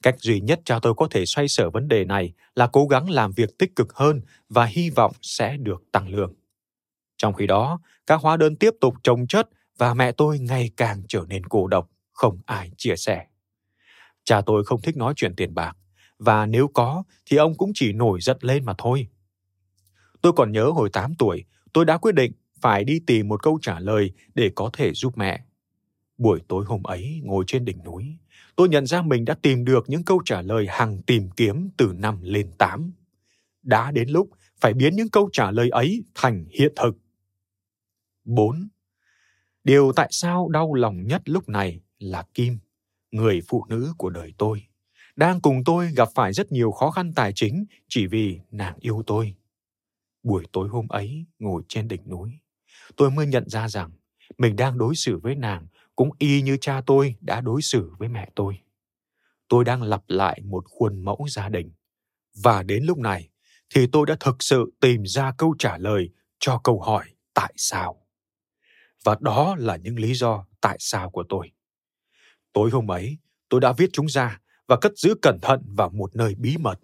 Cách 0.04 0.16
duy 0.20 0.42
nhất 0.42 0.60
cha 0.66 0.80
tôi 0.82 0.94
có 0.98 1.08
thể 1.12 1.26
xoay 1.26 1.48
sở 1.48 1.70
vấn 1.70 1.88
đề 1.88 2.06
này 2.06 2.34
là 2.56 2.68
cố 2.68 2.88
gắng 2.88 3.10
làm 3.10 3.32
việc 3.32 3.58
tích 3.58 3.76
cực 3.76 3.94
hơn 3.94 4.22
và 4.50 4.66
hy 4.66 4.90
vọng 4.90 5.12
sẽ 5.22 5.58
được 5.58 5.84
tăng 5.92 6.10
lương. 6.10 6.34
Trong 7.18 7.34
khi 7.34 7.48
đó, 7.48 7.80
các 8.08 8.22
hóa 8.22 8.38
đơn 8.38 8.56
tiếp 8.56 8.74
tục 8.82 8.94
trồng 9.04 9.28
chất 9.28 9.50
và 9.78 9.94
mẹ 9.94 10.12
tôi 10.12 10.40
ngày 10.40 10.72
càng 10.78 11.04
trở 11.08 11.26
nên 11.28 11.46
cô 11.46 11.68
độc, 11.68 11.90
không 12.14 12.40
ai 12.46 12.72
chia 12.78 12.96
sẻ. 12.96 13.26
Cha 14.28 14.42
tôi 14.42 14.64
không 14.66 14.82
thích 14.82 14.98
nói 14.98 15.14
chuyện 15.16 15.36
tiền 15.36 15.54
bạc, 15.54 15.78
và 16.20 16.46
nếu 16.46 16.68
có 16.68 17.04
thì 17.26 17.38
ông 17.38 17.56
cũng 17.56 17.72
chỉ 17.76 17.94
nổi 17.94 18.22
giận 18.22 18.38
lên 18.42 18.66
mà 18.66 18.74
thôi. 18.78 19.08
Tôi 20.22 20.34
còn 20.34 20.52
nhớ 20.52 20.66
hồi 20.70 20.90
8 20.94 21.16
tuổi, 21.16 21.46
tôi 21.74 21.86
đã 21.86 21.98
quyết 21.98 22.16
định 22.16 22.32
phải 22.62 22.84
đi 22.84 23.00
tìm 23.08 23.28
một 23.28 23.44
câu 23.44 23.60
trả 23.62 23.80
lời 23.80 24.12
để 24.36 24.52
có 24.56 24.70
thể 24.74 24.94
giúp 24.94 25.18
mẹ. 25.18 25.44
Buổi 26.18 26.40
tối 26.48 26.66
hôm 26.68 26.84
ấy 26.84 27.22
ngồi 27.24 27.44
trên 27.48 27.66
đỉnh 27.66 27.84
núi, 27.84 28.18
tôi 28.56 28.70
nhận 28.70 28.86
ra 28.86 29.02
mình 29.02 29.26
đã 29.26 29.36
tìm 29.42 29.66
được 29.66 29.90
những 29.90 30.04
câu 30.04 30.22
trả 30.26 30.42
lời 30.42 30.66
hằng 30.70 31.02
tìm 31.02 31.30
kiếm 31.30 31.70
từ 31.78 31.94
năm 31.98 32.20
lên 32.22 32.52
8. 32.58 32.94
Đã 33.64 33.92
đến 33.92 34.10
lúc 34.10 34.30
phải 34.60 34.74
biến 34.74 34.96
những 34.96 35.10
câu 35.10 35.30
trả 35.34 35.52
lời 35.52 35.70
ấy 35.70 36.04
thành 36.16 36.46
hiện 36.50 36.74
thực. 36.76 36.98
4. 38.26 38.68
Điều 39.64 39.92
tại 39.96 40.08
sao 40.12 40.50
đau 40.50 40.74
lòng 40.74 41.08
nhất 41.08 41.22
lúc 41.26 41.50
này 41.50 41.82
là 42.00 42.24
Kim, 42.34 42.58
người 43.12 43.42
phụ 43.48 43.66
nữ 43.70 43.94
của 43.98 44.10
đời 44.10 44.34
tôi, 44.38 44.64
đang 45.16 45.42
cùng 45.42 45.64
tôi 45.66 45.92
gặp 45.96 46.10
phải 46.16 46.34
rất 46.34 46.52
nhiều 46.52 46.72
khó 46.72 46.92
khăn 46.92 47.14
tài 47.14 47.32
chính 47.36 47.66
chỉ 47.88 48.08
vì 48.08 48.40
nàng 48.52 48.78
yêu 48.80 49.04
tôi. 49.08 49.36
Buổi 50.24 50.44
tối 50.52 50.70
hôm 50.70 50.88
ấy, 50.88 51.26
ngồi 51.40 51.64
trên 51.68 51.88
đỉnh 51.88 52.10
núi, 52.10 52.32
tôi 52.96 53.12
mới 53.12 53.28
nhận 53.28 53.50
ra 53.50 53.68
rằng 53.68 53.92
mình 54.38 54.56
đang 54.56 54.78
đối 54.78 54.96
xử 54.96 55.20
với 55.24 55.36
nàng 55.36 55.68
cũng 55.96 56.10
y 56.20 56.42
như 56.42 56.58
cha 56.62 56.82
tôi 56.86 57.16
đã 57.22 57.42
đối 57.42 57.62
xử 57.62 57.92
với 58.00 58.10
mẹ 58.10 58.30
tôi. 58.36 58.58
Tôi 59.48 59.64
đang 59.64 59.84
lặp 59.84 60.04
lại 60.08 60.42
một 60.46 60.64
khuôn 60.70 61.04
mẫu 61.06 61.26
gia 61.30 61.50
đình. 61.50 61.72
Và 62.44 62.64
đến 62.64 62.84
lúc 62.84 62.98
này 62.98 63.30
thì 63.76 63.88
tôi 63.92 64.06
đã 64.06 64.16
thực 64.20 64.44
sự 64.44 64.74
tìm 64.80 65.04
ra 65.06 65.32
câu 65.38 65.56
trả 65.60 65.78
lời 65.78 66.10
cho 66.40 66.62
câu 66.64 66.82
hỏi 66.82 67.06
tại 67.34 67.54
sao. 67.58 68.06
Và 69.04 69.18
đó 69.20 69.56
là 69.60 69.76
những 69.76 70.00
lý 70.00 70.14
do 70.14 70.46
tại 70.62 70.78
sao 70.80 71.10
của 71.10 71.24
tôi. 71.30 71.52
Tối 72.54 72.70
hôm 72.70 72.92
ấy, 72.92 73.18
tôi 73.50 73.62
đã 73.62 73.74
viết 73.74 73.90
chúng 73.94 74.10
ra 74.10 74.40
và 74.68 74.78
cất 74.78 74.98
giữ 74.98 75.16
cẩn 75.22 75.40
thận 75.42 75.62
vào 75.76 75.90
một 75.90 76.16
nơi 76.16 76.36
bí 76.36 76.58
mật. 76.58 76.80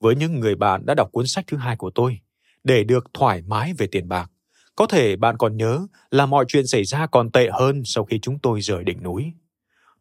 Với 0.00 0.16
những 0.16 0.40
người 0.40 0.54
bạn 0.54 0.86
đã 0.86 0.94
đọc 0.94 1.08
cuốn 1.12 1.26
sách 1.26 1.44
thứ 1.46 1.56
hai 1.56 1.76
của 1.76 1.90
tôi, 1.90 2.20
để 2.64 2.84
được 2.84 3.04
thoải 3.14 3.42
mái 3.42 3.72
về 3.78 3.86
tiền 3.86 4.08
bạc, 4.08 4.30
có 4.76 4.86
thể 4.86 5.16
bạn 5.16 5.36
còn 5.36 5.56
nhớ 5.56 5.86
là 6.10 6.26
mọi 6.26 6.44
chuyện 6.48 6.66
xảy 6.66 6.84
ra 6.84 7.06
còn 7.06 7.30
tệ 7.30 7.48
hơn 7.52 7.82
sau 7.84 8.04
khi 8.04 8.18
chúng 8.18 8.38
tôi 8.38 8.60
rời 8.60 8.84
đỉnh 8.84 9.02
núi. 9.02 9.32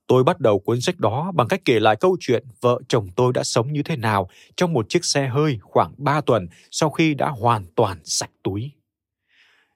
Tôi 0.07 0.23
bắt 0.23 0.39
đầu 0.39 0.59
cuốn 0.59 0.81
sách 0.81 0.99
đó 0.99 1.31
bằng 1.35 1.47
cách 1.47 1.61
kể 1.65 1.79
lại 1.79 1.95
câu 1.95 2.17
chuyện 2.19 2.43
vợ 2.61 2.79
chồng 2.87 3.07
tôi 3.15 3.33
đã 3.33 3.43
sống 3.43 3.73
như 3.73 3.83
thế 3.83 3.95
nào 3.95 4.29
trong 4.57 4.73
một 4.73 4.89
chiếc 4.89 5.05
xe 5.05 5.27
hơi 5.27 5.59
khoảng 5.61 5.93
3 5.97 6.21
tuần 6.21 6.47
sau 6.71 6.89
khi 6.89 7.13
đã 7.13 7.29
hoàn 7.29 7.65
toàn 7.75 7.99
sạch 8.03 8.31
túi. 8.43 8.71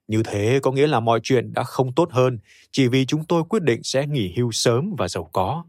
Như 0.10 0.24
thế 0.24 0.60
có 0.64 0.72
nghĩa 0.72 0.88
là 0.88 1.00
mọi 1.00 1.20
chuyện 1.24 1.54
đã 1.54 1.64
không 1.64 1.94
tốt 1.94 2.10
hơn 2.12 2.40
chỉ 2.72 2.88
vì 2.88 3.06
chúng 3.06 3.26
tôi 3.26 3.44
quyết 3.50 3.64
định 3.64 3.84
sẽ 3.84 4.08
nghỉ 4.08 4.34
hưu 4.38 4.52
sớm 4.52 4.96
và 4.98 5.08
giàu 5.08 5.30
có. 5.34 5.64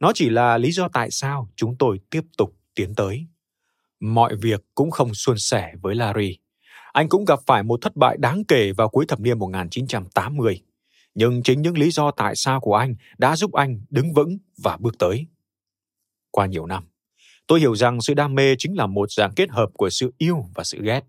Nó 0.00 0.12
chỉ 0.14 0.30
là 0.30 0.58
lý 0.58 0.72
do 0.72 0.88
tại 0.88 1.10
sao 1.10 1.48
chúng 1.56 1.76
tôi 1.78 2.00
tiếp 2.10 2.20
tục 2.38 2.56
tiến 2.74 2.94
tới. 2.94 3.26
Mọi 4.00 4.36
việc 4.36 4.64
cũng 4.74 4.90
không 4.90 5.14
suôn 5.14 5.38
sẻ 5.38 5.72
với 5.82 5.94
Larry. 5.94 6.38
Anh 6.92 7.08
cũng 7.08 7.24
gặp 7.24 7.38
phải 7.46 7.62
một 7.62 7.80
thất 7.82 7.96
bại 7.96 8.16
đáng 8.18 8.44
kể 8.48 8.72
vào 8.72 8.88
cuối 8.88 9.04
thập 9.08 9.20
niên 9.20 9.38
1980. 9.38 10.62
Nhưng 11.14 11.42
chính 11.42 11.62
những 11.62 11.78
lý 11.78 11.90
do 11.90 12.10
tại 12.10 12.36
sao 12.36 12.60
của 12.60 12.74
anh 12.74 12.94
đã 13.18 13.36
giúp 13.36 13.52
anh 13.52 13.80
đứng 13.90 14.12
vững 14.12 14.38
và 14.58 14.76
bước 14.76 14.98
tới. 14.98 15.26
Qua 16.30 16.46
nhiều 16.46 16.66
năm, 16.66 16.84
tôi 17.46 17.60
hiểu 17.60 17.76
rằng 17.76 18.00
sự 18.00 18.14
đam 18.14 18.34
mê 18.34 18.54
chính 18.58 18.76
là 18.76 18.86
một 18.86 19.10
dạng 19.10 19.32
kết 19.36 19.50
hợp 19.50 19.68
của 19.74 19.90
sự 19.90 20.12
yêu 20.18 20.44
và 20.54 20.64
sự 20.64 20.82
ghét. 20.82 21.00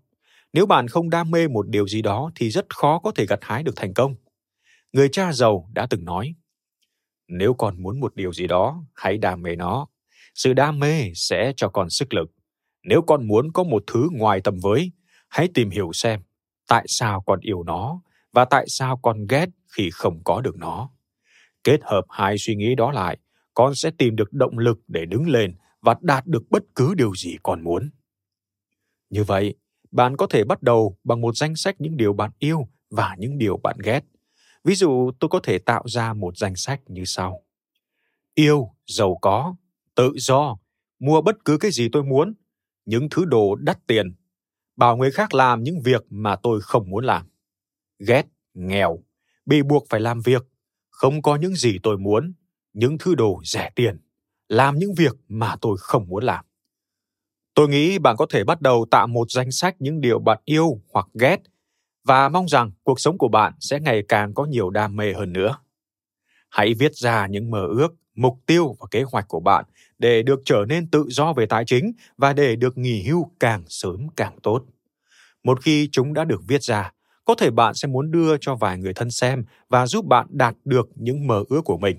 Nếu 0.56 0.66
bạn 0.66 0.88
không 0.88 1.10
đam 1.10 1.30
mê 1.30 1.48
một 1.48 1.68
điều 1.68 1.88
gì 1.88 2.02
đó 2.02 2.30
thì 2.34 2.50
rất 2.50 2.66
khó 2.68 2.98
có 2.98 3.10
thể 3.10 3.26
gặt 3.26 3.38
hái 3.42 3.62
được 3.62 3.72
thành 3.76 3.94
công. 3.94 4.14
Người 4.92 5.08
cha 5.08 5.32
giàu 5.32 5.70
đã 5.74 5.86
từng 5.90 6.04
nói, 6.04 6.34
nếu 7.28 7.54
con 7.54 7.82
muốn 7.82 8.00
một 8.00 8.14
điều 8.14 8.32
gì 8.32 8.46
đó, 8.46 8.84
hãy 8.94 9.18
đam 9.18 9.42
mê 9.42 9.56
nó. 9.56 9.86
Sự 10.34 10.52
đam 10.52 10.78
mê 10.78 11.12
sẽ 11.14 11.52
cho 11.56 11.68
con 11.68 11.90
sức 11.90 12.14
lực. 12.14 12.30
Nếu 12.82 13.02
con 13.02 13.28
muốn 13.28 13.52
có 13.52 13.64
một 13.64 13.84
thứ 13.86 14.08
ngoài 14.12 14.40
tầm 14.40 14.58
với, 14.62 14.92
hãy 15.28 15.48
tìm 15.54 15.70
hiểu 15.70 15.92
xem 15.92 16.22
tại 16.68 16.84
sao 16.88 17.22
con 17.26 17.40
yêu 17.40 17.62
nó 17.62 18.00
và 18.32 18.44
tại 18.44 18.64
sao 18.68 18.96
con 18.96 19.26
ghét 19.26 19.46
khi 19.76 19.90
không 19.92 20.20
có 20.24 20.40
được 20.40 20.56
nó. 20.56 20.90
Kết 21.64 21.80
hợp 21.82 22.04
hai 22.08 22.38
suy 22.38 22.54
nghĩ 22.56 22.74
đó 22.74 22.92
lại, 22.92 23.18
con 23.54 23.74
sẽ 23.74 23.90
tìm 23.98 24.16
được 24.16 24.32
động 24.32 24.58
lực 24.58 24.78
để 24.88 25.04
đứng 25.04 25.28
lên 25.28 25.56
và 25.80 25.94
đạt 26.00 26.26
được 26.26 26.42
bất 26.50 26.62
cứ 26.74 26.94
điều 26.94 27.14
gì 27.14 27.36
con 27.42 27.64
muốn. 27.64 27.90
Như 29.10 29.24
vậy, 29.24 29.54
bạn 29.90 30.16
có 30.16 30.26
thể 30.26 30.44
bắt 30.44 30.62
đầu 30.62 30.98
bằng 31.04 31.20
một 31.20 31.36
danh 31.36 31.56
sách 31.56 31.80
những 31.80 31.96
điều 31.96 32.12
bạn 32.12 32.30
yêu 32.38 32.68
và 32.90 33.16
những 33.18 33.38
điều 33.38 33.56
bạn 33.56 33.76
ghét. 33.84 34.00
Ví 34.64 34.74
dụ, 34.74 35.10
tôi 35.20 35.28
có 35.28 35.40
thể 35.42 35.58
tạo 35.58 35.82
ra 35.86 36.12
một 36.12 36.36
danh 36.36 36.56
sách 36.56 36.80
như 36.86 37.04
sau. 37.04 37.42
Yêu, 38.34 38.68
giàu 38.86 39.18
có, 39.22 39.54
tự 39.94 40.12
do, 40.16 40.58
mua 40.98 41.22
bất 41.22 41.36
cứ 41.44 41.58
cái 41.58 41.70
gì 41.70 41.88
tôi 41.92 42.02
muốn, 42.02 42.34
những 42.84 43.08
thứ 43.10 43.24
đồ 43.24 43.54
đắt 43.54 43.86
tiền, 43.86 44.14
bảo 44.76 44.96
người 44.96 45.10
khác 45.10 45.34
làm 45.34 45.62
những 45.62 45.80
việc 45.84 46.04
mà 46.10 46.36
tôi 46.36 46.60
không 46.60 46.90
muốn 46.90 47.04
làm. 47.04 47.26
Ghét, 47.98 48.26
nghèo, 48.54 48.98
bị 49.46 49.62
buộc 49.62 49.86
phải 49.90 50.00
làm 50.00 50.20
việc, 50.20 50.42
không 50.90 51.22
có 51.22 51.36
những 51.36 51.54
gì 51.54 51.78
tôi 51.82 51.98
muốn, 51.98 52.32
những 52.72 52.98
thứ 52.98 53.14
đồ 53.14 53.40
rẻ 53.44 53.70
tiền, 53.74 54.00
làm 54.48 54.78
những 54.78 54.94
việc 54.96 55.16
mà 55.28 55.56
tôi 55.60 55.76
không 55.80 56.08
muốn 56.08 56.24
làm. 56.24 56.45
Tôi 57.56 57.68
nghĩ 57.68 57.98
bạn 57.98 58.16
có 58.16 58.26
thể 58.30 58.44
bắt 58.44 58.60
đầu 58.60 58.86
tạo 58.90 59.06
một 59.06 59.30
danh 59.30 59.50
sách 59.50 59.76
những 59.78 60.00
điều 60.00 60.18
bạn 60.18 60.38
yêu 60.44 60.80
hoặc 60.92 61.06
ghét 61.14 61.36
và 62.04 62.28
mong 62.28 62.48
rằng 62.48 62.70
cuộc 62.84 63.00
sống 63.00 63.18
của 63.18 63.28
bạn 63.28 63.52
sẽ 63.60 63.80
ngày 63.80 64.02
càng 64.08 64.34
có 64.34 64.44
nhiều 64.44 64.70
đam 64.70 64.96
mê 64.96 65.12
hơn 65.12 65.32
nữa. 65.32 65.58
Hãy 66.50 66.74
viết 66.74 66.94
ra 66.94 67.26
những 67.26 67.50
mơ 67.50 67.66
ước, 67.66 67.94
mục 68.14 68.38
tiêu 68.46 68.76
và 68.80 68.86
kế 68.90 69.02
hoạch 69.02 69.28
của 69.28 69.40
bạn 69.40 69.64
để 69.98 70.22
được 70.22 70.40
trở 70.44 70.64
nên 70.68 70.90
tự 70.90 71.04
do 71.08 71.32
về 71.32 71.46
tài 71.46 71.64
chính 71.64 71.92
và 72.16 72.32
để 72.32 72.56
được 72.56 72.78
nghỉ 72.78 73.02
hưu 73.02 73.30
càng 73.40 73.64
sớm 73.68 74.06
càng 74.16 74.38
tốt. 74.42 74.64
Một 75.44 75.62
khi 75.62 75.88
chúng 75.92 76.14
đã 76.14 76.24
được 76.24 76.40
viết 76.48 76.62
ra, 76.62 76.92
có 77.24 77.34
thể 77.34 77.50
bạn 77.50 77.74
sẽ 77.74 77.88
muốn 77.88 78.10
đưa 78.10 78.36
cho 78.40 78.54
vài 78.54 78.78
người 78.78 78.94
thân 78.94 79.10
xem 79.10 79.44
và 79.68 79.86
giúp 79.86 80.06
bạn 80.06 80.26
đạt 80.30 80.56
được 80.64 80.88
những 80.94 81.26
mơ 81.26 81.44
ước 81.48 81.62
của 81.64 81.78
mình. 81.78 81.96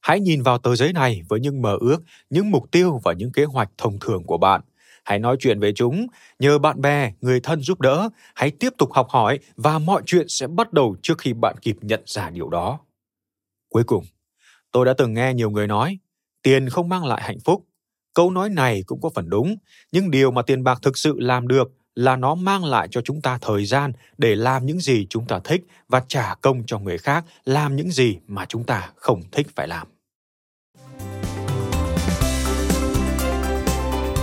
Hãy 0.00 0.20
nhìn 0.20 0.42
vào 0.42 0.58
tờ 0.58 0.76
giấy 0.76 0.92
này 0.92 1.22
với 1.28 1.40
những 1.40 1.62
mơ 1.62 1.76
ước, 1.80 2.02
những 2.30 2.50
mục 2.50 2.70
tiêu 2.70 3.00
và 3.04 3.12
những 3.12 3.32
kế 3.32 3.44
hoạch 3.44 3.70
thông 3.78 3.98
thường 3.98 4.24
của 4.24 4.38
bạn 4.38 4.60
hãy 5.04 5.18
nói 5.18 5.36
chuyện 5.40 5.60
với 5.60 5.72
chúng, 5.72 6.06
nhờ 6.38 6.58
bạn 6.58 6.80
bè, 6.80 7.12
người 7.20 7.40
thân 7.40 7.60
giúp 7.60 7.80
đỡ, 7.80 8.08
hãy 8.34 8.50
tiếp 8.50 8.72
tục 8.78 8.92
học 8.92 9.08
hỏi 9.10 9.38
và 9.56 9.78
mọi 9.78 10.02
chuyện 10.06 10.28
sẽ 10.28 10.46
bắt 10.46 10.72
đầu 10.72 10.96
trước 11.02 11.18
khi 11.18 11.32
bạn 11.32 11.56
kịp 11.62 11.76
nhận 11.80 12.02
ra 12.06 12.30
điều 12.30 12.48
đó. 12.48 12.78
Cuối 13.68 13.84
cùng, 13.84 14.04
tôi 14.72 14.86
đã 14.86 14.94
từng 14.98 15.14
nghe 15.14 15.34
nhiều 15.34 15.50
người 15.50 15.66
nói, 15.66 15.98
tiền 16.42 16.68
không 16.68 16.88
mang 16.88 17.04
lại 17.04 17.22
hạnh 17.24 17.40
phúc. 17.44 17.64
Câu 18.14 18.30
nói 18.30 18.48
này 18.48 18.82
cũng 18.86 19.00
có 19.00 19.10
phần 19.14 19.30
đúng, 19.30 19.56
nhưng 19.92 20.10
điều 20.10 20.30
mà 20.30 20.42
tiền 20.42 20.64
bạc 20.64 20.78
thực 20.82 20.98
sự 20.98 21.14
làm 21.18 21.48
được 21.48 21.72
là 21.94 22.16
nó 22.16 22.34
mang 22.34 22.64
lại 22.64 22.88
cho 22.90 23.00
chúng 23.00 23.20
ta 23.20 23.38
thời 23.40 23.64
gian 23.64 23.92
để 24.18 24.36
làm 24.36 24.66
những 24.66 24.80
gì 24.80 25.06
chúng 25.10 25.26
ta 25.26 25.40
thích 25.44 25.64
và 25.88 26.02
trả 26.08 26.34
công 26.34 26.62
cho 26.66 26.78
người 26.78 26.98
khác 26.98 27.24
làm 27.44 27.76
những 27.76 27.90
gì 27.90 28.16
mà 28.26 28.46
chúng 28.46 28.64
ta 28.64 28.90
không 28.96 29.22
thích 29.32 29.46
phải 29.54 29.68
làm. 29.68 29.91